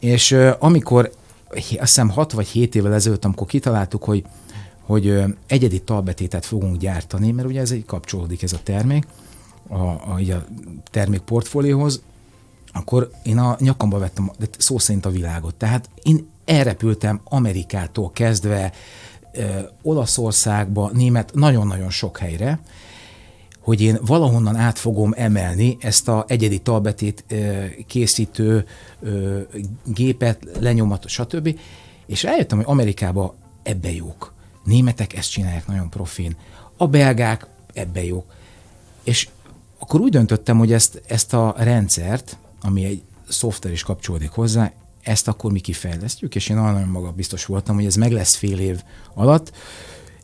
És 0.00 0.36
amikor 0.58 1.12
azt 1.50 1.68
hiszem 1.68 2.08
6 2.08 2.32
vagy 2.32 2.46
7 2.46 2.74
évvel 2.74 2.94
ezelőtt, 2.94 3.24
amikor 3.24 3.46
kitaláltuk, 3.46 4.04
hogy, 4.04 4.24
hogy 4.80 5.22
egyedi 5.46 5.80
talbetétet 5.80 6.46
fogunk 6.46 6.76
gyártani, 6.76 7.32
mert 7.32 7.48
ugye 7.48 7.60
ez 7.60 7.70
egy 7.70 7.84
kapcsolódik 7.84 8.42
ez 8.42 8.52
a 8.52 8.60
termék, 8.62 9.06
a, 9.68 9.74
a, 9.76 10.20
a 10.30 10.44
termékportfólióhoz, 10.90 12.02
akkor 12.72 13.10
én 13.22 13.38
a 13.38 13.56
nyakamba 13.60 13.98
vettem 13.98 14.30
de 14.38 14.46
szó 14.58 14.78
szerint 14.78 15.06
a 15.06 15.10
világot. 15.10 15.54
Tehát 15.54 15.90
én 16.02 16.26
elrepültem 16.44 17.20
Amerikától 17.24 18.10
kezdve, 18.12 18.72
Olaszországba, 19.82 20.90
német, 20.92 21.34
nagyon-nagyon 21.34 21.90
sok 21.90 22.18
helyre, 22.18 22.60
hogy 23.60 23.80
én 23.80 23.98
valahonnan 24.06 24.56
át 24.56 24.78
fogom 24.78 25.12
emelni 25.16 25.76
ezt 25.80 26.08
a 26.08 26.24
egyedi 26.28 26.58
talbetét 26.58 27.24
készítő 27.86 28.66
gépet, 29.84 30.48
lenyomat, 30.60 31.08
stb. 31.08 31.58
És 32.06 32.24
eljöttem, 32.24 32.58
hogy 32.58 32.66
Amerikába 32.68 33.34
ebbe 33.62 33.92
jók. 33.92 34.32
Németek 34.64 35.16
ezt 35.16 35.30
csinálják 35.30 35.66
nagyon 35.66 35.90
profin. 35.90 36.36
A 36.76 36.86
belgák 36.86 37.46
ebbe 37.74 38.04
jók. 38.04 38.24
És 39.02 39.28
akkor 39.78 40.00
úgy 40.00 40.10
döntöttem, 40.10 40.58
hogy 40.58 40.72
ezt, 40.72 41.02
ezt 41.06 41.34
a 41.34 41.54
rendszert, 41.56 42.38
ami 42.62 42.84
egy 42.84 43.02
szoftver 43.28 43.72
is 43.72 43.82
kapcsolódik 43.82 44.30
hozzá, 44.30 44.72
ezt 45.08 45.28
akkor 45.28 45.52
mi 45.52 45.60
kifejlesztjük, 45.60 46.34
és 46.34 46.48
én 46.48 46.56
nagyon 46.56 46.88
maga 46.88 47.10
biztos 47.10 47.44
voltam, 47.44 47.74
hogy 47.74 47.84
ez 47.84 47.94
meg 47.94 48.12
lesz 48.12 48.34
fél 48.34 48.58
év 48.58 48.82
alatt. 49.14 49.52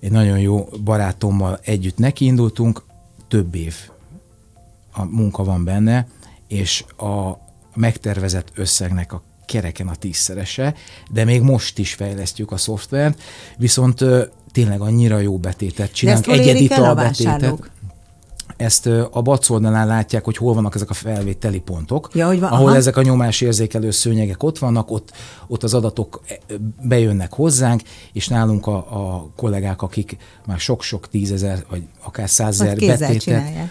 Egy 0.00 0.10
nagyon 0.10 0.38
jó 0.38 0.68
barátommal 0.84 1.60
együtt 1.62 1.98
nekiindultunk, 1.98 2.82
több 3.28 3.54
év 3.54 3.74
a 4.92 5.04
munka 5.04 5.44
van 5.44 5.64
benne, 5.64 6.06
és 6.48 6.84
a 6.96 7.38
megtervezett 7.74 8.50
összegnek 8.54 9.12
a 9.12 9.22
kereken 9.46 9.88
a 9.88 9.94
tízszerese, 9.94 10.74
de 11.10 11.24
még 11.24 11.42
most 11.42 11.78
is 11.78 11.94
fejlesztjük 11.94 12.52
a 12.52 12.56
szoftvert, 12.56 13.22
viszont 13.56 14.04
tényleg 14.52 14.80
annyira 14.80 15.18
jó 15.18 15.38
betétet 15.38 15.92
csinálunk, 15.92 16.26
egyedi 16.26 16.66
talbetétet 16.66 17.70
ezt 18.56 18.86
a 19.10 19.22
bacoldalán 19.22 19.86
látják, 19.86 20.24
hogy 20.24 20.36
hol 20.36 20.54
vannak 20.54 20.74
ezek 20.74 20.90
a 20.90 20.94
felvételi 20.94 21.60
pontok, 21.60 22.10
ja, 22.12 22.26
hogy 22.26 22.40
van, 22.40 22.50
ahol 22.50 22.66
aha. 22.66 22.76
ezek 22.76 22.96
a 22.96 23.02
nyomásérzékelő 23.02 23.90
szőnyegek 23.90 24.42
ott 24.42 24.58
vannak, 24.58 24.90
ott, 24.90 25.12
ott 25.46 25.62
az 25.62 25.74
adatok 25.74 26.20
e, 26.28 26.54
bejönnek 26.82 27.32
hozzánk, 27.32 27.82
és 28.12 28.28
nálunk 28.28 28.66
a, 28.66 28.76
a 28.76 29.30
kollégák, 29.36 29.82
akik 29.82 30.16
már 30.46 30.58
sok-sok 30.58 31.08
tízezer, 31.08 31.64
vagy 31.70 31.82
akár 32.04 32.30
százezer 32.30 32.76
betétet 32.76 33.16
csinálják. 33.16 33.70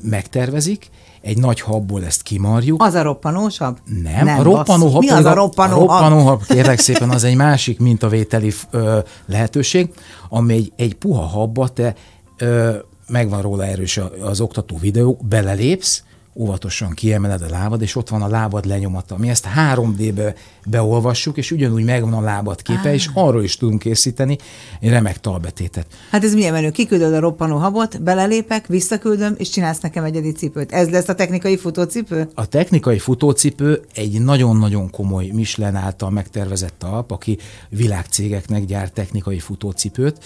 megtervezik, 0.00 0.90
egy 1.20 1.38
nagy 1.38 1.60
habból 1.60 2.04
ezt 2.04 2.22
kimarjuk. 2.22 2.82
Az 2.82 2.94
a 2.94 3.02
roppanósabb? 3.02 3.78
Nem, 4.02 4.24
Nem 4.24 4.38
a 4.38 4.42
roppanóhab. 4.42 5.02
Mi 5.02 5.08
az 5.08 5.24
a 5.24 5.34
roppanóhab? 5.34 5.88
A 5.88 5.92
roppanóhab, 5.92 6.44
kérlek 6.46 6.78
szépen, 6.78 7.10
az 7.10 7.24
egy 7.24 7.36
másik 7.36 7.78
mintavételi 7.80 8.52
ö, 8.70 8.98
lehetőség, 9.26 9.92
ami 10.28 10.54
egy, 10.54 10.72
egy 10.76 10.94
puha 10.94 11.22
habba 11.22 11.68
te 11.68 11.94
ö, 12.36 12.76
megvan 13.08 13.42
róla 13.42 13.66
erős 13.66 14.00
az 14.20 14.40
oktató 14.40 14.78
videó, 14.78 15.18
belelépsz, 15.28 16.02
óvatosan 16.38 16.90
kiemeled 16.90 17.42
a 17.42 17.48
lábad, 17.50 17.82
és 17.82 17.96
ott 17.96 18.08
van 18.08 18.22
a 18.22 18.28
lábad 18.28 18.64
lenyomata. 18.64 19.16
Mi 19.16 19.28
ezt 19.28 19.46
3D-be 19.56 20.34
beolvassuk, 20.66 21.36
és 21.36 21.50
ugyanúgy 21.50 21.84
megvan 21.84 22.12
a 22.12 22.20
lábad 22.20 22.62
képe, 22.62 22.88
ah. 22.88 22.94
és 22.94 23.08
arról 23.14 23.42
is 23.42 23.56
tudunk 23.56 23.78
készíteni 23.78 24.38
egy 24.80 24.88
remek 24.88 25.20
talbetétet. 25.20 25.86
Hát 26.10 26.24
ez 26.24 26.34
milyen 26.34 26.52
menő? 26.52 26.70
Kiküldöd 26.70 27.12
a 27.12 27.18
roppanó 27.18 27.56
habot, 27.56 28.02
belelépek, 28.02 28.66
visszaküldöm, 28.66 29.34
és 29.38 29.50
csinálsz 29.50 29.80
nekem 29.80 30.04
egyedi 30.04 30.32
cipőt. 30.32 30.72
Ez 30.72 30.88
lesz 30.88 31.08
a 31.08 31.14
technikai 31.14 31.56
futócipő? 31.56 32.28
A 32.34 32.46
technikai 32.46 32.98
futócipő 32.98 33.82
egy 33.94 34.20
nagyon-nagyon 34.20 34.90
komoly 34.90 35.26
Michelin 35.32 35.74
által 35.74 36.10
megtervezett 36.10 36.74
talp, 36.78 37.10
aki 37.10 37.38
világcégeknek 37.68 38.64
gyárt 38.64 38.92
technikai 38.92 39.38
futócipőt, 39.38 40.18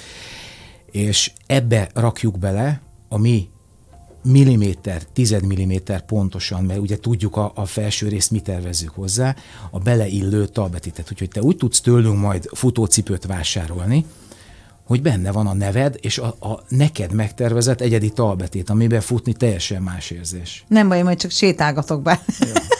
és 0.92 1.32
ebbe 1.46 1.90
rakjuk 1.94 2.38
bele 2.38 2.80
a 3.08 3.18
mi 3.18 3.48
milliméter, 4.22 5.02
tized 5.12 5.46
milliméter 5.46 6.04
pontosan, 6.04 6.64
mert 6.64 6.80
ugye 6.80 6.98
tudjuk 6.98 7.36
a, 7.36 7.52
a 7.54 7.66
felső 7.66 8.08
részt 8.08 8.30
mi 8.30 8.40
tervezzük 8.40 8.90
hozzá, 8.90 9.36
a 9.70 9.78
beleillő 9.78 10.46
talbetétet. 10.46 11.10
Úgyhogy 11.10 11.28
te 11.28 11.40
úgy 11.40 11.56
tudsz 11.56 11.80
tőlünk 11.80 12.18
majd 12.18 12.48
futócipőt 12.52 13.26
vásárolni, 13.26 14.04
hogy 14.84 15.02
benne 15.02 15.32
van 15.32 15.46
a 15.46 15.54
neved, 15.54 15.96
és 16.00 16.18
a, 16.18 16.26
a 16.26 16.64
neked 16.68 17.12
megtervezett 17.12 17.80
egyedi 17.80 18.10
talbetét, 18.10 18.70
amiben 18.70 19.00
futni 19.00 19.32
teljesen 19.32 19.82
más 19.82 20.10
érzés. 20.10 20.64
Nem 20.68 20.88
baj, 20.88 21.02
majd 21.02 21.18
csak 21.18 21.30
sétálgatok 21.30 22.02
be. 22.02 22.22
Ja. 22.38 22.71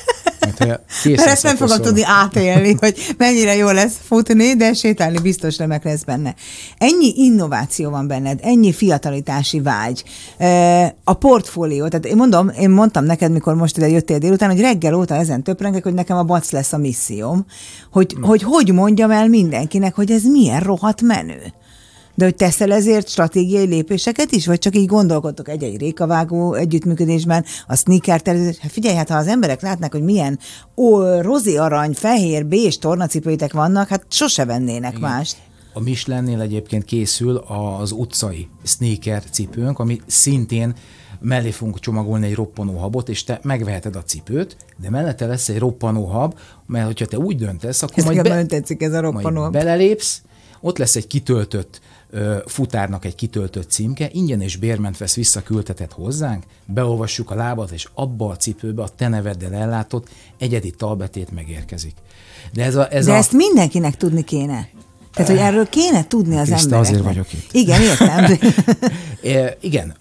Mert, 0.59 1.05
Mert 1.05 1.29
ezt 1.29 1.43
nem 1.43 1.57
fogom 1.57 1.81
tudni 1.81 2.03
átélni, 2.05 2.77
hogy 2.79 3.15
mennyire 3.19 3.57
jó 3.57 3.71
lesz 3.71 3.95
futni, 4.05 4.55
de 4.55 4.73
sétálni 4.73 5.19
biztos 5.19 5.59
remek 5.59 5.85
lesz 5.85 6.03
benne. 6.03 6.35
Ennyi 6.79 7.13
innováció 7.17 7.91
van 7.91 8.07
benned, 8.07 8.39
ennyi 8.43 8.73
fiatalitási 8.73 9.61
vágy. 9.61 10.05
A 11.05 11.15
portfólió, 11.15 11.89
tehát 11.89 12.07
én 12.07 12.17
mondom, 12.17 12.51
én 12.61 12.71
mondtam 12.71 13.05
neked, 13.05 13.33
mikor 13.33 13.55
most 13.55 13.77
ide 13.77 13.89
jöttél 13.89 14.19
délután, 14.19 14.51
hogy 14.51 14.61
reggel 14.61 14.95
óta 14.95 15.15
ezen 15.15 15.43
töprengek, 15.43 15.83
hogy 15.83 15.95
nekem 15.95 16.17
a 16.17 16.23
bac 16.23 16.51
lesz 16.51 16.73
a 16.73 16.79
misszióm, 16.79 17.45
hogy, 17.91 18.17
hogy 18.21 18.43
hogy 18.43 18.73
mondjam 18.73 19.11
el 19.11 19.29
mindenkinek, 19.29 19.95
hogy 19.95 20.11
ez 20.11 20.23
milyen 20.23 20.61
rohadt 20.61 21.03
menő. 21.03 21.53
De 22.15 22.25
hogy 22.25 22.35
teszel 22.35 22.73
ezért 22.73 23.09
stratégiai 23.09 23.67
lépéseket 23.67 24.33
is, 24.33 24.47
vagy 24.47 24.59
csak 24.59 24.77
így 24.77 24.87
gondolkodtok 24.87 25.49
egy-egy 25.49 25.79
rékavágó 25.79 26.55
együttműködésben, 26.55 27.45
a 27.67 27.77
sneaker 27.77 28.21
tervezés? 28.21 28.59
Hát 28.59 28.73
figyelj, 28.73 28.97
hát 28.97 29.09
ha 29.09 29.17
az 29.17 29.27
emberek 29.27 29.61
látnak, 29.61 29.93
hogy 29.93 30.03
milyen 30.03 30.39
ó, 30.77 31.21
rozi 31.21 31.57
arany, 31.57 31.93
fehér, 31.93 32.47
bés 32.47 32.79
tornacipőitek 32.79 33.53
vannak, 33.53 33.89
hát 33.89 34.05
sose 34.09 34.45
vennének 34.45 34.97
Igen. 34.97 35.11
mást. 35.11 35.37
A 35.75 35.81
Michelinnél 35.81 36.41
egyébként 36.41 36.85
készül 36.85 37.37
az 37.37 37.93
utcai 37.93 38.49
sneaker 38.63 39.23
cipőnk, 39.31 39.79
ami 39.79 40.01
szintén 40.07 40.75
mellé 41.21 41.51
fogunk 41.51 41.79
csomagolni 41.79 42.27
egy 42.27 42.35
roppanó 42.35 42.77
habot, 42.77 43.09
és 43.09 43.25
te 43.25 43.41
megveheted 43.43 43.97
a 43.97 44.03
cipőt, 44.03 44.57
de 44.77 44.91
mellette 44.91 45.27
lesz 45.27 45.49
egy 45.49 45.59
roppanó 45.59 46.05
hab, 46.05 46.39
mert 46.67 46.87
hogyha 46.87 47.07
te 47.07 47.19
úgy 47.19 47.37
döntesz, 47.37 47.83
akkor 47.83 47.99
ez 47.99 48.05
majd, 48.05 48.23
be, 48.23 48.47
tetszik 48.47 48.83
ez 48.83 48.93
a 48.93 49.01
roppanó 49.01 49.41
majd 49.41 49.53
belelépsz, 49.53 50.23
ott 50.61 50.79
lesz 50.79 50.97
egy 50.97 51.07
kitöltött 51.07 51.81
futárnak 52.47 53.05
egy 53.05 53.15
kitöltött 53.15 53.71
címke, 53.71 54.09
ingyen 54.13 54.41
és 54.41 54.57
bérment 54.57 54.99
vesz 54.99 55.15
visszaküldheted 55.15 55.93
hozzánk, 55.93 56.45
beolvassuk 56.65 57.31
a 57.31 57.35
lábat, 57.35 57.71
és 57.71 57.89
abba 57.95 58.29
a 58.29 58.37
cipőbe 58.37 58.83
a 58.83 58.89
te 58.89 59.09
neveddel 59.09 59.55
ellátott 59.55 60.09
egyedi 60.39 60.71
talbetét 60.71 61.31
megérkezik. 61.31 61.95
De, 62.53 62.65
ez 62.65 62.75
a, 62.75 62.93
ez 62.93 63.05
De 63.05 63.13
a... 63.13 63.17
ezt 63.17 63.33
mindenkinek 63.33 63.97
tudni 63.97 64.25
kéne. 64.25 64.69
Tehát, 65.13 65.31
hogy 65.31 65.41
erről 65.41 65.69
kéne 65.69 66.07
tudni 66.07 66.37
az 66.37 66.49
Kriszta, 66.49 66.77
embereknek. 66.77 66.81
azért 66.81 67.05
vagyok 67.05 67.33
itt. 67.33 67.53
Igen, 67.53 67.81
értem. 67.83 68.39
é, 69.33 69.57
igen, 69.61 69.97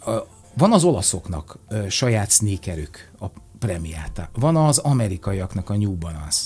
van 0.53 0.73
az 0.73 0.83
olaszoknak 0.83 1.57
saját 1.89 2.31
sneakerük, 2.31 3.11
a 3.19 3.25
premiáta. 3.59 4.29
Van 4.33 4.55
az 4.55 4.77
amerikaiaknak 4.77 5.69
a 5.69 5.77
New 5.77 5.95
Balance. 5.95 6.39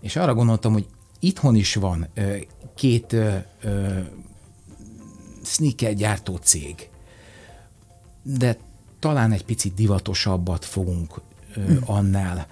És 0.00 0.16
arra 0.16 0.34
gondoltam, 0.34 0.72
hogy 0.72 0.86
itthon 1.20 1.54
is 1.54 1.74
van 1.74 2.08
két 2.74 3.16
sneaker 5.48 5.94
gyártó 5.94 6.36
cég, 6.36 6.88
de 8.22 8.56
talán 8.98 9.32
egy 9.32 9.44
picit 9.44 9.74
divatosabbat 9.74 10.64
fogunk 10.64 11.20
ö, 11.54 11.60
hm. 11.60 11.76
annál 11.86 12.46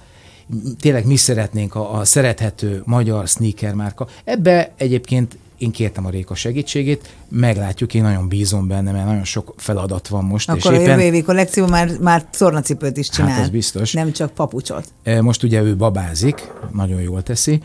tényleg 0.81 1.07
mi 1.07 1.17
szeretnénk 1.17 1.75
a, 1.75 1.95
a 1.99 2.05
szerethető 2.05 2.83
magyar 2.85 3.29
sneaker 3.29 3.75
márka. 3.75 4.09
Ebbe 4.25 4.73
egyébként 4.77 5.39
én 5.59 5.71
kértem 5.71 6.07
a 6.07 6.11
Réka 6.11 6.35
segítségét, 6.35 7.15
meglátjuk, 7.29 7.95
én 7.95 8.03
nagyon 8.03 8.29
bízom 8.29 8.69
benne, 8.69 8.93
mert 8.93 9.07
nagyon 9.07 9.25
sok 9.25 9.55
feladat 9.57 10.09
van 10.09 10.25
most. 10.25 10.49
Akkor 10.49 10.73
és 10.73 10.79
a 10.79 10.81
éppen... 10.81 10.89
jövő 10.89 11.03
évi 11.03 11.23
kollekció 11.23 11.67
már, 11.67 11.99
már 12.01 12.25
tornacipőt 12.25 12.97
is 12.97 13.09
csinál. 13.09 13.31
Hát 13.31 13.43
ez 13.43 13.49
biztos. 13.49 13.93
Nem 13.93 14.13
csak 14.13 14.31
papucsot. 14.31 14.93
E, 15.03 15.23
most 15.23 15.43
ugye 15.43 15.63
ő 15.63 15.77
babázik, 15.77 16.53
nagyon 16.73 17.01
jól 17.01 17.23
teszi, 17.23 17.61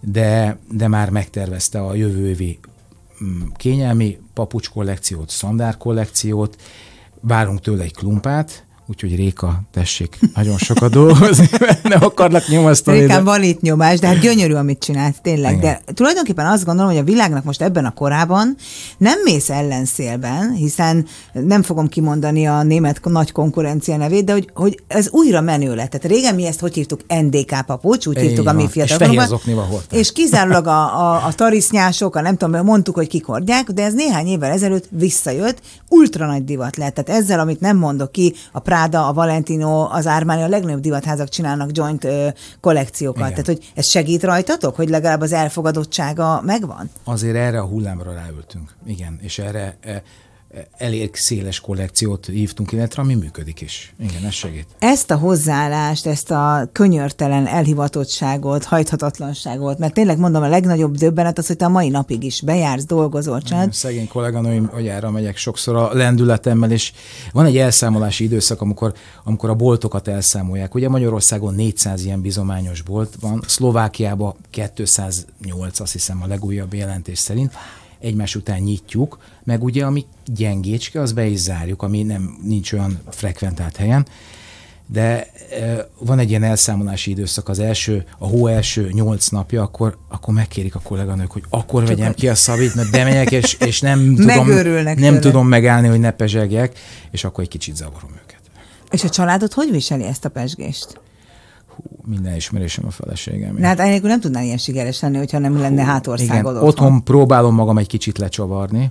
de, 0.00 0.58
de 0.70 0.88
már 0.88 1.10
megtervezte 1.10 1.80
a 1.80 1.94
jövő 1.94 2.28
évi 2.28 2.58
kényelmi 3.56 4.18
papucs 4.34 4.68
kollekciót, 4.70 5.30
szandár 5.30 5.76
kollekciót, 5.76 6.56
várunk 7.20 7.60
tőle 7.60 7.82
egy 7.82 7.94
klumpát, 7.94 8.66
Úgyhogy 8.86 9.16
Réka, 9.16 9.60
tessék 9.72 10.18
nagyon 10.34 10.58
sokat 10.58 10.90
dolgozni, 10.90 11.48
nem 11.82 12.02
akarnak 12.02 12.48
nyomasztani. 12.48 12.98
Rékán 12.98 13.24
de... 13.24 13.30
van 13.30 13.42
itt 13.42 13.60
nyomás, 13.60 13.98
de 13.98 14.06
hát 14.06 14.18
gyönyörű, 14.18 14.52
amit 14.54 14.78
csinált, 14.78 15.22
tényleg. 15.22 15.56
Igen. 15.56 15.60
De 15.86 15.92
tulajdonképpen 15.92 16.46
azt 16.46 16.64
gondolom, 16.64 16.90
hogy 16.90 17.00
a 17.00 17.04
világnak 17.04 17.44
most 17.44 17.62
ebben 17.62 17.84
a 17.84 17.90
korában 17.90 18.56
nem 18.98 19.18
mész 19.24 19.50
ellenszélben, 19.50 20.52
hiszen 20.52 21.06
nem 21.32 21.62
fogom 21.62 21.88
kimondani 21.88 22.46
a 22.46 22.62
német 22.62 23.00
nagy 23.04 23.32
konkurencia 23.32 23.96
nevét, 23.96 24.24
de 24.24 24.32
hogy, 24.32 24.50
hogy 24.54 24.82
ez 24.86 25.10
újra 25.10 25.40
menő 25.40 25.74
lett. 25.74 25.90
Tehát 25.90 26.06
régen 26.06 26.34
mi 26.34 26.46
ezt 26.46 26.60
hogy 26.60 26.74
hívtuk 26.74 27.00
NDK 27.20 27.62
papucs, 27.66 28.06
úgy 28.06 28.18
hívtuk 28.18 28.48
a 28.48 28.52
mi 28.52 28.68
fiatalokban. 28.68 29.40
És, 29.90 29.98
és 29.98 30.12
kizárólag 30.12 30.66
a, 30.66 31.00
a, 31.00 31.26
a 31.26 31.32
tarisznyások, 31.32 32.16
a 32.16 32.20
nem 32.20 32.36
tudom, 32.36 32.64
mondtuk, 32.64 32.94
hogy 32.94 33.08
kikordják, 33.08 33.70
de 33.70 33.82
ez 33.82 33.94
néhány 33.94 34.26
évvel 34.26 34.50
ezelőtt 34.50 34.86
visszajött, 34.90 35.60
ultra 35.88 36.26
nagy 36.26 36.44
divat 36.44 36.76
lett. 36.76 36.94
Tehát 36.94 37.22
ezzel, 37.22 37.40
amit 37.40 37.60
nem 37.60 37.76
mondok 37.76 38.12
ki, 38.12 38.34
a 38.52 38.58
Prada, 38.74 39.06
a 39.06 39.12
Valentino, 39.12 39.88
az 39.90 40.06
Armani, 40.06 40.42
a 40.42 40.48
legnagyobb 40.48 40.80
divatházak 40.80 41.28
csinálnak 41.28 41.70
joint 41.72 42.04
ö, 42.04 42.28
kollekciókat. 42.60 43.30
Igen. 43.30 43.30
Tehát, 43.30 43.46
hogy 43.46 43.70
ez 43.74 43.86
segít 43.86 44.22
rajtatok, 44.22 44.76
hogy 44.76 44.88
legalább 44.88 45.20
az 45.20 45.32
elfogadottsága 45.32 46.40
megvan? 46.44 46.90
Azért 47.04 47.36
erre 47.36 47.58
a 47.58 47.64
hullámra 47.64 48.12
ráültünk. 48.12 48.74
Igen, 48.86 49.18
és 49.22 49.38
erre 49.38 49.76
e, 49.80 50.02
elég 50.76 51.16
széles 51.16 51.60
kollekciót 51.60 52.26
hívtunk, 52.26 52.72
illetve 52.72 53.02
ami 53.02 53.14
működik 53.14 53.60
is. 53.60 53.94
Igen, 54.00 54.24
ez 54.24 54.32
segít. 54.32 54.66
Ezt 54.78 55.10
a 55.10 55.16
hozzáállást, 55.16 56.06
ezt 56.06 56.30
a 56.30 56.68
könyörtelen 56.72 57.46
elhivatottságot, 57.46 58.64
hajthatatlanságot, 58.64 59.78
mert 59.78 59.94
tényleg 59.94 60.18
mondom, 60.18 60.42
a 60.42 60.48
legnagyobb 60.48 60.96
döbbenet 60.96 61.38
az, 61.38 61.46
hogy 61.46 61.56
te 61.56 61.64
a 61.64 61.68
mai 61.68 61.88
napig 61.88 62.22
is 62.22 62.42
bejársz, 62.42 62.84
dolgozol, 62.84 63.42
csinálod. 63.42 63.72
Szegény 63.72 64.08
kolléganőim, 64.08 64.70
erre 64.76 65.10
megyek 65.10 65.36
sokszor 65.36 65.76
a 65.76 65.94
lendületemmel, 65.94 66.70
és 66.70 66.92
van 67.32 67.46
egy 67.46 67.56
elszámolási 67.56 68.24
időszak, 68.24 68.60
amikor, 68.60 68.94
amikor 69.24 69.50
a 69.50 69.54
boltokat 69.54 70.08
elszámolják. 70.08 70.74
Ugye 70.74 70.88
Magyarországon 70.88 71.54
400 71.54 72.04
ilyen 72.04 72.20
bizományos 72.20 72.82
bolt 72.82 73.14
van, 73.20 73.42
Szlovákiában 73.46 74.34
208, 74.50 75.80
azt 75.80 75.92
hiszem 75.92 76.22
a 76.22 76.26
legújabb 76.26 76.74
jelentés 76.74 77.18
szerint 77.18 77.52
egymás 78.04 78.36
után 78.36 78.60
nyitjuk, 78.60 79.18
meg 79.44 79.62
ugye 79.62 79.84
ami 79.84 80.04
gyengécske, 80.26 81.00
az 81.00 81.12
be 81.12 81.26
is 81.26 81.38
zárjuk, 81.38 81.82
ami 81.82 82.02
nem 82.02 82.38
nincs 82.42 82.72
olyan 82.72 82.98
frekventált 83.10 83.76
helyen, 83.76 84.06
de 84.86 85.26
e, 85.50 85.88
van 85.98 86.18
egy 86.18 86.28
ilyen 86.28 86.42
elszámolási 86.42 87.10
időszak, 87.10 87.48
az 87.48 87.58
első, 87.58 88.04
a 88.18 88.26
hó 88.26 88.46
első 88.46 88.90
nyolc 88.92 89.28
napja, 89.28 89.62
akkor, 89.62 89.98
akkor 90.08 90.34
megkérik 90.34 90.74
a 90.74 90.80
kolléganők, 90.80 91.30
hogy 91.30 91.42
akkor 91.50 91.80
Csak 91.80 91.96
vegyem 91.96 92.14
ki 92.14 92.28
a 92.28 92.34
szabít, 92.34 92.74
mert 92.74 92.90
bemegyek, 92.90 93.30
és, 93.30 93.54
és 93.54 93.80
nem, 93.80 94.14
tudom, 94.16 94.48
nem 94.96 95.20
tudom 95.20 95.48
megállni, 95.48 95.88
hogy 95.88 96.00
ne 96.00 96.10
pezsegjek, 96.10 96.78
és 97.10 97.24
akkor 97.24 97.44
egy 97.44 97.50
kicsit 97.50 97.76
zavarom 97.76 98.10
őket. 98.22 98.40
És 98.90 99.04
a 99.04 99.08
családod 99.08 99.52
hogy 99.52 99.70
viseli 99.70 100.04
ezt 100.04 100.24
a 100.24 100.28
pesgést? 100.28 101.02
hú, 101.74 101.82
minden 102.04 102.36
ismerésem 102.36 102.86
a 102.86 102.90
feleségem. 102.90 103.56
Na 103.58 103.66
hát 103.66 103.80
enélkül 103.80 104.08
nem 104.08 104.20
tudnál 104.20 104.44
ilyen 104.44 104.58
sikeres 104.58 105.00
lenni, 105.00 105.16
hogyha 105.16 105.38
nem 105.38 105.54
hú, 105.54 105.60
lenne 105.60 105.84
hátországod 105.84 106.34
igen, 106.34 106.46
otthon. 106.46 106.68
otthon 106.68 107.04
próbálom 107.04 107.54
magam 107.54 107.78
egy 107.78 107.86
kicsit 107.86 108.18
lecsavarni, 108.18 108.90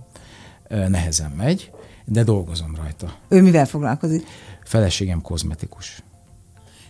nehezen 0.68 1.32
megy, 1.32 1.72
de 2.05 2.24
dolgozom 2.24 2.76
rajta. 2.76 3.14
Ő 3.28 3.41
mivel 3.41 3.66
foglalkozik? 3.66 4.26
Feleségem 4.64 5.22
kozmetikus. 5.22 6.03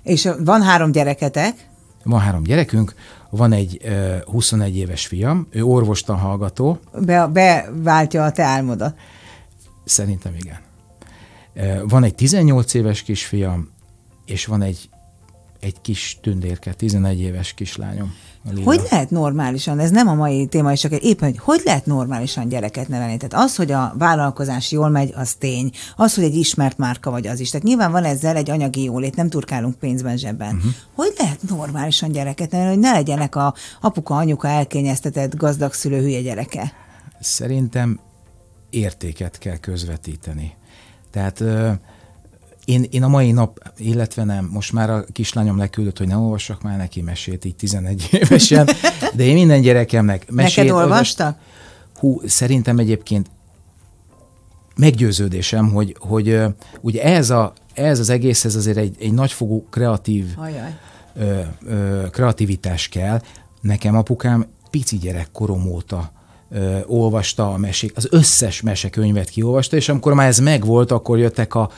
És 0.03 0.29
van 0.39 0.61
három 0.61 0.91
gyereketek? 0.91 1.67
Van 2.03 2.19
három 2.19 2.43
gyerekünk, 2.43 2.95
van 3.29 3.51
egy 3.51 3.81
uh, 3.85 4.19
21 4.19 4.77
éves 4.77 5.07
fiam, 5.07 5.47
ő 5.49 5.63
orvostan 5.63 6.17
hallgató. 6.17 6.79
Be, 6.99 7.27
beváltja 7.27 8.23
a 8.23 8.31
te 8.31 8.43
álmodat? 8.43 8.95
Szerintem 9.83 10.35
igen. 10.35 10.57
Van 11.87 12.03
egy 12.03 12.15
18 12.15 12.73
éves 12.73 13.01
kisfiam, 13.01 13.69
és 14.25 14.45
van 14.45 14.61
egy 14.61 14.89
egy 15.63 15.81
kis 15.81 16.17
tündérke, 16.21 16.73
11 16.73 17.19
éves 17.19 17.53
kislányom. 17.53 18.13
Hogy 18.63 18.81
lehet 18.89 19.09
normálisan, 19.09 19.79
ez 19.79 19.91
nem 19.91 20.07
a 20.07 20.13
mai 20.13 20.45
téma, 20.45 20.71
és 20.71 20.79
csak 20.79 20.91
éppen, 20.91 21.29
hogy 21.29 21.39
hogy 21.39 21.61
lehet 21.65 21.85
normálisan 21.85 22.47
gyereket 22.47 22.87
nevelni? 22.87 23.17
Tehát 23.17 23.45
az, 23.45 23.55
hogy 23.55 23.71
a 23.71 23.93
vállalkozás 23.97 24.71
jól 24.71 24.89
megy, 24.89 25.13
az 25.15 25.33
tény. 25.33 25.71
Az, 25.95 26.15
hogy 26.15 26.23
egy 26.23 26.35
ismert 26.35 26.77
márka 26.77 27.11
vagy, 27.11 27.27
az 27.27 27.39
is. 27.39 27.49
Tehát 27.49 27.65
nyilván 27.65 27.91
van 27.91 28.03
ezzel 28.03 28.35
egy 28.35 28.49
anyagi 28.49 28.83
jólét, 28.83 29.15
nem 29.15 29.29
turkálunk 29.29 29.75
pénzben 29.75 30.17
zsebben. 30.17 30.55
Uh-huh. 30.55 30.71
Hogy 30.95 31.13
lehet 31.17 31.41
normálisan 31.49 32.11
gyereket 32.11 32.51
nevelni, 32.51 32.73
hogy 32.73 32.83
ne 32.83 32.91
legyenek 32.91 33.35
a 33.35 33.53
apuka, 33.81 34.15
anyuka 34.15 34.47
elkényeztetett 34.47 35.35
gazdag 35.35 35.73
szülő 35.73 36.01
hülye 36.01 36.21
gyereke? 36.21 36.73
Szerintem 37.19 37.99
értéket 38.69 39.37
kell 39.37 39.57
közvetíteni. 39.57 40.53
Tehát 41.11 41.43
én, 42.65 42.85
én 42.89 43.03
a 43.03 43.07
mai 43.07 43.31
nap, 43.31 43.73
illetve 43.77 44.23
nem, 44.23 44.49
most 44.51 44.73
már 44.73 44.89
a 44.89 45.03
kislányom 45.11 45.57
leküldött, 45.57 45.97
hogy 45.97 46.07
ne 46.07 46.15
olvassak 46.15 46.61
már 46.61 46.77
neki 46.77 47.01
mesét, 47.01 47.45
így 47.45 47.55
11 47.55 48.07
évesen, 48.21 48.69
de 49.13 49.23
én 49.23 49.33
minden 49.33 49.61
gyerekemnek 49.61 50.31
mesét... 50.31 50.55
Neked 50.55 50.71
olvasta? 50.71 51.37
Hú, 51.99 52.21
szerintem 52.25 52.79
egyébként 52.79 53.29
meggyőződésem, 54.75 55.69
hogy, 55.69 55.95
hogy 55.99 56.41
ugye 56.81 57.03
ez, 57.03 57.29
a, 57.29 57.53
ez 57.73 57.99
az 57.99 58.09
egészhez 58.09 58.55
azért 58.55 58.77
egy, 58.77 58.95
egy 58.99 59.13
nagyfogú 59.13 59.65
kreatív 59.69 60.25
ö, 61.15 61.39
ö, 61.65 62.03
kreativitás 62.11 62.89
kell. 62.89 63.21
Nekem 63.61 63.95
apukám 63.95 64.45
pici 64.69 64.97
gyerekkorom 64.97 65.67
óta 65.67 66.11
ö, 66.49 66.79
olvasta 66.85 67.53
a 67.53 67.57
mesék, 67.57 67.91
az 67.95 68.07
összes 68.11 68.61
mesekönyvet 68.61 69.29
kiolvasta, 69.29 69.75
és 69.75 69.89
amikor 69.89 70.13
már 70.13 70.27
ez 70.27 70.39
megvolt, 70.39 70.91
akkor 70.91 71.19
jöttek 71.19 71.55
a, 71.55 71.69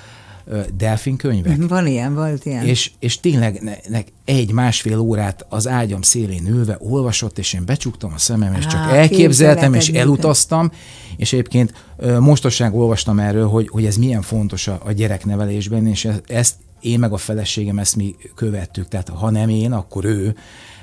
delfin 0.77 1.15
könyvek. 1.15 1.57
Van 1.67 1.87
ilyen, 1.87 2.15
volt 2.15 2.45
ilyen. 2.45 2.65
És, 2.65 2.91
és 2.99 3.19
tényleg 3.19 3.61
ne, 3.61 3.75
ne, 3.87 4.01
egy-másfél 4.25 4.99
órát 4.99 5.45
az 5.49 5.67
ágyam 5.67 6.01
szélén 6.01 6.47
ülve 6.47 6.77
olvasott, 6.79 7.37
és 7.37 7.53
én 7.53 7.65
becsuktam 7.65 8.13
a 8.13 8.17
szemem, 8.17 8.53
és 8.53 8.63
Há, 8.63 8.69
csak 8.69 8.97
elképzeltem, 8.97 9.73
és 9.73 9.89
elutaztam, 9.89 10.71
és 11.17 11.33
egyébként 11.33 11.73
mostosság 12.19 12.75
olvastam 12.75 13.19
erről, 13.19 13.47
hogy, 13.47 13.67
hogy 13.67 13.85
ez 13.85 13.97
milyen 13.97 14.21
fontos 14.21 14.67
a, 14.67 14.81
a 14.85 14.91
gyereknevelésben, 14.91 15.87
és 15.87 16.07
ezt 16.27 16.55
én 16.79 16.99
meg 16.99 17.13
a 17.13 17.17
feleségem 17.17 17.79
ezt 17.79 17.95
mi 17.95 18.15
követtük, 18.35 18.87
tehát 18.87 19.09
ha 19.09 19.29
nem 19.29 19.49
én, 19.49 19.71
akkor 19.71 20.05
ő, 20.05 20.35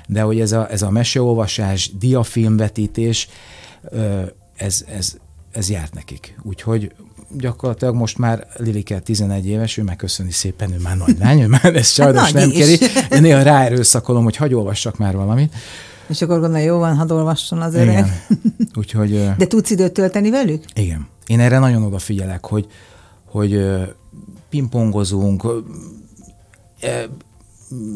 de 0.07 0.21
hogy 0.21 0.39
ez 0.39 0.51
a, 0.51 0.71
ez 0.71 0.81
a 0.81 0.89
meseolvasás, 0.89 1.91
diafilmvetítés, 1.99 3.27
ez, 4.55 4.85
ez 4.87 5.15
ez 5.53 5.69
járt 5.69 5.93
nekik. 5.93 6.39
Úgyhogy 6.41 6.91
gyakorlatilag 7.37 7.95
most 7.95 8.17
már 8.17 8.47
Lilike 8.57 8.99
11 8.99 9.47
éves, 9.47 9.77
ő 9.77 9.83
megköszöni 9.83 10.31
szépen, 10.31 10.73
ő 10.73 10.77
már 10.77 10.97
nagy 10.97 11.17
lány, 11.19 11.41
ő 11.41 11.47
már 11.47 11.75
ezt 11.75 11.93
sajnos 11.93 12.31
nem 12.31 12.49
kéri. 12.49 12.77
Én 13.11 13.21
néha 13.21 13.41
ráerőszakolom, 13.41 14.23
hogy 14.23 14.35
hagyj 14.35 14.53
olvassak 14.53 14.97
már 14.97 15.15
valamit. 15.15 15.53
És 16.07 16.21
akkor 16.21 16.39
gondolja, 16.39 16.65
jó 16.65 16.77
van, 16.77 16.95
hadd 16.95 17.11
olvasson 17.11 17.61
az 17.61 17.73
öreg. 17.73 17.87
Igen. 17.87 18.09
Úgyhogy, 18.75 19.29
De 19.37 19.47
tudsz 19.47 19.69
időt 19.69 19.93
tölteni 19.93 20.29
velük? 20.29 20.63
Igen. 20.73 21.07
Én 21.27 21.39
erre 21.39 21.59
nagyon 21.59 21.83
odafigyelek, 21.83 22.45
hogy, 22.45 22.67
hogy 23.25 23.65
pingpongozunk, 24.49 25.43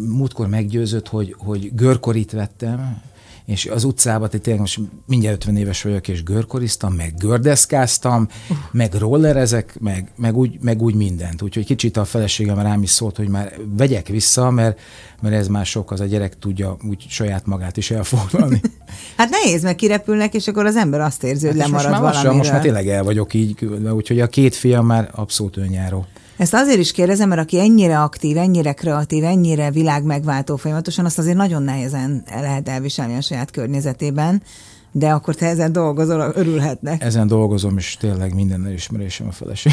múltkor 0.07 0.47
meggyőzött, 0.47 1.07
hogy, 1.07 1.35
hogy 1.37 1.75
görkorit 1.75 2.31
vettem, 2.31 3.01
és 3.47 3.65
az 3.65 3.83
utcába, 3.83 4.27
tehát 4.27 4.41
tényleg 4.41 4.61
most 4.61 4.79
mindjárt 5.05 5.35
50 5.35 5.57
éves 5.57 5.81
vagyok, 5.81 6.07
és 6.07 6.23
görkoriztam, 6.23 6.93
meg 6.93 7.13
gördeszkáztam, 7.17 8.27
uh. 8.49 8.57
meg 8.71 8.93
rollerezek, 8.93 9.79
meg, 9.79 10.11
meg, 10.15 10.37
úgy, 10.37 10.57
meg 10.61 10.81
úgy 10.81 10.95
mindent. 10.95 11.41
Úgyhogy 11.41 11.65
kicsit 11.65 11.97
a 11.97 12.05
feleségem 12.05 12.59
rám 12.59 12.81
is 12.81 12.89
szólt, 12.89 13.17
hogy 13.17 13.27
már 13.27 13.53
vegyek 13.77 14.07
vissza, 14.07 14.49
mert, 14.49 14.79
mert 15.21 15.35
ez 15.35 15.47
már 15.47 15.65
sok, 15.65 15.91
az 15.91 15.99
a 15.99 16.05
gyerek 16.05 16.39
tudja 16.39 16.77
úgy 16.87 17.05
saját 17.09 17.45
magát 17.45 17.77
is 17.77 17.91
elfoglalni. 17.91 18.61
hát 19.17 19.29
nehéz, 19.29 19.63
meg 19.63 19.75
kirepülnek, 19.75 20.33
és 20.33 20.47
akkor 20.47 20.65
az 20.65 20.75
ember 20.75 20.99
azt 20.99 21.23
érzi, 21.23 21.47
hogy 21.47 21.59
hát 21.59 21.69
lemarad 21.69 22.01
most 22.01 22.23
már, 22.23 22.33
most 22.33 22.51
már 22.51 22.61
tényleg 22.61 22.87
el 22.87 23.03
vagyok 23.03 23.33
így, 23.33 23.65
úgyhogy 23.91 24.19
a 24.19 24.27
két 24.27 24.55
fiam 24.55 24.85
már 24.85 25.09
abszolút 25.15 25.57
önjáró. 25.57 26.05
Ezt 26.37 26.53
azért 26.53 26.79
is 26.79 26.91
kérdezem, 26.91 27.29
mert 27.29 27.41
aki 27.41 27.59
ennyire 27.59 28.01
aktív, 28.01 28.37
ennyire 28.37 28.73
kreatív, 28.73 29.23
ennyire 29.23 29.71
világmegváltó 29.71 30.55
folyamatosan, 30.55 31.05
azt 31.05 31.17
azért 31.17 31.37
nagyon 31.37 31.63
nehezen 31.63 32.23
lehet 32.29 32.69
elviselni 32.69 33.15
a 33.15 33.21
saját 33.21 33.51
környezetében. 33.51 34.41
De 34.91 35.09
akkor 35.09 35.35
te 35.35 35.45
ezen 35.45 35.71
dolgozol, 35.71 36.31
örülhetnek. 36.35 37.03
Ezen 37.03 37.27
dolgozom, 37.27 37.77
és 37.77 37.97
tényleg 37.99 38.33
minden 38.33 38.71
ismerésem 38.71 39.27
a 39.27 39.31
feleség. 39.31 39.71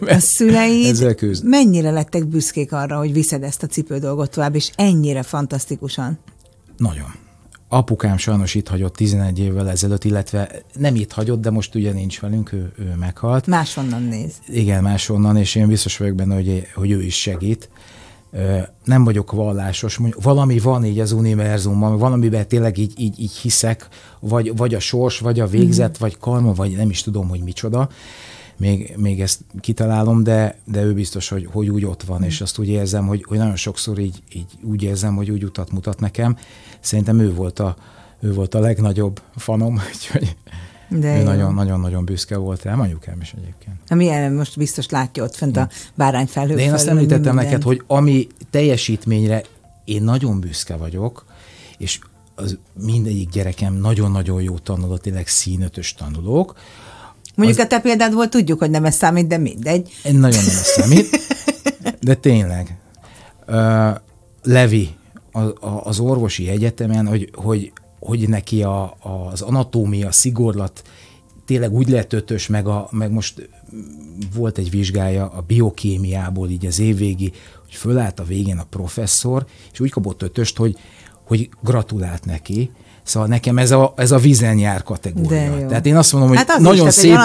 A 0.00 0.18
szüleid 0.18 1.16
mennyire 1.44 1.90
lettek 1.90 2.26
büszkék 2.26 2.72
arra, 2.72 2.98
hogy 2.98 3.12
viszed 3.12 3.42
ezt 3.42 3.62
a 3.62 3.66
cipő 3.66 3.98
dolgot 3.98 4.30
tovább, 4.30 4.54
és 4.54 4.70
ennyire 4.76 5.22
fantasztikusan? 5.22 6.18
Nagyon. 6.76 7.27
Apukám 7.68 8.16
sajnos 8.16 8.54
itt 8.54 8.68
hagyott 8.68 8.96
11 8.96 9.38
évvel 9.38 9.70
ezelőtt, 9.70 10.04
illetve 10.04 10.50
nem 10.74 10.94
itt 10.94 11.12
hagyott, 11.12 11.40
de 11.40 11.50
most 11.50 11.74
ugye 11.74 11.92
nincs 11.92 12.20
velünk, 12.20 12.52
ő, 12.52 12.72
ő 12.78 12.94
meghalt. 12.98 13.46
Máshonnan 13.46 14.02
néz. 14.02 14.32
Igen, 14.46 14.82
máshonnan, 14.82 15.36
és 15.36 15.54
én 15.54 15.68
biztos 15.68 15.96
vagyok 15.96 16.14
benne, 16.14 16.34
hogy, 16.34 16.66
hogy 16.74 16.90
ő 16.90 17.02
is 17.02 17.20
segít. 17.20 17.68
Nem 18.84 19.04
vagyok 19.04 19.32
vallásos, 19.32 20.00
valami 20.22 20.58
van 20.58 20.84
így 20.84 21.00
az 21.00 21.12
univerzumban, 21.12 21.98
valamiben 21.98 22.48
tényleg 22.48 22.78
így, 22.78 22.92
így, 22.96 23.20
így 23.20 23.36
hiszek, 23.36 23.88
vagy, 24.20 24.56
vagy 24.56 24.74
a 24.74 24.80
sors, 24.80 25.18
vagy 25.18 25.40
a 25.40 25.46
végzet, 25.46 25.90
mm. 25.90 26.00
vagy 26.00 26.18
karma, 26.18 26.52
vagy 26.52 26.76
nem 26.76 26.90
is 26.90 27.02
tudom, 27.02 27.28
hogy 27.28 27.40
micsoda 27.40 27.88
még, 28.58 28.94
még 28.96 29.20
ezt 29.20 29.40
kitalálom, 29.60 30.22
de, 30.22 30.58
de 30.64 30.82
ő 30.82 30.92
biztos, 30.92 31.28
hogy, 31.28 31.48
hogy 31.52 31.68
úgy 31.70 31.84
ott 31.84 32.02
van, 32.02 32.20
mm. 32.20 32.24
és 32.24 32.40
azt 32.40 32.58
úgy 32.58 32.68
érzem, 32.68 33.06
hogy, 33.06 33.24
hogy 33.28 33.38
nagyon 33.38 33.56
sokszor 33.56 33.98
így, 33.98 34.22
így 34.32 34.46
úgy 34.62 34.82
érzem, 34.82 35.16
hogy 35.16 35.30
úgy 35.30 35.44
utat 35.44 35.70
mutat 35.70 36.00
nekem. 36.00 36.36
Szerintem 36.80 37.20
ő 37.20 37.34
volt 37.34 37.58
a, 37.58 37.76
ő 38.20 38.32
volt 38.32 38.54
a 38.54 38.60
legnagyobb 38.60 39.22
fanom, 39.36 39.74
úgyhogy 39.94 40.36
de 40.88 41.22
nagyon-nagyon-nagyon 41.22 42.04
büszke 42.04 42.36
volt 42.36 42.62
rám, 42.62 42.80
anyukám 42.80 43.20
is 43.20 43.32
egyébként. 43.32 43.76
Ami 43.88 44.28
most 44.28 44.56
biztos 44.56 44.88
látja 44.88 45.24
ott 45.24 45.34
fent 45.34 45.56
a 45.56 45.68
bárányfelhő. 45.94 46.54
De 46.54 46.62
én 46.62 46.72
azt 46.72 46.86
említettem 46.86 47.34
neked, 47.34 47.62
hogy 47.62 47.82
ami 47.86 48.26
teljesítményre 48.50 49.42
én 49.84 50.02
nagyon 50.02 50.40
büszke 50.40 50.76
vagyok, 50.76 51.24
és 51.78 51.98
az 52.34 52.58
mindegyik 52.82 53.30
gyerekem 53.30 53.74
nagyon-nagyon 53.74 54.42
jó 54.42 54.58
tanuló, 54.58 54.96
tényleg 54.96 55.26
színötös 55.26 55.94
tanulók, 55.94 56.54
Mondjuk 57.38 57.58
az... 57.58 57.64
a 57.64 57.68
te 57.68 57.80
példád 57.80 58.14
volt, 58.14 58.30
tudjuk, 58.30 58.58
hogy 58.58 58.70
nem 58.70 58.84
ez 58.84 58.94
számít, 58.94 59.26
de 59.26 59.38
mindegy. 59.38 59.90
Nagyon 60.02 60.20
nem 60.20 60.56
ez 60.56 60.66
számít, 60.66 61.08
de 62.00 62.14
tényleg. 62.14 62.78
Uh, 63.48 63.96
Levi 64.42 64.88
a, 65.32 65.40
a, 65.40 65.82
az 65.84 65.98
orvosi 65.98 66.48
egyetemen, 66.48 67.06
hogy, 67.06 67.30
hogy, 67.34 67.72
hogy 68.00 68.28
neki 68.28 68.62
a, 68.62 68.96
az 69.30 69.40
anatómia, 69.40 70.12
szigorlat 70.12 70.82
tényleg 71.44 71.72
úgy 71.72 71.88
lett 71.88 72.12
ötös, 72.12 72.46
meg, 72.46 72.66
a, 72.66 72.88
meg 72.90 73.10
most 73.10 73.48
volt 74.34 74.58
egy 74.58 74.70
vizsgája 74.70 75.28
a 75.28 75.40
biokémiából 75.40 76.48
így 76.48 76.66
az 76.66 76.78
évvégi, 76.78 77.32
hogy 77.64 77.74
fölállt 77.74 78.20
a 78.20 78.24
végén 78.24 78.58
a 78.58 78.66
professzor, 78.70 79.46
és 79.72 79.80
úgy 79.80 79.90
kapott 79.90 80.22
ötöst, 80.22 80.56
hogy, 80.56 80.76
hogy 81.24 81.48
gratulált 81.62 82.24
neki, 82.24 82.70
Szóval 83.08 83.28
nekem 83.28 83.58
ez 83.58 83.70
a, 83.70 83.92
ez 83.96 84.10
a 84.10 84.18
vizen 84.18 84.58
jár 84.58 84.82
kategória. 84.82 85.66
Tehát 85.66 85.86
én 85.86 85.96
azt 85.96 86.12
mondom, 86.12 86.30
hogy 86.30 86.38
hát 86.38 86.58
nagyon 86.58 86.86
is, 86.86 86.94
szép, 86.94 87.16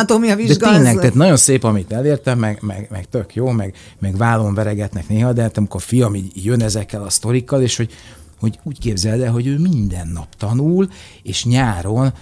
de 0.48 0.56
tényleg, 0.56 0.96
tehát 0.96 1.14
nagyon 1.14 1.38
szép, 1.38 1.64
amit 1.64 1.92
elértem, 1.92 2.40
meg, 2.40 2.58
meg, 2.62 2.88
meg 2.92 3.06
tök 3.10 3.36
jó, 3.36 3.50
meg, 3.50 3.74
meg 4.00 4.18
vállon 4.18 4.54
veregetnek 4.54 5.08
néha, 5.08 5.34
de 5.34 5.42
hát 5.42 5.58
amikor 5.58 5.82
a 5.82 5.88
fiam 5.88 6.16
így 6.16 6.32
jön 6.34 6.62
ezekkel 6.62 7.04
a 7.04 7.10
sztorikkal, 7.10 7.62
és 7.62 7.78
hogy, 7.78 7.92
hogy 8.40 8.60
úgy 8.64 8.80
képzeld 8.80 9.22
el, 9.22 9.32
hogy 9.32 9.48
ő 9.48 9.58
minden 9.58 10.08
nap 10.08 10.28
tanul, 10.38 10.90
és 11.24 11.46
nyáron 11.46 12.14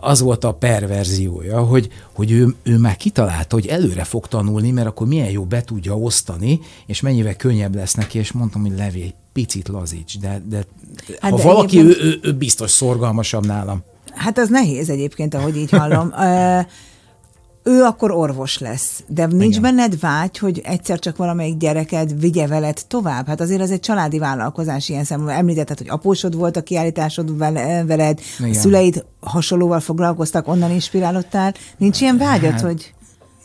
az 0.00 0.20
volt 0.20 0.44
a 0.44 0.52
perverziója, 0.52 1.60
hogy, 1.60 1.88
hogy 2.14 2.30
ő, 2.30 2.54
ő 2.62 2.78
már 2.78 2.96
kitalálta, 2.96 3.54
hogy 3.54 3.66
előre 3.66 4.04
fog 4.04 4.26
tanulni, 4.26 4.70
mert 4.70 4.86
akkor 4.86 5.06
milyen 5.06 5.30
jó 5.30 5.44
be 5.44 5.62
tudja 5.62 5.96
osztani, 5.96 6.60
és 6.86 7.00
mennyivel 7.00 7.36
könnyebb 7.36 7.74
lesz 7.74 7.94
neki, 7.94 8.18
és 8.18 8.32
mondtam, 8.32 8.60
hogy 8.60 8.76
levé, 8.76 9.14
picit 9.32 9.68
lazíts, 9.68 10.18
de, 10.18 10.42
de 10.48 10.64
hát 11.20 11.30
ha 11.30 11.36
de 11.36 11.42
valaki, 11.42 11.78
ő, 11.78 11.96
ő, 12.00 12.18
ő 12.22 12.32
biztos 12.32 12.70
szorgalmasabb 12.70 13.46
nálam. 13.46 13.82
Hát 14.14 14.38
az 14.38 14.48
nehéz 14.48 14.90
egyébként, 14.90 15.34
ahogy 15.34 15.56
így 15.56 15.70
hallom. 15.70 16.12
ő 17.64 17.82
akkor 17.82 18.10
orvos 18.10 18.58
lesz, 18.58 19.02
de 19.06 19.26
nincs 19.26 19.56
Igen. 19.56 19.62
benned 19.62 20.00
vágy, 20.00 20.38
hogy 20.38 20.60
egyszer 20.64 20.98
csak 20.98 21.16
valamelyik 21.16 21.56
gyereked 21.56 22.20
vigye 22.20 22.46
veled 22.46 22.82
tovább? 22.88 23.26
Hát 23.26 23.40
azért 23.40 23.60
az 23.60 23.70
egy 23.70 23.80
családi 23.80 24.18
vállalkozás 24.18 24.88
ilyen 24.88 25.04
szemben. 25.04 25.36
Említetted, 25.36 25.78
hogy 25.78 25.88
apósod 25.88 26.36
volt 26.36 26.56
a 26.56 26.62
kiállításod 26.62 27.38
veled, 27.86 28.20
Igen. 28.38 28.50
a 28.50 28.54
szüleid 28.54 29.04
hasonlóval 29.20 29.80
foglalkoztak, 29.80 30.48
onnan 30.48 30.70
inspirálódtál. 30.70 31.54
Nincs 31.76 32.00
ilyen 32.00 32.16
vágyat, 32.16 32.52
hát, 32.52 32.60
hogy 32.60 32.94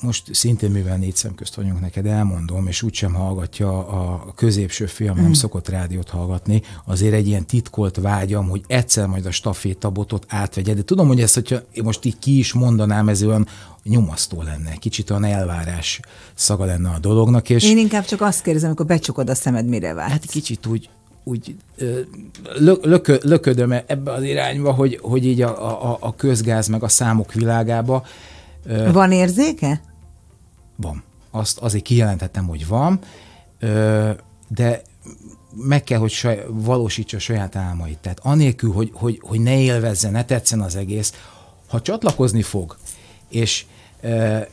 most 0.01 0.33
szintén, 0.33 0.71
mivel 0.71 0.97
négy 0.97 1.15
szem 1.15 1.35
közt 1.35 1.55
vagyunk 1.55 1.81
neked, 1.81 2.05
elmondom, 2.05 2.67
és 2.67 2.81
úgysem 2.81 3.13
hallgatja 3.13 3.87
a 3.87 4.33
középső 4.35 4.85
fiam, 4.85 5.15
nem 5.15 5.27
mm. 5.27 5.31
szokott 5.31 5.69
rádiót 5.69 6.09
hallgatni, 6.09 6.61
azért 6.85 7.13
egy 7.13 7.27
ilyen 7.27 7.45
titkolt 7.45 7.95
vágyam, 7.95 8.49
hogy 8.49 8.63
egyszer 8.67 9.07
majd 9.07 9.25
a 9.25 9.31
stafétabotot 9.31 10.25
átvegye. 10.27 10.73
De 10.73 10.83
tudom, 10.83 11.07
hogy 11.07 11.21
ezt, 11.21 11.33
hogyha 11.33 11.57
most 11.83 12.05
így 12.05 12.19
ki 12.19 12.37
is 12.37 12.53
mondanám, 12.53 13.09
ez 13.09 13.23
olyan 13.23 13.47
nyomasztó 13.83 14.41
lenne, 14.41 14.75
kicsit 14.75 15.09
olyan 15.09 15.23
elvárás 15.23 15.99
szaga 16.33 16.65
lenne 16.65 16.89
a 16.89 16.99
dolognak. 16.99 17.49
És 17.49 17.63
én 17.63 17.77
inkább 17.77 18.05
csak 18.05 18.21
azt 18.21 18.41
kérdezem, 18.41 18.69
amikor 18.69 18.85
becsukod 18.85 19.29
a 19.29 19.35
szemed, 19.35 19.67
mire 19.67 19.93
vársz. 19.93 20.11
Hát 20.11 20.25
kicsit 20.25 20.65
úgy, 20.65 20.89
úgy 21.23 21.55
lökö, 22.81 23.17
löködöm 23.21 23.71
ebbe 23.71 24.11
az 24.11 24.23
irányba, 24.23 24.71
hogy, 24.71 24.99
hogy 25.01 25.25
így 25.25 25.41
a, 25.41 25.89
a, 25.91 25.97
a 25.99 26.15
közgáz 26.15 26.67
meg 26.67 26.83
a 26.83 26.87
számok 26.87 27.33
világába. 27.33 28.05
Van 28.91 29.11
érzéke? 29.11 29.81
Van. 30.77 31.03
Azt 31.31 31.57
azért 31.57 31.83
kijelentettem, 31.83 32.47
hogy 32.47 32.67
van, 32.67 32.99
de 34.47 34.81
meg 35.55 35.83
kell, 35.83 35.99
hogy 35.99 36.11
saj, 36.11 36.45
valósítsa 36.49 37.17
a 37.17 37.19
saját 37.19 37.55
álmait. 37.55 37.97
Tehát 37.97 38.19
anélkül, 38.21 38.71
hogy, 38.71 38.91
hogy, 38.93 39.19
hogy 39.21 39.39
ne 39.39 39.59
élvezze, 39.59 40.09
ne 40.09 40.25
tetszen 40.25 40.61
az 40.61 40.75
egész, 40.75 41.13
ha 41.67 41.81
csatlakozni 41.81 42.41
fog, 42.41 42.77
és, 43.29 43.65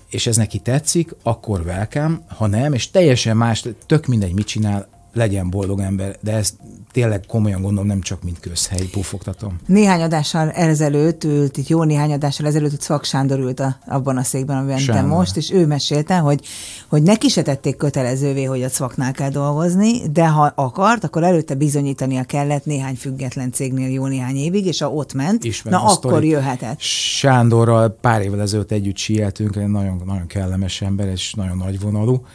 és 0.08 0.26
ez 0.26 0.36
neki 0.36 0.58
tetszik, 0.58 1.14
akkor 1.22 1.60
welcome, 1.60 2.20
ha 2.26 2.46
nem, 2.46 2.72
és 2.72 2.90
teljesen 2.90 3.36
más, 3.36 3.64
tök 3.86 4.06
mindegy, 4.06 4.32
mit 4.32 4.46
csinál, 4.46 4.88
legyen 5.14 5.50
boldog 5.50 5.80
ember, 5.80 6.16
de 6.20 6.32
ez 6.32 6.54
tényleg 6.92 7.26
komolyan 7.26 7.62
gondolom, 7.62 7.86
nem 7.86 8.00
csak 8.00 8.22
mint 8.22 8.40
közhely, 8.40 8.86
pufogtatom. 8.92 9.58
Néhány 9.66 10.02
adással 10.02 10.50
ezelőtt 10.50 11.24
ült, 11.24 11.56
itt 11.56 11.68
jó 11.68 11.82
néhány 11.82 12.12
adással 12.12 12.46
ezelőtt, 12.46 12.70
hogy 12.70 12.80
Szak 12.80 13.04
Sándor 13.04 13.38
ült 13.38 13.60
a, 13.60 13.76
abban 13.86 14.16
a 14.16 14.22
székben, 14.22 14.56
amiben 14.56 14.86
te 14.86 15.02
most, 15.02 15.36
és 15.36 15.50
ő 15.50 15.66
mesélte, 15.66 16.16
hogy, 16.16 16.46
hogy 16.88 17.02
neki 17.02 17.28
se 17.28 17.42
tették 17.42 17.76
kötelezővé, 17.76 18.44
hogy 18.44 18.62
a 18.62 18.68
Szaknál 18.68 19.12
kell 19.12 19.30
dolgozni, 19.30 20.08
de 20.08 20.28
ha 20.28 20.52
akart, 20.54 21.04
akkor 21.04 21.22
előtte 21.22 21.54
bizonyítania 21.54 22.24
kellett 22.24 22.64
néhány 22.64 22.94
független 22.94 23.52
cégnél 23.52 23.88
jó 23.88 24.06
néhány 24.06 24.36
évig, 24.36 24.66
és 24.66 24.80
ha 24.80 24.90
ott 24.90 25.14
ment, 25.14 25.44
Ismerem 25.44 25.80
na 25.80 25.86
akkor 25.86 25.96
sztori. 25.96 26.28
jöhetett. 26.28 26.80
Sándorral 26.80 27.88
pár 28.00 28.22
évvel 28.22 28.40
ezelőtt 28.40 28.70
együtt 28.70 28.96
sieltünk, 28.96 29.56
egy 29.56 29.68
nagyon, 29.68 30.02
nagyon 30.06 30.26
kellemes 30.26 30.82
ember, 30.82 31.08
és 31.08 31.32
nagyon 31.34 31.56
nagy 31.56 31.80
vonalú, 31.80 32.26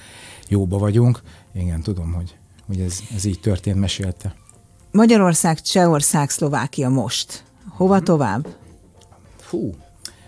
jóba 0.48 0.78
vagyunk. 0.78 1.22
Igen, 1.54 1.82
tudom, 1.82 2.14
hogy 2.14 2.39
hogy 2.70 2.80
ez, 2.80 3.00
ez 3.16 3.26
így 3.26 3.40
történt, 3.40 3.80
mesélte. 3.80 4.36
Magyarország, 4.92 5.62
Csehország, 5.62 6.30
Szlovákia 6.30 6.90
most. 6.90 7.44
Hova 7.70 8.00
tovább? 8.00 8.48
Fú, 9.40 9.76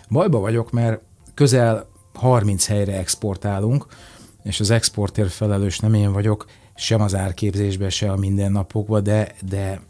bajba 0.08 0.38
vagyok, 0.38 0.70
mert 0.70 1.00
közel 1.34 1.86
30 2.14 2.66
helyre 2.66 2.98
exportálunk, 2.98 3.86
és 4.42 4.60
az 4.60 4.70
exportért 4.70 5.32
felelős 5.32 5.78
nem 5.78 5.94
én 5.94 6.12
vagyok, 6.12 6.46
sem 6.74 7.00
az 7.00 7.14
árképzésben, 7.14 7.90
se 7.90 8.10
a 8.10 8.16
mindennapokban, 8.16 9.02
de, 9.02 9.34
de 9.48 9.80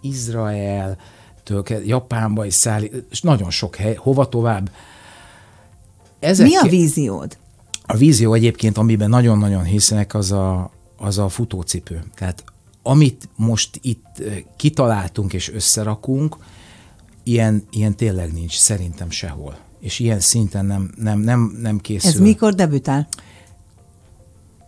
Izrael, 0.00 0.98
Japánba 1.84 2.44
is 2.44 2.54
szállít, 2.54 3.04
és 3.10 3.20
nagyon 3.20 3.50
sok 3.50 3.76
hely, 3.76 3.94
hova 3.94 4.28
tovább? 4.28 4.70
Ezek 6.18 6.46
Mi 6.46 6.56
a 6.56 6.62
víziód? 6.68 7.36
A 7.86 7.96
vízió 7.96 8.32
egyébként, 8.32 8.78
amiben 8.78 9.08
nagyon-nagyon 9.08 9.64
hiszek, 9.64 10.14
az 10.14 10.32
a, 10.32 10.70
az 10.96 11.18
a 11.18 11.28
futócipő. 11.28 12.04
Tehát 12.14 12.44
amit 12.82 13.28
most 13.36 13.78
itt 13.82 14.22
kitaláltunk 14.56 15.32
és 15.32 15.52
összerakunk, 15.52 16.36
ilyen, 17.22 17.66
ilyen 17.70 17.96
tényleg 17.96 18.32
nincs, 18.32 18.56
szerintem 18.56 19.10
sehol. 19.10 19.58
És 19.80 19.98
ilyen 19.98 20.20
szinten 20.20 20.66
nem, 20.66 20.92
nem, 20.96 21.18
nem, 21.18 21.58
nem 21.60 21.78
készül. 21.78 22.10
Ez 22.10 22.18
mikor 22.18 22.54
debütál? 22.54 23.08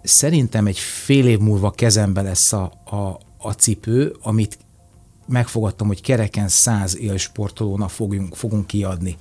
Szerintem 0.03 0.67
egy 0.67 0.79
fél 0.79 1.27
év 1.27 1.39
múlva 1.39 1.71
kezembe 1.71 2.23
lesz 2.23 2.53
a, 2.53 2.73
a, 2.85 3.19
a 3.39 3.53
cipő, 3.53 4.17
amit 4.23 4.59
megfogadtam, 5.27 5.87
hogy 5.87 6.01
kereken 6.01 6.49
száz 6.49 6.97
élsportolónak 6.97 7.91
fogunk, 7.91 8.35
fogunk 8.35 8.67
kiadni 8.67 9.17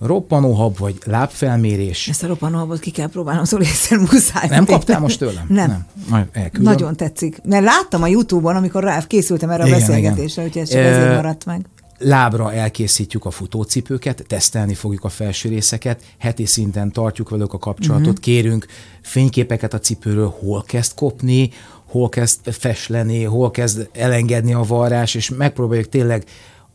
roppanóhab 0.00 0.78
vagy 0.78 0.98
lábfelmérés. 1.04 2.08
Ezt 2.08 2.22
a 2.22 2.26
roppanóhabot 2.26 2.78
ki 2.78 2.90
kell 2.90 3.08
próbálnom, 3.08 3.44
szóval 3.44 3.66
egyszer 3.66 3.98
muszáj. 3.98 4.48
Nem 4.48 4.64
kaptál 4.64 5.00
most 5.00 5.18
tőlem? 5.18 5.44
Nem. 5.48 5.68
nem. 5.68 5.86
Majd 6.08 6.50
Nagyon 6.60 6.96
tetszik. 6.96 7.40
Mert 7.44 7.64
láttam 7.64 8.02
a 8.02 8.06
Youtube-on, 8.06 8.56
amikor 8.56 8.82
rá 8.82 9.06
készültem 9.06 9.50
erre 9.50 9.66
igen, 9.66 9.76
a 9.76 9.78
beszélgetésre, 9.78 10.44
úgyhogy 10.44 10.62
ez 10.62 10.68
csak 10.68 10.78
e... 10.78 10.84
ezért 10.84 11.14
maradt 11.14 11.44
meg. 11.44 11.66
Lábra 11.98 12.52
elkészítjük 12.52 13.24
a 13.24 13.30
futócipőket, 13.30 14.24
tesztelni 14.26 14.74
fogjuk 14.74 15.04
a 15.04 15.08
felső 15.08 15.48
részeket, 15.48 16.02
heti 16.18 16.46
szinten 16.46 16.92
tartjuk 16.92 17.28
velük 17.28 17.52
a 17.52 17.58
kapcsolatot, 17.58 18.06
uh-huh. 18.06 18.24
kérünk 18.24 18.66
fényképeket 19.02 19.74
a 19.74 19.78
cipőről, 19.78 20.34
hol 20.40 20.62
kezd 20.62 20.94
kopni, 20.94 21.50
hol 21.84 22.08
kezd 22.08 22.52
fesleni, 22.52 23.22
hol 23.22 23.50
kezd 23.50 23.88
elengedni 23.92 24.54
a 24.54 24.62
varrás, 24.62 25.14
és 25.14 25.30
megpróbáljuk 25.30 25.88
tényleg 25.88 26.24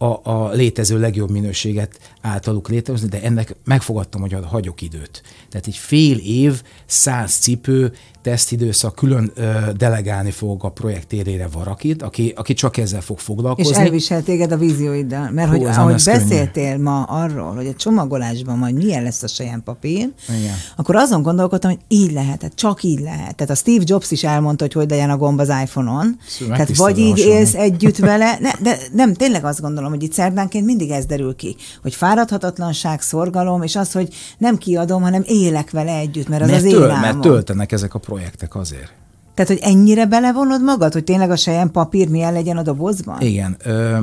a, 0.02 0.20
a 0.24 0.50
létező 0.52 1.00
legjobb 1.00 1.30
minőséget 1.30 2.00
általuk 2.22 2.70
létrehozni, 2.70 3.08
de 3.08 3.22
ennek 3.22 3.56
megfogadtam, 3.66 4.22
hogy 4.22 4.36
hagyok 4.44 4.82
időt. 4.82 5.24
Tehát 5.50 5.68
egy 5.68 5.76
fél 5.76 6.18
év, 6.18 6.62
száz 6.86 7.34
cipő, 7.34 7.94
tesztidőszak, 8.22 8.96
külön 8.96 9.32
ö, 9.36 9.44
delegálni 9.78 10.32
fogok 10.32 10.64
a 10.64 10.70
projekt 10.70 11.14
érére 11.14 11.48
Varakit, 11.52 12.04
aki, 12.04 12.34
aki 12.36 12.54
csak 12.54 12.78
ezzel 12.78 13.02
fog 13.02 13.20
foglalkozni. 13.20 13.72
És 13.72 13.78
elvisel 13.78 14.24
téged 14.24 14.52
a 14.52 14.58
vízióiddal, 14.58 15.30
mert 15.32 15.50
Hú, 15.50 15.58
hogy 15.58 15.66
ahogy 15.66 16.02
beszéltél 16.06 16.72
könnyű. 16.72 16.84
ma 16.84 17.04
arról, 17.04 17.56
hogy 17.56 17.68
a 17.68 17.74
csomagolásban 17.74 18.58
majd 18.58 18.76
milyen 18.76 19.04
lesz 19.04 19.24
a 19.24 19.28
saján 19.28 19.64
papír, 19.64 20.12
Igen. 20.30 20.56
akkor 20.76 20.96
azon 20.96 21.22
gondolkodtam, 21.22 21.72
hogy 21.72 21.80
így 21.88 22.12
lehet, 22.12 22.40
tehát 22.40 22.56
csak 22.56 22.84
így 22.84 23.00
lehet. 23.00 23.36
Tehát 23.36 23.50
a 23.50 23.56
Steve 23.56 23.84
Jobs 23.86 24.12
is 24.12 24.24
elmondta, 24.24 24.64
hogy 24.64 24.74
hogy 24.74 24.90
legyen 24.90 25.10
a 25.10 25.18
gomb 25.18 25.40
az 25.40 25.52
iPhone-on. 25.64 26.18
Szóval 26.28 26.56
tehát 26.56 26.76
vagy 26.76 26.98
így 26.98 27.18
élsz 27.18 27.54
együtt 27.54 27.98
vele, 28.10 28.38
ne, 28.40 28.52
de 28.62 28.78
nem, 28.92 29.14
tényleg 29.14 29.46
azt 29.46 29.62
gondolom, 29.62 29.90
hogy 29.90 30.04
itt 30.04 30.14
szerdánként 30.14 30.66
mindig 30.66 30.90
ez 30.90 31.06
derül 31.06 31.36
ki, 31.36 31.56
hogy 31.82 31.94
fáradhatatlanság, 31.96 33.02
szorgalom, 33.02 33.62
és 33.62 33.76
az, 33.76 33.92
hogy 33.92 34.14
nem 34.38 34.58
kiadom, 34.58 35.02
hanem 35.02 35.24
élek 35.26 35.72
vele 35.72 35.96
együtt, 35.98 36.28
mert 36.28 36.42
az 36.42 36.50
mert 36.50 36.64
az 36.64 36.72
töl, 36.72 36.90
én 36.90 37.00
Mert 37.00 37.20
töltenek 37.20 37.72
ezek 37.72 37.94
a 37.94 38.00
projektek 38.10 38.56
azért. 38.56 38.94
Tehát, 39.34 39.52
hogy 39.52 39.72
ennyire 39.72 40.06
belevonod 40.06 40.64
magad, 40.64 40.94
hogy 40.94 41.04
tényleg 41.04 41.32
a 41.32 41.36
saján 41.36 41.72
papír 41.72 42.10
milyen 42.10 42.34
legyen 42.34 42.58
a 42.58 42.62
dobozban? 42.62 43.22
Igen. 43.22 43.58
Ö, 43.64 43.98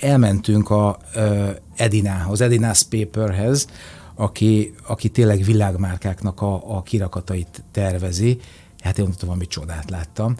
elmentünk 0.00 0.70
a 0.70 0.98
ö, 1.14 1.50
Edinához, 1.76 2.40
Edina's 2.42 2.80
Paperhez, 2.90 3.66
aki, 4.14 4.74
aki 4.86 5.08
tényleg 5.08 5.42
világmárkáknak 5.42 6.40
a, 6.40 6.76
a 6.76 6.82
kirakatait 6.82 7.62
tervezi. 7.72 8.38
Hát 8.80 8.98
én 8.98 9.04
mondtam, 9.04 9.28
valami 9.28 9.46
csodát 9.46 9.90
láttam 9.90 10.36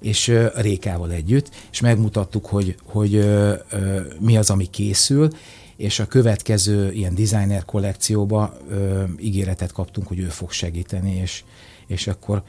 és 0.00 0.28
ö, 0.28 0.46
Rékával 0.54 1.10
együtt, 1.12 1.50
és 1.72 1.80
megmutattuk, 1.80 2.46
hogy, 2.46 2.76
hogy 2.84 3.14
ö, 3.14 3.54
ö, 3.70 4.00
mi 4.20 4.36
az, 4.36 4.50
ami 4.50 4.66
készül, 4.66 5.28
és 5.76 5.98
a 5.98 6.06
következő 6.06 6.92
ilyen 6.92 7.14
designer 7.14 7.64
kollekcióba 7.64 8.56
ö, 8.70 9.02
ígéretet 9.20 9.72
kaptunk, 9.72 10.06
hogy 10.06 10.18
ő 10.18 10.28
fog 10.28 10.50
segíteni, 10.50 11.14
és, 11.14 11.44
és 11.86 12.06
akkor 12.06 12.42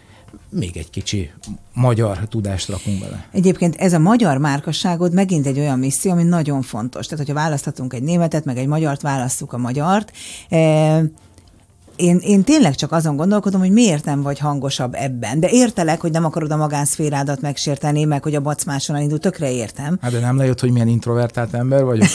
még 0.49 0.77
egy 0.77 0.89
kicsi 0.89 1.31
magyar 1.73 2.17
tudást 2.17 2.69
rakunk 2.69 2.99
bele. 2.99 3.27
Egyébként 3.31 3.75
ez 3.75 3.93
a 3.93 3.99
magyar 3.99 4.37
márkasságod 4.37 5.13
megint 5.13 5.45
egy 5.45 5.59
olyan 5.59 5.79
misszió, 5.79 6.11
ami 6.11 6.23
nagyon 6.23 6.61
fontos. 6.61 7.05
Tehát, 7.05 7.25
hogyha 7.25 7.41
választhatunk 7.41 7.93
egy 7.93 8.03
németet, 8.03 8.45
meg 8.45 8.57
egy 8.57 8.67
magyart, 8.67 9.01
választjuk 9.01 9.53
a 9.53 9.57
magyart. 9.57 10.11
E- 10.49 11.03
én, 11.97 12.17
én 12.21 12.43
tényleg 12.43 12.75
csak 12.75 12.91
azon 12.91 13.15
gondolkodom, 13.15 13.59
hogy 13.59 13.71
miért 13.71 14.05
nem 14.05 14.21
vagy 14.21 14.39
hangosabb 14.39 14.93
ebben. 14.93 15.39
De 15.39 15.49
értelek, 15.49 16.01
hogy 16.01 16.11
nem 16.11 16.25
akarod 16.25 16.51
a 16.51 16.55
magánszférádat 16.55 17.41
megsérteni, 17.41 18.03
meg 18.03 18.23
hogy 18.23 18.35
a 18.35 18.39
bacmáson 18.39 19.01
indul, 19.01 19.19
tökre 19.19 19.51
értem. 19.51 19.97
Hát 20.01 20.11
de 20.11 20.19
nem 20.19 20.37
lejött, 20.37 20.59
hogy 20.59 20.71
milyen 20.71 20.87
introvertált 20.87 21.53
ember 21.53 21.83
vagyok? 21.83 22.07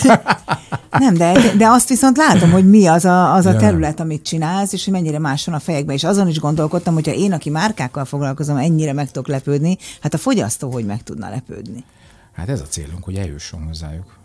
nem, 0.91 1.15
de, 1.15 1.33
de 1.57 1.67
azt 1.69 1.89
viszont 1.89 2.17
látom, 2.17 2.51
hogy 2.51 2.69
mi 2.69 2.87
az 2.87 3.05
a, 3.05 3.35
az 3.35 3.47
a 3.47 3.57
terület, 3.57 4.01
amit 4.01 4.23
csinálsz, 4.23 4.73
és 4.73 4.85
hogy 4.85 4.93
mennyire 4.93 5.19
máson 5.19 5.55
a 5.55 5.59
fejekben. 5.59 5.95
És 5.95 6.05
azon 6.05 6.29
is 6.29 6.41
gondolkodtam, 6.41 6.95
hogyha 6.95 7.13
én, 7.13 7.33
aki 7.33 7.51
márkákkal 7.51 8.05
foglalkozom, 8.05 8.57
ennyire 8.57 8.93
meg 8.93 9.11
tudok 9.11 9.29
lepődni, 9.29 9.77
hát 10.01 10.15
a 10.15 10.19
fogyasztó 10.19 10.71
hogy 10.71 10.85
meg 10.85 11.03
tudna 11.03 11.29
lepődni. 11.29 11.85
Hát 12.33 12.49
ez 12.49 12.61
a 12.61 12.65
célunk, 12.65 13.05
hogy 13.05 13.17
eljusson 13.17 13.63
hozzájuk 13.67 14.21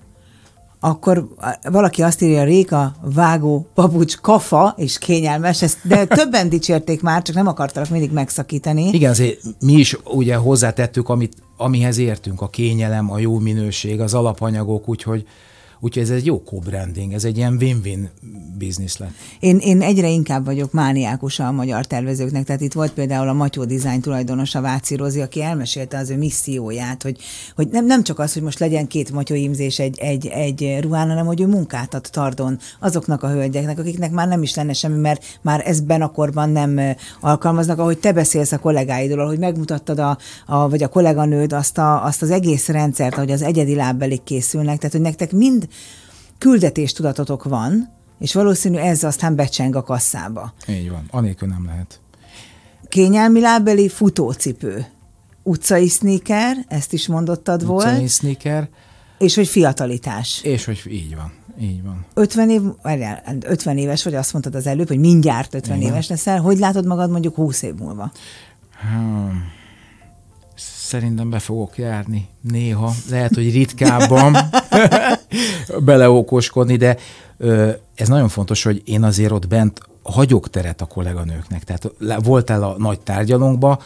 akkor 0.80 1.28
valaki 1.64 2.02
azt 2.02 2.22
írja, 2.22 2.44
Réka, 2.44 2.96
vágó, 3.02 3.68
papucs, 3.74 4.18
kafa, 4.18 4.74
és 4.78 4.98
kényelmes, 4.98 5.62
ezt, 5.62 5.78
de 5.84 6.06
többen 6.20 6.50
dicsérték 6.50 7.02
már, 7.02 7.22
csak 7.22 7.36
nem 7.36 7.48
akartalak 7.48 7.90
mindig 7.90 8.12
megszakítani. 8.12 8.90
Igen, 8.92 9.10
azért 9.10 9.40
mi 9.60 9.74
is 9.74 9.98
ugye 10.04 10.36
hozzátettük, 10.36 11.10
amit, 11.10 11.34
amihez 11.58 11.98
értünk, 11.98 12.42
a 12.42 12.48
kényelem, 12.48 13.12
a 13.12 13.20
jó 13.20 13.40
minőség, 13.40 14.02
az 14.02 14.14
alapanyagok, 14.14 14.90
úgyhogy 14.90 15.26
Úgyhogy 15.80 16.04
ez 16.04 16.10
egy 16.10 16.26
jó 16.26 16.42
co-branding, 16.46 17.14
ez 17.14 17.24
egy 17.24 17.38
ilyen 17.38 17.58
win-win 17.60 18.10
biznisz 18.58 18.98
lett. 18.98 19.12
Én, 19.40 19.58
én 19.58 19.82
egyre 19.82 20.10
inkább 20.10 20.46
vagyok 20.46 20.72
mániákusa 20.72 21.48
a 21.48 21.52
magyar 21.52 21.86
tervezőknek, 21.86 22.44
tehát 22.44 22.62
itt 22.62 22.74
volt 22.74 22.92
például 22.92 23.28
a 23.28 23.34
Matyó 23.34 23.66
Design 23.66 24.02
tulajdonosa 24.02 24.62
Váci 24.62 24.96
Rozi, 24.96 25.22
aki 25.22 25.42
elmesélte 25.42 25.98
az 25.98 26.10
ő 26.10 26.18
misszióját, 26.18 27.04
hogy, 27.04 27.18
hogy 27.56 27.68
nem, 27.68 27.86
nem 27.86 28.04
csak 28.04 28.20
az, 28.20 28.34
hogy 28.34 28.42
most 28.42 28.60
legyen 28.60 28.88
két 28.88 29.12
Matyó 29.12 29.36
imzés 29.36 29.80
egy, 29.80 29.98
egy, 30.00 30.28
egy 30.28 30.78
ruhán, 30.82 31.08
hanem 31.08 31.26
hogy 31.26 31.42
ő 31.42 31.48
munkát 31.48 31.94
ad 31.94 32.08
Tardon 32.12 32.60
azoknak 32.80 33.24
a 33.24 33.30
hölgyeknek, 33.30 33.80
akiknek 33.80 34.12
már 34.12 34.28
nem 34.28 34.44
is 34.44 34.56
lenne 34.56 34.74
semmi, 34.74 35.00
mert 35.00 35.40
már 35.42 35.62
ezben 35.66 36.02
a 36.02 36.12
korban 36.12 36.50
nem 36.50 36.80
alkalmaznak, 37.20 37.80
ahogy 37.80 37.98
te 37.98 38.14
beszélsz 38.14 38.52
a 38.52 38.60
kollégáidról, 38.60 39.28
hogy 39.28 39.40
megmutattad 39.40 40.00
a, 40.00 40.18
a 40.46 40.70
vagy 40.70 40.84
a 40.84 40.88
kolléganőd 40.88 41.54
azt, 41.54 41.78
a, 41.78 42.06
azt 42.06 42.22
az 42.22 42.32
egész 42.32 42.68
rendszert, 42.68 43.16
hogy 43.16 43.32
az 43.32 43.42
egyedi 43.42 43.76
lábbelik 43.76 44.24
készülnek, 44.24 44.78
tehát 44.78 44.92
hogy 44.92 45.02
nektek 45.02 45.32
mind 45.32 45.67
küldetéstudatotok 46.38 47.44
van, 47.44 47.96
és 48.20 48.34
valószínű 48.34 48.78
ez 48.78 49.04
aztán 49.04 49.36
becseng 49.36 49.76
a 49.76 49.84
kasszába. 49.84 50.54
Így 50.68 50.90
van, 50.90 51.06
anélkül 51.10 51.48
nem 51.48 51.66
lehet. 51.66 52.00
Kényelmi 52.90 53.40
lábeli 53.40 53.90
futócipő. 53.90 54.86
Utcai 55.44 55.88
sneaker, 55.88 56.58
ezt 56.68 56.94
is 56.94 57.08
mondottad 57.08 57.62
Utcai 57.62 57.68
volt. 57.68 57.86
Utcai 57.86 58.08
sneaker. 58.08 58.70
És 59.18 59.36
hogy 59.36 59.48
fiatalitás. 59.48 60.42
És 60.44 60.66
hogy 60.66 60.82
így 60.90 61.16
van. 61.16 61.34
Így 61.60 61.84
van. 61.84 62.06
50 62.14 62.50
év, 62.50 62.62
50 63.42 63.78
éves 63.78 64.04
vagy, 64.04 64.16
azt 64.16 64.34
mondtad 64.34 64.56
az 64.56 64.68
előbb, 64.68 64.88
hogy 64.88 65.00
mindjárt 65.00 65.54
50 65.54 65.78
Igen. 65.78 65.90
éves 65.90 66.08
leszel. 66.08 66.42
Hogy 66.42 66.58
látod 66.58 66.86
magad 66.86 67.10
mondjuk 67.10 67.36
20 67.36 67.62
év 67.62 67.74
múlva? 67.74 68.12
Hmm 68.92 69.56
szerintem 70.88 71.30
be 71.30 71.40
fogok 71.40 71.78
járni 71.78 72.28
néha, 72.42 72.94
lehet, 73.10 73.36
hogy 73.36 73.52
ritkábban 73.52 74.38
beleokoskodni, 75.86 76.76
de 76.76 76.98
ez 77.96 78.08
nagyon 78.08 78.28
fontos, 78.28 78.64
hogy 78.64 78.82
én 78.86 79.04
azért 79.04 79.32
ott 79.32 79.48
bent 79.48 79.82
hagyok 80.04 80.50
teret 80.50 80.82
a 80.82 80.86
kolléganőknek. 80.86 81.64
Tehát 81.64 81.92
voltál 82.24 82.64
a 82.64 82.76
nagy 82.78 83.00
tárgyalónkba, 83.00 83.82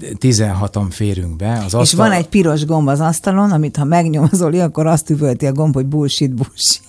16-an 0.00 0.86
férünk 0.90 1.36
be. 1.36 1.52
Az 1.52 1.62
asztal... 1.62 1.82
És 1.82 1.92
van 1.92 2.12
egy 2.12 2.28
piros 2.28 2.64
gomb 2.64 2.88
az 2.88 3.00
asztalon, 3.00 3.52
amit 3.52 3.76
ha 3.76 3.84
megnyomozol, 3.84 4.60
akkor 4.60 4.86
azt 4.86 5.10
üvölti 5.10 5.46
a 5.46 5.52
gomb, 5.52 5.74
hogy 5.74 5.86
bullshit, 5.86 6.34
bullshit. 6.34 6.82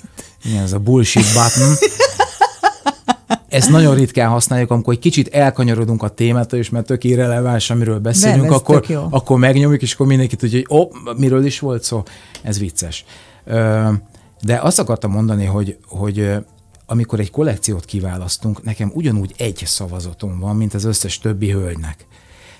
Igen, 0.44 0.64
ez 0.64 0.74
a 0.74 0.80
bullshit 0.80 1.26
button. 1.34 1.76
ezt 3.56 3.70
nagyon 3.70 3.95
ritkán 3.95 4.30
használjuk, 4.30 4.72
amikor 4.72 4.93
egy 4.93 4.99
kicsit 4.99 5.28
elkanyarodunk 5.28 6.03
a 6.03 6.10
témától, 6.10 6.60
és 6.60 6.70
mert 6.70 6.86
tök 6.86 7.03
irreleváns, 7.03 7.70
amiről 7.70 7.99
beszélünk, 7.99 8.43
Nem, 8.43 8.53
akkor, 8.53 8.86
akkor 9.10 9.39
megnyomjuk, 9.39 9.82
és 9.82 9.93
akkor 9.93 10.08
mindenki 10.08 10.36
tudja, 10.36 10.58
hogy 10.58 10.80
oh, 10.80 11.18
miről 11.18 11.45
is 11.45 11.60
volt 11.60 11.84
szó. 11.84 12.03
Ez 12.41 12.60
vicces. 12.60 13.06
De 14.41 14.60
azt 14.62 14.80
akartam 14.80 15.12
mondani, 15.12 15.45
hogy, 15.45 15.78
hogy 15.88 16.32
amikor 16.86 17.20
egy 17.20 17.32
kollekciót 17.32 17.86
kiválasztunk, 17.86 18.64
nekem 18.64 18.91
ugyanúgy 18.93 19.34
egy 19.38 19.64
szavazatom 19.66 20.39
van, 20.39 20.56
mint 20.56 20.74
az 20.74 20.84
összes 20.84 21.20
többi 21.20 21.51
hölgynek. 21.51 22.06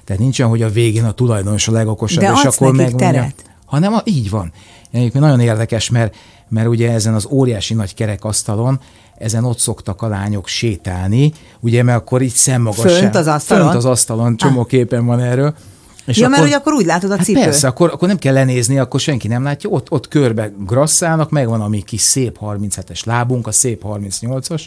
Tehát 0.04 0.22
nincsen, 0.22 0.48
hogy 0.48 0.62
a 0.62 0.70
végén 0.70 1.06
a 1.06 1.12
tulajdonos 1.12 1.68
a 1.68 1.72
legokosabb, 1.72 2.24
De 2.24 2.32
és 2.32 2.44
akkor 2.44 2.72
megmondja. 2.72 3.12
Teret. 3.12 3.44
Hanem 3.66 3.94
a, 3.94 4.02
így 4.04 4.30
van. 4.30 4.52
Egyébként 4.92 5.24
nagyon 5.24 5.40
érdekes, 5.40 5.90
mert, 5.90 6.16
mert 6.50 6.68
ugye 6.68 6.92
ezen 6.92 7.14
az 7.14 7.28
óriási 7.30 7.74
nagy 7.74 7.94
kerekasztalon 7.94 8.80
ezen 9.18 9.44
ott 9.44 9.60
szoktak 9.60 10.02
a 10.02 10.08
lányok 10.08 10.48
sétálni, 10.48 11.32
ugye, 11.60 11.84
mert 11.84 11.98
akkor 11.98 12.22
így 12.22 12.34
szemmagasság. 12.34 13.00
Fönt 13.02 13.16
az 13.16 13.28
asztalon? 13.28 13.64
Fönt 13.66 13.78
az 13.78 13.86
asztalon, 13.86 14.38
csomó 14.38 14.60
ah. 14.60 14.68
képen 14.68 15.06
van 15.06 15.20
erről. 15.20 15.56
És 16.06 16.18
ja, 16.18 16.26
akkor, 16.26 16.38
mert 16.38 16.52
hogy 16.52 16.62
akkor 16.62 16.74
úgy 16.74 16.86
látod 16.86 17.12
a 17.12 17.16
hát 17.16 17.26
cipő. 17.26 17.40
Persze, 17.40 17.68
akkor, 17.68 17.90
akkor 17.90 18.08
nem 18.08 18.18
kell 18.18 18.34
lenézni, 18.34 18.80
akkor 18.80 19.00
senki 19.00 19.28
nem 19.28 19.44
látja. 19.44 19.70
Ott, 19.70 19.92
ott 19.92 20.08
körbe 20.08 20.52
grasszálnak, 20.60 21.30
megvan 21.30 21.62
a 21.62 21.68
mi 21.68 21.82
kis 21.82 22.02
szép 22.02 22.38
37-es 22.42 23.06
lábunk, 23.06 23.48
a 23.48 23.52
szép 23.52 23.84
38-as, 23.86 24.64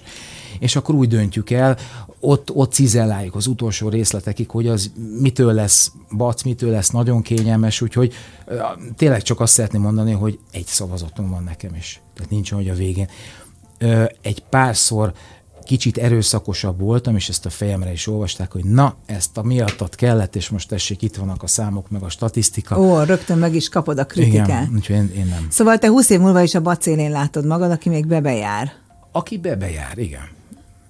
és 0.59 0.77
akkor 0.77 0.95
úgy 0.95 1.09
döntjük 1.09 1.51
el, 1.51 1.77
ott, 2.21 2.51
ott 2.53 2.73
cizelláljuk 2.73 3.35
az 3.35 3.47
utolsó 3.47 3.89
részletekig, 3.89 4.51
hogy 4.51 4.67
az 4.67 4.91
mitől 5.21 5.53
lesz 5.53 5.93
bac, 6.17 6.43
mitől 6.43 6.71
lesz 6.71 6.91
nagyon 6.91 7.23
kényelmes, 7.23 7.81
úgyhogy 7.81 8.15
tényleg 8.97 9.23
csak 9.23 9.41
azt 9.41 9.53
szeretném 9.53 9.81
mondani, 9.81 10.13
hogy 10.13 10.39
egy 10.53 10.67
szavazatom 10.67 11.31
van 11.31 11.45
nekem 11.45 11.75
is. 11.75 12.01
Tehát 12.15 12.31
nincs 12.31 12.53
hogy 12.53 12.69
a 12.69 12.75
végén. 12.75 13.09
Egy 14.23 14.43
párszor 14.51 15.13
kicsit 15.65 15.99
erőszakosabb 15.99 16.81
voltam, 16.81 17.17
és 17.17 17.29
ezt 17.29 17.47
a 17.47 17.51
fejemre 17.51 17.93
is 17.93 18.07
olvasták, 18.07 18.53
hogy 18.53 18.65
na, 18.65 18.95
ezt 19.07 19.37
a 19.37 19.43
miattat 19.43 19.95
kellett, 19.95 20.37
és 20.37 20.49
most 20.49 20.69
tessék, 20.69 21.03
itt 21.03 21.17
vannak 21.17 21.43
a 21.43 21.47
számok, 21.47 21.91
meg 21.91 22.03
a 22.03 22.09
statisztika. 22.09 22.81
Ó, 22.81 23.03
rögtön 23.03 23.39
meg 23.39 23.55
is 23.55 23.69
kapod 23.69 23.99
a 23.99 24.07
kritikát. 24.07 24.47
Igen, 24.47 24.71
úgyhogy 24.75 24.97
én, 24.97 25.13
én 25.17 25.27
nem. 25.27 25.47
Szóval 25.51 25.79
te 25.79 25.89
20 25.89 26.11
év 26.11 26.21
múlva 26.21 26.43
is 26.43 26.55
a 26.55 26.61
bacélén 26.61 27.11
látod 27.11 27.47
magad, 27.47 27.71
aki 27.71 27.89
még 27.89 28.07
bebejár. 28.07 28.73
Aki 29.13 29.39
bebejár, 29.39 29.99
igen. 29.99 30.29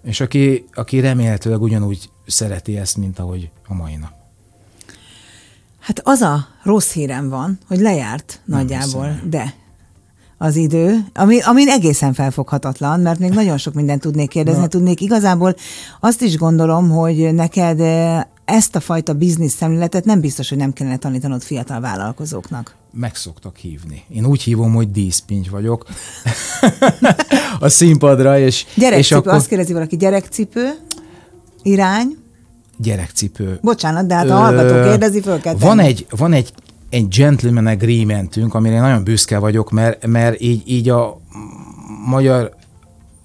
És 0.04 0.20
aki, 0.20 0.64
aki 0.74 1.00
remélhetőleg 1.00 1.62
ugyanúgy 1.62 2.10
szereti 2.26 2.78
ezt, 2.78 2.96
mint 2.96 3.18
ahogy 3.18 3.50
a 3.68 3.74
mai 3.74 3.96
nap. 3.96 4.12
Hát 5.78 6.00
az 6.04 6.20
a 6.20 6.46
rossz 6.62 6.92
hírem 6.92 7.28
van, 7.28 7.58
hogy 7.66 7.78
lejárt 7.78 8.40
Nem 8.44 8.58
nagyjából, 8.58 9.08
hiszem. 9.08 9.30
de 9.30 9.54
az 10.38 10.56
idő, 10.56 11.04
ami, 11.14 11.40
ami 11.40 11.70
egészen 11.70 12.12
felfoghatatlan, 12.12 13.00
mert 13.00 13.18
még 13.18 13.30
nagyon 13.30 13.58
sok 13.58 13.74
mindent 13.74 14.00
tudnék 14.00 14.28
kérdezni, 14.28 14.60
Na. 14.60 14.66
tudnék. 14.66 15.00
Igazából 15.00 15.54
azt 16.00 16.22
is 16.22 16.36
gondolom, 16.36 16.90
hogy 16.90 17.34
neked 17.34 17.80
eh, 17.80 18.22
ezt 18.44 18.76
a 18.76 18.80
fajta 18.80 19.12
biznisz 19.12 19.54
szemléletet 19.54 20.04
nem 20.04 20.20
biztos, 20.20 20.48
hogy 20.48 20.58
nem 20.58 20.72
kellene 20.72 20.96
tanítanod 20.96 21.42
fiatal 21.42 21.80
vállalkozóknak. 21.80 22.74
Meg 22.92 23.14
szoktak 23.14 23.56
hívni. 23.56 24.02
Én 24.08 24.26
úgy 24.26 24.42
hívom, 24.42 24.74
hogy 24.74 24.90
díszpinty 24.90 25.48
vagyok 25.50 25.86
a 27.60 27.68
színpadra. 27.68 28.38
És, 28.38 28.66
gyerekcipő, 28.74 28.98
és 28.98 29.12
akkor... 29.12 29.32
azt 29.32 29.48
kérdezi 29.48 29.72
valaki, 29.72 29.96
gyerekcipő, 29.96 30.70
irány? 31.62 32.16
Gyerekcipő. 32.76 33.58
Bocsánat, 33.62 34.06
de 34.06 34.14
hát 34.14 34.30
a 34.30 34.36
hallgató 34.36 34.88
kérdezi, 34.88 35.20
föl 35.20 35.40
kell 35.40 35.54
Van 35.54 35.78
egy, 35.78 36.06
van 36.10 36.32
egy 36.32 36.52
egy 36.90 37.08
gentleman 37.08 37.66
agreementünk, 37.66 38.54
amire 38.54 38.74
én 38.74 38.80
nagyon 38.80 39.04
büszke 39.04 39.38
vagyok, 39.38 39.70
mert, 39.70 40.06
mert 40.06 40.40
így, 40.40 40.62
így 40.64 40.88
a 40.88 41.20
magyar, 42.06 42.54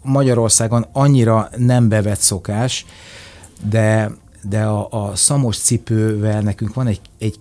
Magyarországon 0.01 0.85
annyira 0.91 1.49
nem 1.57 1.89
bevett 1.89 2.19
szokás, 2.19 2.85
de, 3.69 4.11
de 4.49 4.63
a, 4.63 4.87
a 4.89 5.15
szamos 5.15 5.57
cipővel 5.57 6.41
nekünk 6.41 6.73
van 6.73 6.87
egy, 6.87 7.01
egy 7.19 7.39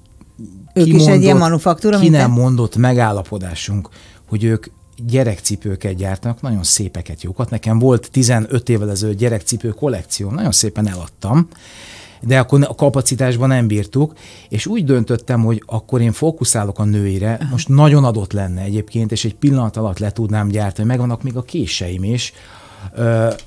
ők 0.74 0.84
kimondott, 0.84 1.08
is 1.08 1.14
egy 1.14 1.22
ilyen 1.22 1.36
manufaktúra, 1.36 1.98
ki 1.98 2.08
nem 2.08 2.30
mondott 2.30 2.76
megállapodásunk, 2.76 3.88
hogy 4.28 4.44
ők 4.44 4.66
gyerekcipőket 5.06 5.94
gyártanak, 5.94 6.40
nagyon 6.40 6.62
szépeket, 6.62 7.22
jókat. 7.22 7.50
Nekem 7.50 7.78
volt 7.78 8.10
15 8.10 8.68
évvel 8.68 8.90
ezelőtt 8.90 9.18
gyerekcipő 9.18 9.68
kollekció, 9.68 10.30
nagyon 10.30 10.52
szépen 10.52 10.88
eladtam, 10.88 11.48
de 12.22 12.38
akkor 12.38 12.66
a 12.68 12.74
kapacitásban 12.74 13.48
nem 13.48 13.66
bírtuk, 13.66 14.12
és 14.48 14.66
úgy 14.66 14.84
döntöttem, 14.84 15.44
hogy 15.44 15.62
akkor 15.66 16.00
én 16.00 16.12
fókuszálok 16.12 16.78
a 16.78 16.84
nőire, 16.84 17.48
most 17.50 17.68
nagyon 17.68 18.04
adott 18.04 18.32
lenne 18.32 18.60
egyébként, 18.60 19.12
és 19.12 19.24
egy 19.24 19.34
pillanat 19.34 19.76
alatt 19.76 19.98
le 19.98 20.10
tudnám 20.10 20.48
gyártani, 20.48 20.88
megvannak 20.88 21.22
még 21.22 21.36
a 21.36 21.42
késeim 21.42 22.04
is, 22.04 22.32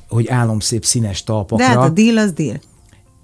hogy 0.09 0.27
állom 0.27 0.59
szép 0.59 0.85
színes 0.85 1.23
talpakra. 1.23 1.65
De 1.65 1.71
hát 1.71 1.89
a 1.89 1.89
deal 1.89 2.17
az 2.17 2.31
deal. 2.31 2.59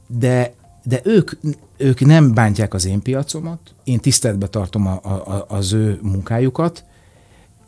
De, 0.08 0.54
de 0.84 1.00
ők, 1.04 1.32
ők 1.78 2.06
nem 2.06 2.34
bántják 2.34 2.74
az 2.74 2.86
én 2.86 3.02
piacomat, 3.02 3.60
én 3.84 4.00
tiszteletbe 4.00 4.48
tartom 4.48 4.88
a, 4.88 4.92
a, 4.92 5.46
az 5.48 5.74
ő 5.74 6.00
munkájukat, 6.02 6.84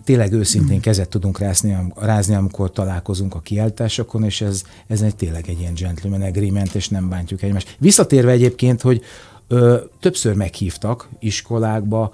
tényleg 0.05 0.31
őszintén 0.33 0.79
kezet 0.79 1.09
tudunk 1.09 1.39
rázni, 1.39 1.77
rázni, 1.95 2.35
amikor 2.35 2.71
találkozunk 2.71 3.35
a 3.35 3.39
kiáltásokon, 3.39 4.23
és 4.23 4.41
ez, 4.41 4.61
ez 4.87 5.01
egy 5.01 5.15
tényleg 5.15 5.49
egy 5.49 5.59
ilyen 5.59 5.73
gentleman 5.73 6.21
agreement, 6.21 6.75
és 6.75 6.89
nem 6.89 7.09
bántjuk 7.09 7.41
egymást. 7.41 7.75
Visszatérve 7.79 8.31
egyébként, 8.31 8.81
hogy 8.81 9.01
ö, 9.47 9.77
többször 9.99 10.33
meghívtak 10.33 11.09
iskolákba, 11.19 12.11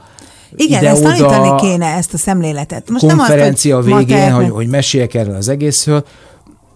igen, 0.55 0.81
ide, 0.81 0.89
ezt 0.89 1.03
tanítani 1.03 1.61
kéne, 1.61 1.85
ezt 1.85 2.13
a 2.13 2.17
szemléletet. 2.17 2.89
Most 2.89 3.05
konferencia 3.05 3.79
nem 3.79 3.83
azt, 3.83 3.93
hogy 3.93 4.05
végén, 4.05 4.31
hogy, 4.31 4.49
hogy 4.49 4.67
meséljek 4.67 5.13
erről 5.13 5.35
az 5.35 5.47
egészről. 5.47 6.05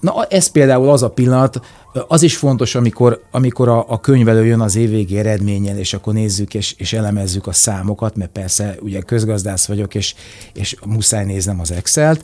Na, 0.04 0.26
ez 0.26 0.48
például 0.48 0.90
az 0.90 1.04
a 1.04 1.10
pillanat, 1.10 1.60
az 2.08 2.22
is 2.22 2.38
fontos, 2.38 2.76
amikor, 2.76 3.24
amikor 3.32 3.68
a, 3.70 3.86
a 3.88 4.00
könyvelő 4.00 4.46
jön 4.46 4.62
az 4.62 4.76
évvégi 4.76 5.18
eredménnyel, 5.18 5.78
és 5.78 5.94
akkor 5.94 6.14
nézzük 6.14 6.54
és, 6.54 6.76
és 6.78 6.94
elemezzük 6.94 7.48
a 7.48 7.52
számokat, 7.52 8.16
mert 8.16 8.32
persze 8.32 8.76
ugye 8.82 9.02
közgazdász 9.02 9.66
vagyok, 9.66 9.96
és, 9.96 10.16
és 10.54 10.76
muszáj 10.86 11.26
néznem 11.26 11.60
az 11.60 11.72
Excel-t, 11.72 12.24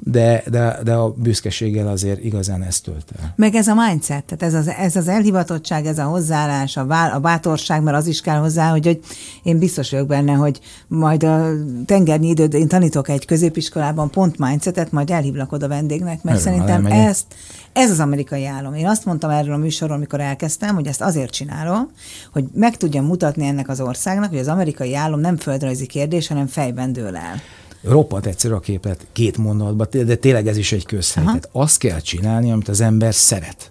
de, 0.00 0.42
de, 0.50 0.78
de 0.84 0.94
a 0.94 1.10
büszkeséggel 1.10 1.88
azért 1.88 2.24
igazán 2.24 2.62
ezt 2.62 2.84
tölt 2.84 3.12
el. 3.20 3.32
Meg 3.36 3.54
ez 3.54 3.66
a 3.66 3.74
mindset, 3.74 4.24
tehát 4.24 4.42
ez 4.42 4.54
az, 4.54 4.74
ez 4.78 4.96
az 4.96 5.08
elhivatottság, 5.08 5.86
ez 5.86 5.98
a 5.98 6.02
hozzáállás, 6.02 6.76
a, 6.76 6.86
vá, 6.86 7.08
a 7.14 7.18
bátorság, 7.18 7.82
mert 7.82 7.96
az 7.96 8.06
is 8.06 8.20
kell 8.20 8.38
hozzá, 8.38 8.70
hogy, 8.70 8.86
hogy 8.86 9.00
én 9.42 9.58
biztos 9.58 9.90
vagyok 9.90 10.06
benne, 10.06 10.32
hogy 10.32 10.60
majd 10.88 11.22
a 11.22 11.50
tengernyi 11.86 12.28
időd, 12.28 12.54
én 12.54 12.68
tanítok 12.68 13.08
egy 13.08 13.24
középiskolában 13.24 14.10
pont 14.10 14.38
mindsetet, 14.38 14.92
majd 14.92 15.10
elhívlak 15.10 15.52
oda 15.52 15.68
vendégnek, 15.68 16.22
mert 16.22 16.40
Örül, 16.40 16.52
szerintem 16.52 16.86
ezt, 16.86 17.24
ez 17.72 17.90
az 17.90 18.00
amerikai 18.00 18.46
álom. 18.46 18.74
Én 18.74 18.86
azt 18.86 19.04
mondtam 19.04 19.30
erről 19.30 19.54
a 19.54 19.56
műsorról, 19.56 19.96
amikor 19.96 20.20
elkezdtem, 20.20 20.74
hogy 20.74 20.86
ezt 20.86 21.00
azért 21.00 21.30
csinálom, 21.30 21.90
hogy 22.32 22.44
meg 22.54 22.76
tudjam 22.76 23.04
mutatni 23.04 23.46
ennek 23.46 23.68
az 23.68 23.80
országnak, 23.80 24.30
hogy 24.30 24.38
az 24.38 24.48
amerikai 24.48 24.94
álom 24.94 25.20
nem 25.20 25.36
földrajzi 25.36 25.86
kérdés, 25.86 26.26
hanem 26.26 26.46
fejben 26.46 26.92
dől 26.92 27.16
el 27.16 27.40
roppant 27.82 28.26
egyszerű 28.26 28.54
a 28.54 28.60
képlet 28.60 29.06
két 29.12 29.36
mondatban, 29.36 29.86
de 29.90 30.16
tényleg 30.16 30.46
ez 30.46 30.56
is 30.56 30.72
egy 30.72 30.86
közhely. 30.86 31.24
Tehát 31.24 31.48
azt 31.52 31.78
kell 31.78 32.00
csinálni, 32.00 32.52
amit 32.52 32.68
az 32.68 32.80
ember 32.80 33.14
szeret. 33.14 33.70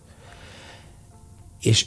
És 1.62 1.86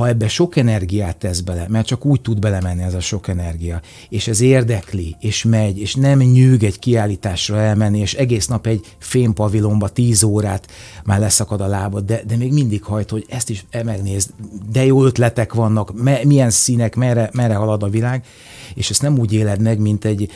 ha 0.00 0.08
ebbe 0.08 0.28
sok 0.28 0.56
energiát 0.56 1.16
tesz 1.16 1.40
bele, 1.40 1.66
mert 1.68 1.86
csak 1.86 2.04
úgy 2.04 2.20
tud 2.20 2.38
belemenni 2.38 2.82
ez 2.82 2.94
a 2.94 3.00
sok 3.00 3.28
energia, 3.28 3.80
és 4.08 4.28
ez 4.28 4.40
érdekli, 4.40 5.16
és 5.18 5.44
megy, 5.44 5.78
és 5.78 5.94
nem 5.94 6.18
nyűg 6.18 6.62
egy 6.64 6.78
kiállításra 6.78 7.60
elmenni, 7.60 7.98
és 7.98 8.14
egész 8.14 8.46
nap 8.46 8.66
egy 8.66 8.94
fénypavilonba 8.98 9.88
tíz 9.88 10.22
órát 10.22 10.70
már 11.04 11.18
leszakad 11.18 11.60
a 11.60 11.66
lábad, 11.66 12.04
de, 12.04 12.22
de 12.26 12.36
még 12.36 12.52
mindig 12.52 12.82
hajt, 12.82 13.10
hogy 13.10 13.26
ezt 13.28 13.50
is 13.50 13.66
megnézd, 13.84 14.30
de 14.72 14.84
jó 14.84 15.04
ötletek 15.04 15.52
vannak, 15.52 16.02
me, 16.02 16.20
milyen 16.24 16.50
színek, 16.50 16.94
merre, 16.94 17.30
merre 17.32 17.54
halad 17.54 17.82
a 17.82 17.88
világ, 17.88 18.24
és 18.74 18.90
ezt 18.90 19.02
nem 19.02 19.18
úgy 19.18 19.32
éled 19.32 19.60
meg, 19.60 19.78
mint 19.78 20.04
egy, 20.04 20.30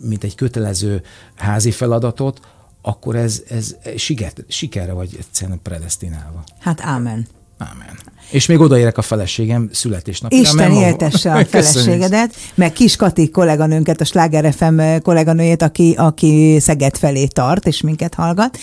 mint 0.00 0.24
egy 0.24 0.34
kötelező 0.34 1.02
házi 1.34 1.70
feladatot, 1.70 2.40
akkor 2.82 3.16
ez, 3.16 3.42
ez 3.48 3.76
siker, 3.96 4.32
sikerre 4.48 4.92
vagy 4.92 5.16
egyszerűen 5.18 5.60
predestinálva. 5.62 6.44
Hát 6.58 6.80
ámen. 6.80 7.26
Ámen. 7.58 7.98
És 8.30 8.46
még 8.46 8.60
odaérek 8.60 8.98
a 8.98 9.02
feleségem 9.02 9.68
születésnapjára. 9.72 10.44
Isten 10.44 10.72
éltesse 10.72 11.32
a 11.32 11.44
feleségedet, 11.50 12.34
meg 12.54 12.72
Kis 12.72 12.96
Kati 12.96 13.30
kolléganőnket, 13.30 14.00
a 14.00 14.04
Sláger 14.04 14.52
FM 14.52 14.80
kolléganőjét, 15.02 15.62
aki, 15.62 15.94
aki 15.98 16.56
Szeged 16.60 16.96
felé 16.96 17.26
tart, 17.26 17.66
és 17.66 17.80
minket 17.80 18.14
hallgat. 18.14 18.58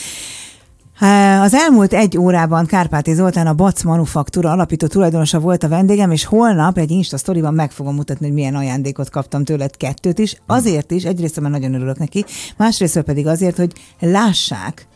Az 1.41 1.53
elmúlt 1.53 1.93
egy 1.93 2.17
órában 2.17 2.65
Kárpáti 2.65 3.13
Zoltán 3.13 3.47
a 3.47 3.53
Bac 3.53 3.83
Manufaktúra 3.83 4.51
alapító 4.51 4.87
tulajdonosa 4.87 5.39
volt 5.39 5.63
a 5.63 5.67
vendégem, 5.67 6.11
és 6.11 6.25
holnap 6.25 6.77
egy 6.77 6.91
Insta 6.91 7.17
sztoriban 7.17 7.53
meg 7.53 7.71
fogom 7.71 7.95
mutatni, 7.95 8.25
hogy 8.25 8.35
milyen 8.35 8.55
ajándékot 8.55 9.09
kaptam 9.09 9.43
tőled 9.43 9.77
kettőt 9.77 10.19
is. 10.19 10.35
Azért 10.45 10.91
is, 10.91 11.03
egyrészt 11.03 11.39
mert 11.39 11.53
nagyon 11.53 11.73
örülök 11.73 11.97
neki, 11.97 12.25
másrészt 12.57 13.01
pedig 13.01 13.27
azért, 13.27 13.57
hogy 13.57 13.71
lássák, 13.99 14.87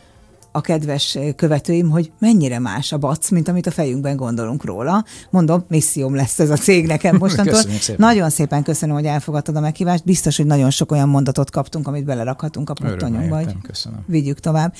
a 0.58 0.62
kedves 0.62 1.18
követőim, 1.36 1.90
hogy 1.90 2.12
mennyire 2.20 2.60
más 2.60 2.92
a 2.92 2.98
BAC, 2.98 3.30
mint 3.30 3.48
amit 3.48 3.68
a 3.68 3.72
fejünkben 3.72 4.16
gondolunk 4.16 4.66
róla. 4.66 5.06
Mondom, 5.30 5.66
misszióm 5.68 6.16
lesz 6.16 6.40
ez 6.40 6.50
a 6.50 6.56
cég 6.56 6.88
nekem 6.88 7.16
mostantól. 7.20 7.54
szépen. 7.54 7.96
Nagyon 7.98 8.30
szépen 8.30 8.64
köszönöm, 8.64 8.96
hogy 8.96 9.06
elfogadtad 9.06 9.56
a 9.56 9.60
meghívást. 9.60 10.04
Biztos, 10.04 10.38
hogy 10.38 10.46
nagyon 10.46 10.70
sok 10.70 10.92
olyan 10.92 11.10
mondatot 11.10 11.52
kaptunk, 11.52 11.88
amit 11.88 12.06
belerakhatunk 12.06 12.70
a 12.70 12.74
pottanyunkba. 12.74 13.40
Köszönöm. 13.62 14.00
Vigyük 14.06 14.40
tovább. 14.40 14.74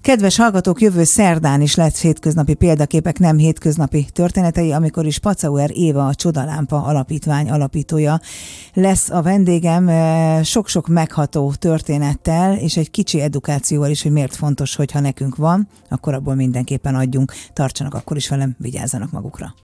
Kedves 0.00 0.36
hallgatók, 0.36 0.80
jövő 0.80 1.04
szerdán 1.04 1.60
is 1.60 1.74
lesz 1.74 2.00
hétköznapi 2.00 2.54
példaképek, 2.54 3.18
nem 3.18 3.38
hétköznapi 3.38 4.06
történetei, 4.12 4.72
amikor 4.72 5.06
is 5.06 5.18
Pacauer 5.18 5.70
Éva, 5.74 6.06
a 6.06 6.14
Csodalámpa 6.14 6.82
alapítvány 6.82 7.50
alapítója 7.50 8.20
lesz 8.74 9.10
a 9.10 9.22
vendégem 9.22 9.90
sok-sok 10.44 10.88
megható 10.88 11.52
történettel, 11.58 12.56
és 12.56 12.76
egy 12.76 12.90
kicsi 12.90 13.20
edukációval 13.20 13.90
is, 13.90 14.02
hogy 14.02 14.12
miért 14.12 14.36
fontos, 14.36 14.76
hogyha 14.76 15.00
nekünk 15.18 15.36
van, 15.36 15.68
akkor 15.88 16.14
abból 16.14 16.34
mindenképpen 16.34 16.94
adjunk. 16.94 17.32
Tartsanak 17.52 17.94
akkor 17.94 18.16
is 18.16 18.28
velem, 18.28 18.54
vigyázzanak 18.58 19.10
magukra. 19.10 19.54